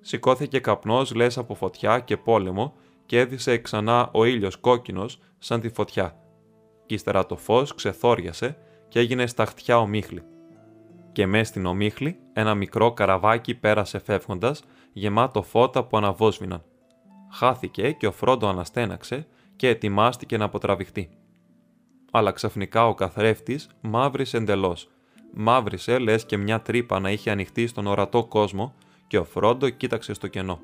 Σηκώθηκε 0.00 0.58
καπνός 0.58 1.14
λες 1.14 1.38
από 1.38 1.54
φωτιά 1.54 2.00
και 2.00 2.16
πόλεμο 2.16 2.74
και 3.06 3.18
έδισε 3.18 3.58
ξανά 3.58 4.10
ο 4.12 4.24
ήλιος 4.24 4.56
κόκκινος 4.56 5.18
σαν 5.38 5.60
τη 5.60 5.68
φωτιά. 5.68 6.16
Κι 6.86 6.94
ύστερα 6.94 7.26
το 7.26 7.36
φως 7.36 7.74
ξεθόριασε 7.74 8.56
και 8.88 8.98
έγινε 8.98 9.26
σταχτιά 9.26 9.78
ομίχλη. 9.78 10.22
Και 11.12 11.26
μες 11.26 11.48
στην 11.48 11.66
ομίχλη 11.66 12.18
ένα 12.32 12.54
μικρό 12.54 12.92
καραβάκι 12.92 13.54
πέρασε 13.54 13.98
φεύγοντας, 13.98 14.62
γεμάτο 14.92 15.42
φώτα 15.42 15.84
που 15.84 15.96
αναβόσβηναν. 15.96 16.62
Χάθηκε 17.32 17.90
και 17.90 18.06
ο 18.06 18.12
Φρόντο 18.12 18.48
αναστέναξε 18.48 19.26
και 19.56 19.68
ετοιμάστηκε 19.68 20.36
να 20.36 20.44
αποτραβηχτεί. 20.44 21.10
Αλλά 22.10 22.32
ξαφνικά 22.32 22.86
ο 22.86 22.94
καθρέφτης 22.94 23.68
μαύρισε 23.80 24.36
εντελώς. 24.36 24.88
Μαύρισε 25.32 25.98
λες 25.98 26.26
και 26.26 26.36
μια 26.36 26.60
τρύπα 26.60 27.00
να 27.00 27.10
είχε 27.10 27.30
ανοιχτεί 27.30 27.66
στον 27.66 27.86
ορατό 27.86 28.24
κόσμο 28.24 28.74
και 29.10 29.18
ο 29.18 29.24
Φρόντο 29.24 29.68
κοίταξε 29.68 30.14
στο 30.14 30.26
κενό. 30.26 30.60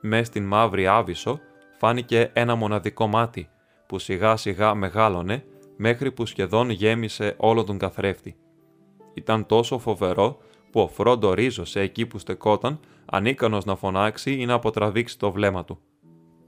Μες 0.00 0.26
στην 0.26 0.44
μαύρη 0.44 0.86
άβυσο 0.86 1.40
φάνηκε 1.78 2.30
ένα 2.32 2.54
μοναδικό 2.54 3.06
μάτι 3.06 3.48
που 3.86 3.98
σιγά 3.98 4.36
σιγά 4.36 4.74
μεγάλωνε 4.74 5.44
μέχρι 5.76 6.12
που 6.12 6.26
σχεδόν 6.26 6.70
γέμισε 6.70 7.34
όλο 7.36 7.64
τον 7.64 7.78
καθρέφτη. 7.78 8.36
Ήταν 9.14 9.46
τόσο 9.46 9.78
φοβερό 9.78 10.38
που 10.70 10.80
ο 10.80 10.88
Φρόντο 10.88 11.32
ρίζωσε 11.32 11.80
εκεί 11.80 12.06
που 12.06 12.18
στεκόταν, 12.18 12.80
ανίκανος 13.04 13.64
να 13.64 13.76
φωνάξει 13.76 14.40
ή 14.40 14.46
να 14.46 14.54
αποτραβήξει 14.54 15.18
το 15.18 15.32
βλέμμα 15.32 15.64
του. 15.64 15.78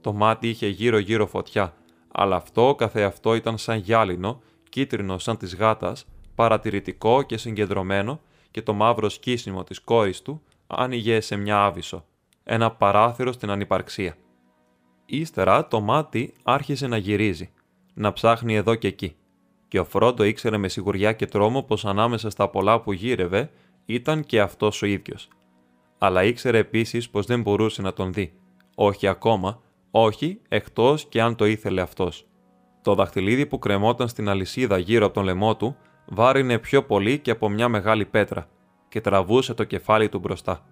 Το 0.01 0.13
μάτι 0.13 0.49
είχε 0.49 0.67
γύρω-γύρω 0.67 1.27
φωτιά, 1.27 1.73
αλλά 2.11 2.35
αυτό 2.35 2.75
καθεαυτό 2.77 3.35
ήταν 3.35 3.57
σαν 3.57 3.77
γυάλινο, 3.77 4.41
κίτρινο 4.69 5.17
σαν 5.17 5.37
της 5.37 5.55
γάτας, 5.55 6.05
παρατηρητικό 6.35 7.21
και 7.21 7.37
συγκεντρωμένο 7.37 8.19
και 8.51 8.61
το 8.61 8.73
μαύρο 8.73 9.09
σκίσιμο 9.09 9.63
της 9.63 9.79
κόρης 9.79 10.21
του 10.21 10.41
άνοιγε 10.69 11.19
σε 11.19 11.35
μια 11.35 11.63
άβυσο, 11.63 12.05
ένα 12.43 12.71
παράθυρο 12.71 13.31
στην 13.31 13.49
ανυπαρξία. 13.49 14.15
Ύστερα 15.05 15.67
το 15.67 15.79
μάτι 15.79 16.33
άρχισε 16.43 16.87
να 16.87 16.97
γυρίζει, 16.97 17.51
να 17.93 18.13
ψάχνει 18.13 18.55
εδώ 18.55 18.75
και 18.75 18.87
εκεί 18.87 19.15
και 19.69 19.79
ο 19.79 19.85
Φρόντο 19.85 20.23
ήξερε 20.23 20.57
με 20.57 20.67
σιγουριά 20.67 21.13
και 21.13 21.25
τρόμο 21.25 21.63
πως 21.63 21.85
ανάμεσα 21.85 22.29
στα 22.29 22.49
πολλά 22.49 22.81
που 22.81 22.91
γύρευε 22.91 23.51
ήταν 23.85 24.23
και 24.23 24.41
αυτός 24.41 24.81
ο 24.81 24.85
ίδιος. 24.85 25.27
Αλλά 25.97 26.23
ήξερε 26.23 26.57
επίσης 26.57 27.09
πως 27.09 27.25
δεν 27.25 27.41
μπορούσε 27.41 27.81
να 27.81 27.93
τον 27.93 28.13
δει. 28.13 28.33
Όχι 28.75 29.07
ακόμα, 29.07 29.61
όχι 29.91 30.41
εκτός 30.47 31.05
και 31.05 31.21
αν 31.21 31.35
το 31.35 31.45
ήθελε 31.45 31.81
αυτός. 31.81 32.27
Το 32.81 32.95
δαχτυλίδι 32.95 33.45
που 33.45 33.59
κρεμόταν 33.59 34.07
στην 34.07 34.29
αλυσίδα 34.29 34.77
γύρω 34.77 35.05
από 35.05 35.13
τον 35.13 35.23
λαιμό 35.23 35.55
του 35.55 35.77
βάρινε 36.05 36.57
πιο 36.59 36.83
πολύ 36.83 37.19
και 37.19 37.31
από 37.31 37.49
μια 37.49 37.69
μεγάλη 37.69 38.05
πέτρα 38.05 38.47
και 38.89 39.01
τραβούσε 39.01 39.53
το 39.53 39.63
κεφάλι 39.63 40.09
του 40.09 40.19
μπροστά. 40.19 40.65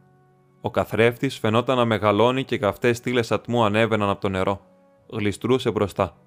Ο 0.62 0.72
καθρέφτης 0.72 1.38
φαινόταν 1.38 1.78
να 1.78 1.86
μεγαλώνει 1.86 2.44
και 2.44 2.58
καυτές 2.58 2.98
στήλες 2.98 3.32
ατμού 3.32 3.64
ανέβαιναν 3.64 4.10
από 4.10 4.22
το 4.22 4.30
νερό. 4.30 4.62
Γλιστρούσε 5.12 5.72
μπροστά. 5.72 6.18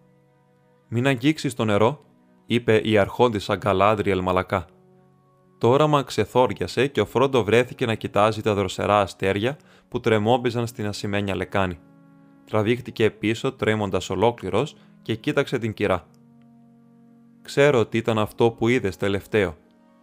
Μην 0.88 1.06
αγγίξεις 1.06 1.54
το 1.54 1.64
νερό, 1.64 2.04
είπε 2.46 2.80
η 2.84 2.98
αρχόντισσα 2.98 3.56
Γκαλάντριελ 3.56 4.20
μαλακά. 4.20 4.66
Το 5.58 5.68
όραμα 5.68 6.02
ξεθόριασε 6.02 6.86
και 6.86 7.00
ο 7.00 7.06
Φρόντο 7.06 7.44
βρέθηκε 7.44 7.86
να 7.86 7.94
κοιτάζει 7.94 8.42
τα 8.42 8.54
δροσερά 8.54 9.00
αστέρια 9.00 9.56
που 9.88 10.00
τρεμόμπιζαν 10.00 10.66
στην 10.66 10.86
ασημένια 10.86 11.34
λεκάνη. 11.36 11.78
Τραβήχτηκε 12.44 13.10
πίσω 13.10 13.52
τρέμοντας 13.52 14.10
ολόκληρος 14.10 14.76
και 15.02 15.14
κοίταξε 15.14 15.58
την 15.58 15.74
κυρά. 15.74 16.06
Ξέρω 17.42 17.78
ότι 17.78 17.96
ήταν 17.96 18.18
αυτό 18.18 18.50
που 18.50 18.68
είδες 18.68 18.96
τελευταίο, 18.96 19.56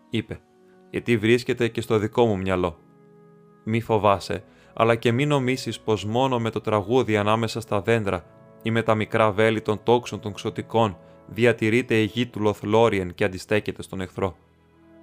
είπε, 0.10 0.40
γιατί 0.90 1.18
βρίσκεται 1.18 1.68
και 1.68 1.82
στο 1.82 1.98
δικό 1.98 2.26
μου 2.26 2.38
μυαλό. 2.38 2.78
Μη 3.64 3.82
φοβάσαι, 3.82 4.44
αλλά 4.74 4.96
και 4.96 5.12
μη 5.12 5.26
νομίσεις 5.26 5.80
πως 5.80 6.06
μόνο 6.06 6.40
με 6.40 6.50
το 6.50 6.62
τραγούδι 6.62 7.18
ανάμεσα 7.18 7.62
στα 7.62 7.82
δέντρα 7.82 8.26
ή 8.62 8.72
με 8.72 8.82
τα 8.82 8.96
μικρά 8.96 9.32
βέλη 9.32 9.62
των 9.62 9.80
τόξων 9.84 10.20
των 10.20 10.34
ξωτικών 10.34 10.98
διατηρείται 11.28 11.96
η 12.02 12.04
γη 12.04 12.28
του 12.28 12.40
Λοθλόριεν 12.40 13.14
και 13.14 13.24
αντιστέκεται 13.24 13.82
στον 13.82 14.02
εχθρό. 14.02 14.36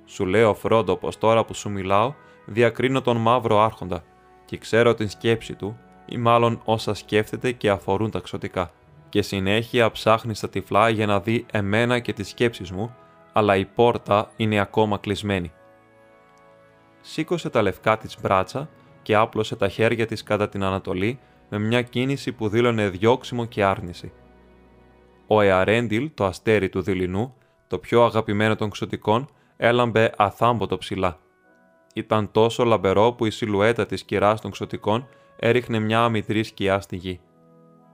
Σου 0.05 0.27
λέω, 0.27 0.55
Φρόντο, 0.55 0.97
πως 0.97 1.19
τώρα 1.19 1.45
που 1.45 1.55
σου 1.55 1.71
μιλάω, 1.71 2.15
διακρίνω 2.47 3.01
τον 3.01 3.17
μαύρο 3.17 3.61
άρχοντα 3.61 4.05
και 4.45 4.59
ξέρω 4.59 4.95
την 4.95 5.09
σκέψη 5.09 5.55
του, 5.55 5.79
ή 6.07 6.17
μάλλον 6.17 6.61
όσα 6.65 6.95
σκέφτεται 6.95 7.53
και 7.53 7.71
αφορούν 7.71 8.11
τα 8.11 8.21
ξωτικά. 8.21 8.71
Και 9.09 9.23
συνέχεια 9.23 9.91
ψάχνεις 9.91 10.39
στα 10.39 10.49
τυφλά 10.49 10.89
για 10.89 11.07
να 11.07 11.21
δει 11.21 11.47
εμένα 11.53 11.99
και 11.99 12.13
τις 12.13 12.29
σκέψεις 12.29 12.71
μου, 12.71 12.95
αλλά 13.33 13.57
η 13.57 13.65
πόρτα 13.65 14.31
είναι 14.37 14.61
ακόμα 14.61 14.99
κλεισμένη. 14.99 15.53
Σήκωσε 17.07 17.51
τα 17.51 17.63
λευκά 17.63 17.99
της 17.99 18.17
μπράτσα 18.21 18.69
και 19.03 19.15
άπλωσε 19.15 19.57
τα 19.57 19.69
χέρια 19.69 20.07
της 20.07 20.23
κατά 20.23 20.49
την 20.49 20.63
Ανατολή 20.63 21.19
με 21.51 21.59
μια 21.59 21.83
κίνηση 21.83 22.33
που 22.33 22.49
δήλωνε 22.49 22.89
διώξιμο 22.89 23.45
και 23.45 23.65
άρνηση. 23.65 24.13
Ο 25.27 25.41
Εαρέντιλ, 25.41 26.11
το 26.15 26.25
αστέρι 26.25 26.69
του 26.69 26.83
δειλινού, 26.83 27.35
το 27.67 27.79
πιο 27.79 28.05
αγαπημένο 28.05 28.57
των 28.57 28.71
ξωτικών, 28.71 29.29
έλαμπε 29.57 30.13
αθάμποτο 30.17 30.79
ψηλά. 30.79 31.19
Ήταν 31.95 32.31
τόσο 32.31 32.65
λαμπερό 32.65 33.13
που 33.13 33.27
η 33.27 33.31
σιλουέτα 33.31 33.87
της 33.87 34.05
κυράς 34.05 34.41
των 34.41 34.51
ξωτικών 34.51 35.09
έριχνε 35.37 35.79
μια 35.79 36.01
αμυδρή 36.01 36.43
σκιά 36.43 36.81
στη 36.81 36.97
γη. 36.97 37.21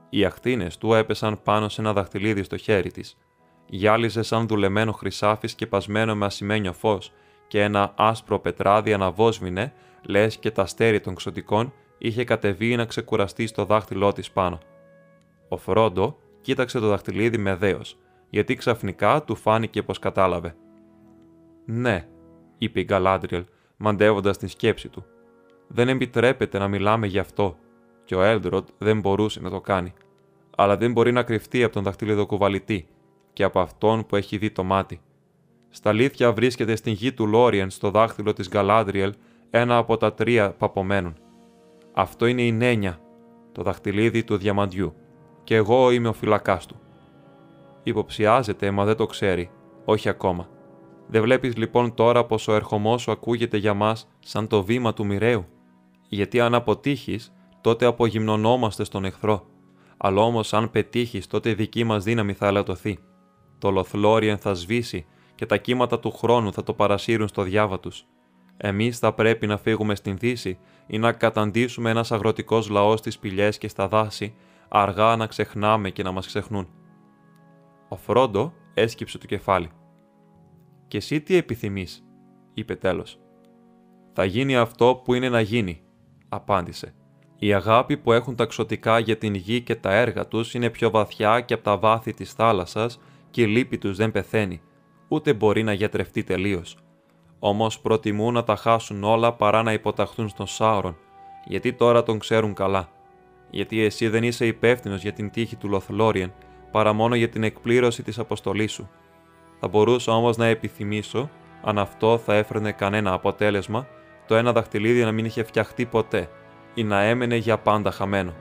Οι 0.09 0.25
αχτίνες 0.25 0.77
του 0.77 0.93
έπεσαν 0.93 1.39
πάνω 1.43 1.69
σε 1.69 1.81
ένα 1.81 1.93
δαχτυλίδι 1.93 2.43
στο 2.43 2.57
χέρι 2.57 2.91
της. 2.91 3.17
Γυάλιζε 3.65 4.23
σαν 4.23 4.47
δουλεμένο 4.47 4.91
χρυσάφις 4.91 5.51
σκεπασμένο 5.51 6.15
με 6.15 6.25
ασημένιο 6.25 6.73
φως 6.73 7.11
και 7.51 7.63
ένα 7.63 7.93
άσπρο 7.95 8.39
πετράδι 8.39 8.93
αναβόσβηνε, 8.93 9.73
λες 10.01 10.37
και 10.37 10.51
τα 10.51 10.61
αστέρι 10.61 10.99
των 10.99 11.15
ξωτικών 11.15 11.73
είχε 11.97 12.23
κατεβεί 12.23 12.75
να 12.75 12.85
ξεκουραστεί 12.85 13.47
στο 13.47 13.65
δάχτυλό 13.65 14.11
της 14.13 14.31
πάνω. 14.31 14.59
Ο 15.47 15.57
Φρόντο 15.57 16.17
κοίταξε 16.41 16.79
το 16.79 16.87
δαχτυλίδι 16.87 17.37
με 17.37 17.55
δέος, 17.55 17.97
γιατί 18.29 18.55
ξαφνικά 18.55 19.23
του 19.23 19.35
φάνηκε 19.35 19.83
πως 19.83 19.99
κατάλαβε. 19.99 20.55
«Ναι», 21.65 22.07
είπε 22.57 22.79
η 22.79 22.83
Γκαλάντριελ, 22.83 23.45
μαντεύοντας 23.77 24.37
την 24.37 24.47
σκέψη 24.47 24.89
του. 24.89 25.05
Δεν 25.67 25.89
επιτρέπεται 25.89 26.57
να 26.57 26.67
μιλάμε 26.67 27.07
γι' 27.07 27.19
αυτό, 27.19 27.57
και 28.05 28.15
ο 28.15 28.21
Έλντροντ 28.21 28.67
δεν 28.77 28.99
μπορούσε 28.99 29.39
να 29.41 29.49
το 29.49 29.61
κάνει. 29.61 29.93
Αλλά 30.55 30.77
δεν 30.77 30.91
μπορεί 30.91 31.11
να 31.11 31.23
κρυφτεί 31.23 31.63
από 31.63 31.73
τον 31.73 31.83
δαχτυλιδοκουβαλητή 31.83 32.87
και 33.33 33.43
από 33.43 33.59
αυτόν 33.59 34.05
που 34.05 34.15
έχει 34.15 34.37
δει 34.37 34.51
το 34.51 34.63
μάτι. 34.63 35.01
Στα 35.73 35.89
αλήθεια 35.89 36.31
βρίσκεται 36.31 36.75
στην 36.75 36.93
γη 36.93 37.13
του 37.13 37.27
Λόριεν 37.27 37.69
στο 37.69 37.89
δάχτυλο 37.89 38.33
της 38.33 38.49
Γκαλάντριελ 38.49 39.13
ένα 39.49 39.77
από 39.77 39.97
τα 39.97 40.13
τρία 40.13 40.51
παπομένων. 40.51 41.15
Αυτό 41.93 42.25
είναι 42.25 42.41
η 42.41 42.51
Νένια, 42.51 42.99
το 43.51 43.63
δαχτυλίδι 43.63 44.23
του 44.23 44.37
διαμαντιού, 44.37 44.93
και 45.43 45.55
εγώ 45.55 45.91
είμαι 45.91 46.07
ο 46.07 46.13
φυλακάς 46.13 46.65
του. 46.65 46.75
Υποψιάζεται, 47.83 48.71
μα 48.71 48.85
δεν 48.85 48.95
το 48.95 49.05
ξέρει, 49.05 49.51
όχι 49.85 50.09
ακόμα. 50.09 50.49
Δεν 51.07 51.21
βλέπεις 51.21 51.57
λοιπόν 51.57 51.93
τώρα 51.93 52.25
πως 52.25 52.47
ο 52.47 52.53
ερχομός 52.53 53.01
σου 53.01 53.11
ακούγεται 53.11 53.57
για 53.57 53.73
μας 53.73 54.07
σαν 54.19 54.47
το 54.47 54.63
βήμα 54.63 54.93
του 54.93 55.05
μοιραίου; 55.05 55.45
Γιατί 56.07 56.39
αν 56.39 56.55
αποτύχεις, 56.55 57.33
τότε 57.61 57.85
απογυμνωνόμαστε 57.85 58.83
στον 58.83 59.05
εχθρό. 59.05 59.45
Αλλά 59.97 60.21
όμως 60.21 60.53
αν 60.53 60.71
πετύχεις, 60.71 61.27
τότε 61.27 61.49
η 61.49 61.53
δική 61.53 61.83
μας 61.83 62.03
δύναμη 62.03 62.33
θα 62.33 62.47
ελαττωθεί. 62.47 62.99
Το 63.57 63.71
Λοθλόριεν 63.71 64.37
θα 64.37 64.53
σβήσει 64.53 65.05
και 65.41 65.47
τα 65.47 65.57
κύματα 65.57 65.99
του 65.99 66.11
χρόνου 66.11 66.53
θα 66.53 66.63
το 66.63 66.73
παρασύρουν 66.73 67.27
στο 67.27 67.43
διάβα 67.43 67.79
τους. 67.79 68.05
Εμείς 68.57 68.99
θα 68.99 69.13
πρέπει 69.13 69.47
να 69.47 69.57
φύγουμε 69.57 69.95
στην 69.95 70.17
Δύση 70.17 70.57
ή 70.87 70.97
να 70.97 71.11
καταντήσουμε 71.11 71.89
ένας 71.89 72.11
αγροτικός 72.11 72.69
λαός 72.69 72.99
στις 72.99 73.19
πηλιές 73.19 73.57
και 73.57 73.67
στα 73.67 73.87
δάση, 73.87 74.35
αργά 74.67 75.15
να 75.15 75.27
ξεχνάμε 75.27 75.89
και 75.89 76.03
να 76.03 76.11
μας 76.11 76.27
ξεχνούν. 76.27 76.67
Ο 77.89 77.95
Φρόντο 77.95 78.53
έσκυψε 78.73 79.17
το 79.17 79.25
κεφάλι. 79.25 79.69
«Και 80.87 80.97
εσύ 80.97 81.21
τι 81.21 81.35
επιθυμείς» 81.35 82.03
είπε 82.53 82.75
τέλος. 82.75 83.19
«Θα 84.13 84.25
γίνει 84.25 84.55
αυτό 84.55 85.01
που 85.03 85.13
είναι 85.13 85.29
να 85.29 85.41
γίνει», 85.41 85.81
απάντησε. 86.29 86.93
«Η 87.37 87.53
αγάπη 87.53 87.97
που 87.97 88.11
έχουν 88.11 88.35
τα 88.35 88.45
ξωτικά 88.45 88.99
για 88.99 89.17
την 89.17 89.33
γη 89.33 89.61
και 89.61 89.75
τα 89.75 89.93
έργα 89.93 90.27
τους 90.27 90.53
είναι 90.53 90.69
πιο 90.69 90.89
βαθιά 90.89 91.41
και 91.41 91.53
από 91.53 91.63
τα 91.63 91.77
βάθη 91.77 92.13
της 92.13 92.33
θάλασσας 92.33 92.99
και 93.31 93.41
η 93.41 93.47
λύπη 93.47 93.77
τους 93.77 93.97
δεν 93.97 94.11
πεθαίνει, 94.11 94.61
ούτε 95.11 95.33
μπορεί 95.33 95.63
να 95.63 95.73
γιατρευτεί 95.73 96.23
τελείως. 96.23 96.77
Όμως 97.39 97.79
προτιμούν 97.79 98.33
να 98.33 98.43
τα 98.43 98.55
χάσουν 98.55 99.03
όλα 99.03 99.33
παρά 99.33 99.63
να 99.63 99.73
υποταχθούν 99.73 100.29
στον 100.29 100.47
Σάουρον, 100.47 100.97
γιατί 101.45 101.73
τώρα 101.73 102.03
τον 102.03 102.19
ξέρουν 102.19 102.53
καλά. 102.53 102.89
Γιατί 103.49 103.81
εσύ 103.81 104.07
δεν 104.07 104.23
είσαι 104.23 104.45
υπεύθυνος 104.45 105.01
για 105.01 105.13
την 105.13 105.29
τύχη 105.31 105.55
του 105.55 105.67
Λοθλόριεν, 105.67 106.33
παρά 106.71 106.93
μόνο 106.93 107.15
για 107.15 107.29
την 107.29 107.43
εκπλήρωση 107.43 108.03
της 108.03 108.19
αποστολής 108.19 108.71
σου. 108.71 108.89
Θα 109.59 109.67
μπορούσα 109.67 110.15
όμως 110.15 110.37
να 110.37 110.45
επιθυμήσω, 110.45 111.29
αν 111.63 111.77
αυτό 111.77 112.17
θα 112.17 112.35
έφερνε 112.35 112.71
κανένα 112.71 113.13
αποτέλεσμα, 113.13 113.87
το 114.27 114.35
ένα 114.35 114.51
δαχτυλίδι 114.51 115.03
να 115.03 115.11
μην 115.11 115.25
είχε 115.25 115.43
φτιαχτεί 115.43 115.85
ποτέ 115.85 116.29
ή 116.73 116.83
να 116.83 117.01
έμενε 117.01 117.35
για 117.35 117.57
πάντα 117.57 117.91
χαμένο. 117.91 118.33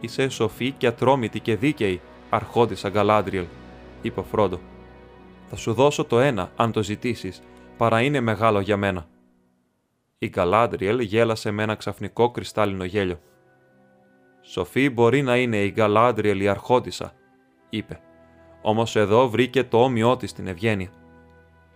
Είσαι 0.00 0.28
σοφή 0.28 0.70
και 0.70 0.86
ατρόμητη 0.86 1.40
και 1.40 1.56
δίκαιη, 1.56 2.00
αρχόντισα 2.30 2.88
Γκαλάντριελ, 2.88 3.44
είπε 4.02 4.20
ο 4.20 4.22
Φρόντο. 4.22 4.60
Θα 5.52 5.56
σου 5.56 5.72
δώσω 5.72 6.04
το 6.04 6.20
ένα, 6.20 6.52
αν 6.56 6.72
το 6.72 6.82
ζητήσεις, 6.82 7.42
παρά 7.76 8.00
είναι 8.00 8.20
μεγάλο 8.20 8.60
για 8.60 8.76
μένα. 8.76 9.06
Η 10.18 10.28
Γκαλάντριελ 10.28 10.98
γέλασε 11.00 11.50
με 11.50 11.62
ένα 11.62 11.74
ξαφνικό 11.74 12.30
κρυστάλλινο 12.30 12.84
γέλιο. 12.84 13.20
Σοφή 14.40 14.90
μπορεί 14.90 15.22
να 15.22 15.36
είναι 15.36 15.56
η 15.56 15.70
Γκαλάντριελ 15.70 16.40
η 16.40 16.48
αρχόντισα, 16.48 17.12
είπε. 17.70 18.00
Όμως 18.62 18.96
εδώ 18.96 19.28
βρήκε 19.28 19.64
το 19.64 19.82
όμοιό 19.82 20.16
της 20.16 20.30
στην 20.30 20.46
ευγένεια. 20.46 20.90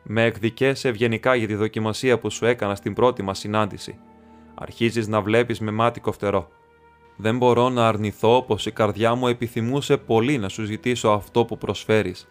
Με 0.03 0.25
εκδικέσαι 0.25 0.89
ευγενικά 0.89 1.35
για 1.35 1.47
τη 1.47 1.55
δοκιμασία 1.55 2.18
που 2.18 2.31
σου 2.31 2.47
έκανα 2.47 2.75
στην 2.75 2.95
πρώτη 2.95 3.22
μας 3.22 3.39
συνάντηση. 3.39 3.99
Αρχίζεις 4.55 5.09
να 5.09 5.20
βλέπεις 5.20 5.61
με 5.61 5.70
μάτι 5.70 6.01
κοφτερό. 6.01 6.49
Δεν 7.16 7.37
μπορώ 7.37 7.68
να 7.68 7.89
αρνηθώ 7.89 8.43
πως 8.43 8.66
η 8.66 8.72
καρδιά 8.72 9.14
μου 9.14 9.29
επιθυμούσε 9.29 9.97
πολύ 9.97 10.39
να 10.39 10.49
σου 10.49 10.64
ζητήσω 10.64 11.09
αυτό 11.09 11.45
που 11.45 11.59
προσφέρεις. 11.59 12.29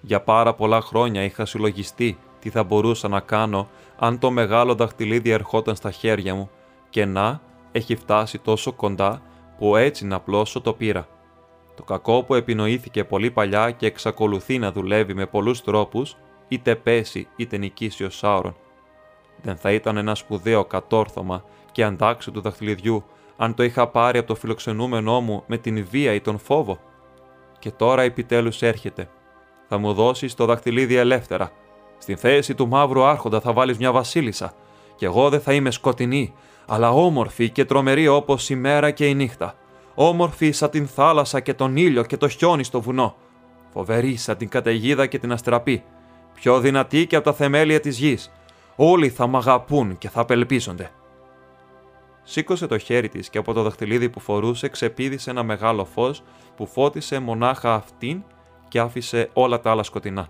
Για 0.00 0.20
πάρα 0.20 0.54
πολλά 0.54 0.80
χρόνια 0.80 1.22
είχα 1.22 1.44
συλλογιστεί 1.44 2.18
τι 2.38 2.50
θα 2.50 2.64
μπορούσα 2.64 3.08
να 3.08 3.20
κάνω 3.20 3.68
αν 3.98 4.18
το 4.18 4.30
μεγάλο 4.30 4.74
δαχτυλίδι 4.74 5.30
ερχόταν 5.30 5.76
στα 5.76 5.90
χέρια 5.90 6.34
μου 6.34 6.50
και 6.90 7.04
να 7.04 7.40
έχει 7.72 7.96
φτάσει 7.96 8.38
τόσο 8.38 8.72
κοντά 8.72 9.22
που 9.58 9.76
έτσι 9.76 10.06
να 10.06 10.20
πλώσω 10.20 10.60
το 10.60 10.72
πήρα. 10.72 11.08
Το 11.74 11.82
κακό 11.82 12.22
που 12.22 12.34
επινοήθηκε 12.34 13.04
πολύ 13.04 13.30
παλιά 13.30 13.70
και 13.70 13.86
εξακολουθεί 13.86 14.58
να 14.58 14.72
δουλεύει 14.72 15.14
με 15.14 15.26
πολλούς 15.26 15.62
τρόπους, 15.62 16.16
είτε 16.48 16.74
πέσει 16.74 17.28
είτε 17.36 17.56
νικήσει 17.56 18.04
ο 18.04 18.10
Σάουρον. 18.10 18.56
Δεν 19.42 19.56
θα 19.56 19.72
ήταν 19.72 19.96
ένα 19.96 20.14
σπουδαίο 20.14 20.64
κατόρθωμα 20.64 21.44
και 21.72 21.84
αντάξει 21.84 22.30
του 22.30 22.40
δαχτυλιδιού 22.40 23.04
αν 23.36 23.54
το 23.54 23.62
είχα 23.62 23.88
πάρει 23.88 24.18
από 24.18 24.28
το 24.28 24.34
φιλοξενούμενό 24.34 25.20
μου 25.20 25.42
με 25.46 25.58
την 25.58 25.86
βία 25.90 26.12
ή 26.12 26.20
τον 26.20 26.38
φόβο. 26.38 26.78
Και 27.58 27.70
τώρα 27.70 28.02
επιτέλους 28.02 28.62
έρχεται. 28.62 29.08
Θα 29.68 29.78
μου 29.78 29.92
δώσεις 29.92 30.34
το 30.34 30.44
δαχτυλίδι 30.44 30.94
ελεύθερα. 30.94 31.50
Στην 31.98 32.16
θέση 32.16 32.54
του 32.54 32.68
μαύρου 32.68 33.04
άρχοντα 33.04 33.40
θα 33.40 33.52
βάλεις 33.52 33.78
μια 33.78 33.92
βασίλισσα. 33.92 34.52
Και 34.96 35.06
εγώ 35.06 35.28
δεν 35.28 35.40
θα 35.40 35.52
είμαι 35.52 35.70
σκοτεινή, 35.70 36.32
αλλά 36.66 36.90
όμορφη 36.90 37.50
και 37.50 37.64
τρομερή 37.64 38.08
όπως 38.08 38.50
η 38.50 38.54
μέρα 38.54 38.90
και 38.90 39.06
η 39.06 39.14
νύχτα. 39.14 39.54
Όμορφη 39.94 40.50
σαν 40.52 40.70
την 40.70 40.86
θάλασσα 40.86 41.40
και 41.40 41.54
τον 41.54 41.76
ήλιο 41.76 42.04
και 42.04 42.16
το 42.16 42.28
χιόνι 42.28 42.64
στο 42.64 42.80
βουνό. 42.80 43.16
Φοβερή 43.72 44.16
σαν 44.16 44.36
την 44.36 44.48
καταιγίδα 44.48 45.06
και 45.06 45.18
την 45.18 45.32
αστραπή. 45.32 45.82
Πιο 46.34 46.60
δυνατή 46.60 47.06
και 47.06 47.16
από 47.16 47.24
τα 47.24 47.32
θεμέλια 47.32 47.80
της 47.80 47.98
γης. 47.98 48.32
Όλοι 48.76 49.08
θα 49.08 49.26
μ' 49.26 49.36
αγαπούν 49.36 49.98
και 49.98 50.08
θα 50.08 50.20
απελπίζονται. 50.20 50.90
Σήκωσε 52.22 52.66
το 52.66 52.78
χέρι 52.78 53.08
της 53.08 53.30
και 53.30 53.38
από 53.38 53.52
το 53.52 53.62
δαχτυλίδι 53.62 54.08
που 54.08 54.20
φορούσε 54.20 54.68
ξεπίδησε 54.68 55.30
ένα 55.30 55.42
μεγάλο 55.42 55.84
φως 55.84 56.22
που 56.56 56.66
φώτισε 56.66 57.18
μονάχα 57.18 57.74
αυτήν 57.74 58.22
και 58.68 58.78
άφησε 58.78 59.30
όλα 59.32 59.60
τα 59.60 59.70
άλλα 59.70 59.82
σκοτεινά. 59.82 60.28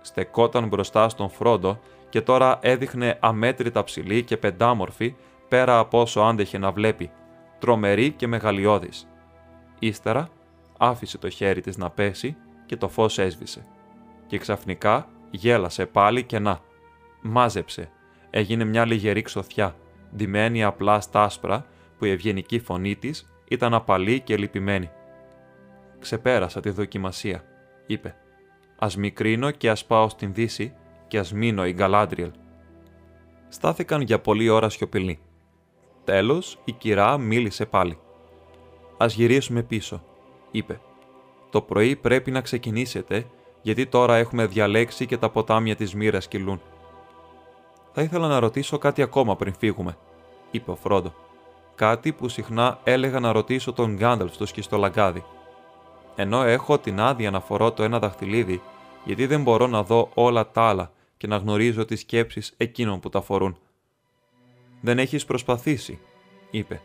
Στεκόταν 0.00 0.68
μπροστά 0.68 1.08
στον 1.08 1.30
Φρόντο 1.30 1.78
και 2.08 2.20
τώρα 2.20 2.58
έδειχνε 2.62 3.18
αμέτρητα 3.20 3.84
ψηλή 3.84 4.22
και 4.22 4.36
πεντάμορφη 4.36 5.14
πέρα 5.48 5.78
από 5.78 6.00
όσο 6.00 6.20
άντεχε 6.20 6.58
να 6.58 6.70
βλέπει, 6.70 7.10
τρομερή 7.58 8.10
και 8.10 8.26
μεγαλειώδης. 8.26 9.08
Ύστερα 9.78 10.28
άφησε 10.78 11.18
το 11.18 11.28
χέρι 11.28 11.60
της 11.60 11.76
να 11.76 11.90
πέσει 11.90 12.36
και 12.66 12.76
το 12.76 12.88
φως 12.88 13.18
έσβησε. 13.18 13.66
Και 14.26 14.38
ξαφνικά 14.38 15.08
γέλασε 15.30 15.86
πάλι 15.86 16.24
και 16.24 16.38
να. 16.38 16.60
Μάζεψε. 17.20 17.90
Έγινε 18.30 18.64
μια 18.64 18.84
λιγερή 18.84 19.22
ξοθιά 19.22 19.74
ντυμένη 20.16 20.64
απλά 20.64 21.00
στα 21.00 21.22
άσπρα, 21.22 21.66
που 21.98 22.04
η 22.04 22.10
ευγενική 22.10 22.58
φωνή 22.58 22.96
της 22.96 23.30
ήταν 23.48 23.74
απαλή 23.74 24.20
και 24.20 24.36
λυπημένη. 24.36 24.90
«Ξεπέρασα 26.04 26.60
τη 26.60 26.70
δοκιμασία», 26.70 27.44
είπε. 27.86 28.16
«Ας 28.78 28.96
μικρύνω 28.96 29.50
και 29.50 29.70
ας 29.70 29.84
πάω 29.84 30.08
στην 30.08 30.34
Δύση 30.34 30.74
και 31.08 31.18
ας 31.18 31.32
μείνω 31.32 31.66
η 31.66 31.72
Γκαλάντριελ». 31.72 32.30
Στάθηκαν 33.48 34.00
για 34.00 34.20
πολλή 34.20 34.48
ώρα 34.48 34.68
σιωπηλοί. 34.68 35.18
Τέλος, 36.04 36.58
η 36.64 36.72
κυρά 36.72 37.18
μίλησε 37.18 37.66
πάλι. 37.66 37.98
«Ας 38.96 39.14
γυρίσουμε 39.14 39.62
πίσω», 39.62 40.04
είπε. 40.50 40.80
«Το 41.50 41.60
πρωί 41.60 41.96
πρέπει 41.96 42.30
να 42.30 42.40
ξεκινήσετε, 42.40 43.26
γιατί 43.62 43.86
τώρα 43.86 44.16
έχουμε 44.16 44.46
διαλέξει 44.46 45.06
και 45.06 45.16
τα 45.16 45.30
ποτάμια 45.30 45.76
της 45.76 45.94
μοίρας 45.94 46.28
κυλούν. 46.28 46.60
Θα 47.92 48.02
ήθελα 48.02 48.28
να 48.28 48.38
ρωτήσω 48.38 48.78
κάτι 48.78 49.02
ακόμα 49.02 49.36
πριν 49.36 49.54
φύγουμε, 49.58 49.96
είπε 50.50 50.70
ο 50.70 50.74
Φρόντο. 50.76 51.14
Κάτι 51.74 52.12
που 52.12 52.28
συχνά 52.28 52.78
έλεγα 52.84 53.20
να 53.20 53.32
ρωτήσω 53.32 53.72
τον 53.72 53.94
Γκάνταλφ 53.94 54.34
στο 54.34 54.46
σκιστό 54.46 54.76
λαγκάδι. 54.76 55.24
Ενώ 56.16 56.42
έχω 56.42 56.78
την 56.78 57.00
άδεια 57.00 57.30
να 57.30 57.40
φορώ 57.40 57.72
το 57.72 57.82
ένα 57.82 57.98
δαχτυλίδι, 57.98 58.62
γιατί 59.04 59.26
δεν 59.26 59.42
μπορώ 59.42 59.66
να 59.66 59.82
δω 59.82 60.10
όλα 60.14 60.50
τα 60.50 60.62
άλλα 60.62 60.92
και 61.16 61.26
να 61.26 61.36
γνωρίζω 61.36 61.84
τις 61.84 62.00
σκέψεις 62.00 62.54
εκείνων 62.56 63.00
που 63.00 63.08
τα 63.08 63.20
φορούν. 63.20 63.56
Δεν 64.80 64.98
έχεις 64.98 65.24
προσπαθήσει, 65.24 65.98
είπε. 66.50 66.80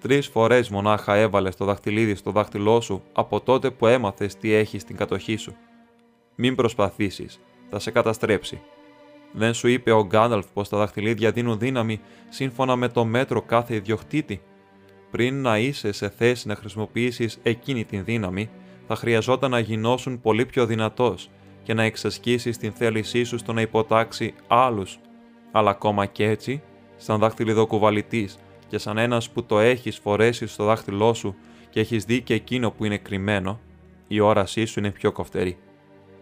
Τρεις 0.00 0.26
φορές 0.26 0.68
μονάχα 0.68 1.14
έβαλες 1.14 1.56
το 1.56 1.64
δαχτυλίδι 1.64 2.14
στο 2.14 2.30
δάχτυλό 2.30 2.80
σου 2.80 3.02
από 3.12 3.40
τότε 3.40 3.70
που 3.70 3.86
έμαθες 3.86 4.36
τι 4.36 4.52
έχεις 4.52 4.82
στην 4.82 4.96
κατοχή 4.96 5.36
σου. 5.36 5.54
Μην 6.34 6.54
προσπαθήσεις, 6.54 7.40
θα 7.70 7.78
σε 7.78 7.90
καταστρέψει. 7.90 8.60
Δεν 9.32 9.54
σου 9.54 9.68
είπε 9.68 9.90
ο 9.92 10.04
Γκάνταλφ 10.04 10.46
πως 10.52 10.68
τα 10.68 10.76
δαχτυλίδια 10.78 11.30
δίνουν 11.30 11.58
δύναμη 11.58 12.00
σύμφωνα 12.28 12.76
με 12.76 12.88
το 12.88 13.04
μέτρο 13.04 13.42
κάθε 13.42 13.74
ιδιοκτήτη. 13.74 14.42
Πριν 15.12 15.42
να 15.42 15.58
είσαι 15.58 15.92
σε 15.92 16.08
θέση 16.08 16.48
να 16.48 16.54
χρησιμοποιήσεις 16.54 17.38
εκείνη 17.42 17.84
την 17.84 18.04
δύναμη, 18.04 18.50
θα 18.86 18.96
χρειαζόταν 18.96 19.50
να 19.50 19.58
γινώσουν 19.58 20.20
πολύ 20.20 20.46
πιο 20.46 20.66
δυνατός 20.66 21.30
και 21.62 21.74
να 21.74 21.82
εξασκήσεις 21.82 22.58
την 22.58 22.72
θέλησή 22.72 23.24
σου 23.24 23.38
στο 23.38 23.52
να 23.52 23.60
υποτάξει 23.60 24.34
άλλους. 24.46 24.98
Αλλά 25.52 25.70
ακόμα 25.70 26.06
και 26.06 26.28
έτσι, 26.28 26.62
σαν 26.96 27.18
δάχτυλιδοκουβαλητής 27.18 28.38
και 28.68 28.78
σαν 28.78 28.98
ένας 28.98 29.30
που 29.30 29.44
το 29.44 29.58
έχεις 29.58 29.98
φορέσει 29.98 30.46
στο 30.46 30.64
δάχτυλό 30.64 31.14
σου 31.14 31.34
και 31.70 31.80
έχεις 31.80 32.04
δει 32.04 32.20
και 32.20 32.34
εκείνο 32.34 32.70
που 32.70 32.84
είναι 32.84 32.98
κρυμμένο, 32.98 33.60
η 34.08 34.20
όρασή 34.20 34.64
σου 34.64 34.78
είναι 34.78 34.90
πιο 34.90 35.12
κοφτερή 35.12 35.58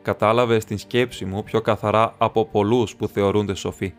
κατάλαβες 0.02 0.64
την 0.64 0.78
σκέψη 0.78 1.24
μου 1.24 1.42
πιο 1.42 1.60
καθαρά 1.60 2.14
από 2.18 2.46
πολλούς 2.46 2.96
που 2.96 3.08
θεωρούνται 3.08 3.54
σοφοί. 3.54 3.94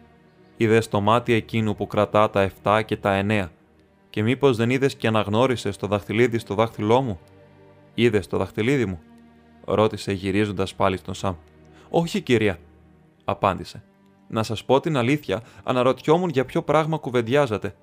Είδες 0.58 0.88
το 0.88 1.02
μάτι 1.02 1.34
εκείνου 1.34 1.76
που 1.76 1.88
κρατά 1.88 2.30
τα 2.30 2.52
7 2.64 2.82
και 2.86 2.98
τα 2.98 3.26
9. 3.30 3.50
Και 4.12 4.24
μήπως 4.24 4.58
δεν 4.58 4.70
είδες 4.70 4.96
και 4.96 5.08
αναγνώρισες 5.08 5.78
το 5.78 5.88
δαχτυλίδι 5.88 6.38
στο 6.38 6.56
δάχτυλό 6.56 7.02
μου; 7.02 7.20
Είδες 7.94 8.28
το 8.28 8.38
δαχτυλίδι 8.38 8.86
μου, 8.86 9.00
ρώτησε 9.66 10.12
γυρίζοντας 10.12 10.76
πάλι 10.76 10.98
στον 10.98 11.14
Σαμ. 11.14 11.36
Όχι, 11.90 12.22
κυρία, 12.22 12.60
απάντησε. 13.26 13.84
Να 14.28 14.44
σας 14.44 14.66
πω 14.66 14.80
την 14.80 14.98
αλήθεια, 14.98 15.42
αναρωτιόμουν 15.64 16.30
για 16.30 16.46
ποιο 16.46 16.62
πράγμα 16.62 16.98
κουβεντιάζατε. 16.98 17.76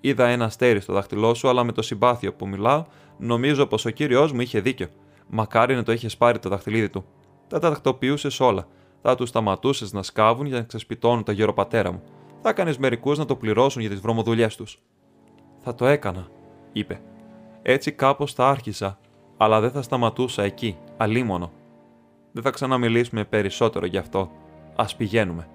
Είδα 0.00 0.26
ένα 0.26 0.44
αστέρι 0.44 0.80
στο 0.80 0.92
δάχτυλό 0.92 1.34
σου, 1.34 1.48
αλλά 1.48 1.64
με 1.64 1.72
το 1.72 1.82
συμπάθειο 1.82 2.32
που 2.32 2.48
μιλάω, 2.48 2.84
νομίζω 3.18 3.66
πως 3.66 3.84
ο 3.84 3.90
κύριο 3.90 4.30
μου 4.34 4.40
είχε 4.40 4.60
δίκιο. 4.60 4.88
Μακάρι 5.28 5.74
να 5.74 5.82
το 5.82 5.92
είχες 5.92 6.16
πάρει 6.16 6.38
το 6.38 6.48
δαχτυλίδι 6.48 6.88
του. 6.88 7.04
Θα 7.46 7.58
τα 7.58 7.68
τακτοποιούσες 7.68 8.40
όλα. 8.40 8.66
Θα 9.02 9.14
τους 9.14 9.28
σταματούσες 9.28 9.92
να 9.92 10.02
σκάβουν 10.02 10.46
για 10.46 10.56
να 10.56 10.62
ξεσπιτώνουν 10.62 11.24
τα 11.24 11.32
γεροπατέρα 11.32 11.92
μου. 11.92 12.02
Θα 12.42 12.48
έκανε 12.48 12.74
μερικούς 12.78 13.18
να 13.18 13.24
το 13.24 13.36
πληρώσουν 13.36 13.80
για 13.80 13.90
τις 13.90 14.00
βρωμοδουλειές 14.00 14.56
τους. 14.56 14.78
Θα 15.62 15.74
το 15.74 15.86
έκανα, 15.86 16.26
είπε. 16.72 17.00
Έτσι 17.62 17.92
κάπως 17.92 18.32
θα 18.32 18.48
άρχισα, 18.48 18.98
αλλά 19.36 19.60
δεν 19.60 19.70
θα 19.70 19.82
σταματούσα 19.82 20.42
εκεί, 20.42 20.78
αλίμονο. 20.96 21.52
Δεν 22.32 22.42
θα 22.42 22.50
ξαναμιλήσουμε 22.50 23.24
περισσότερο 23.24 23.86
γι' 23.86 23.98
αυτό. 23.98 24.30
Α 24.76 24.84
πηγαίνουμε. 24.96 25.48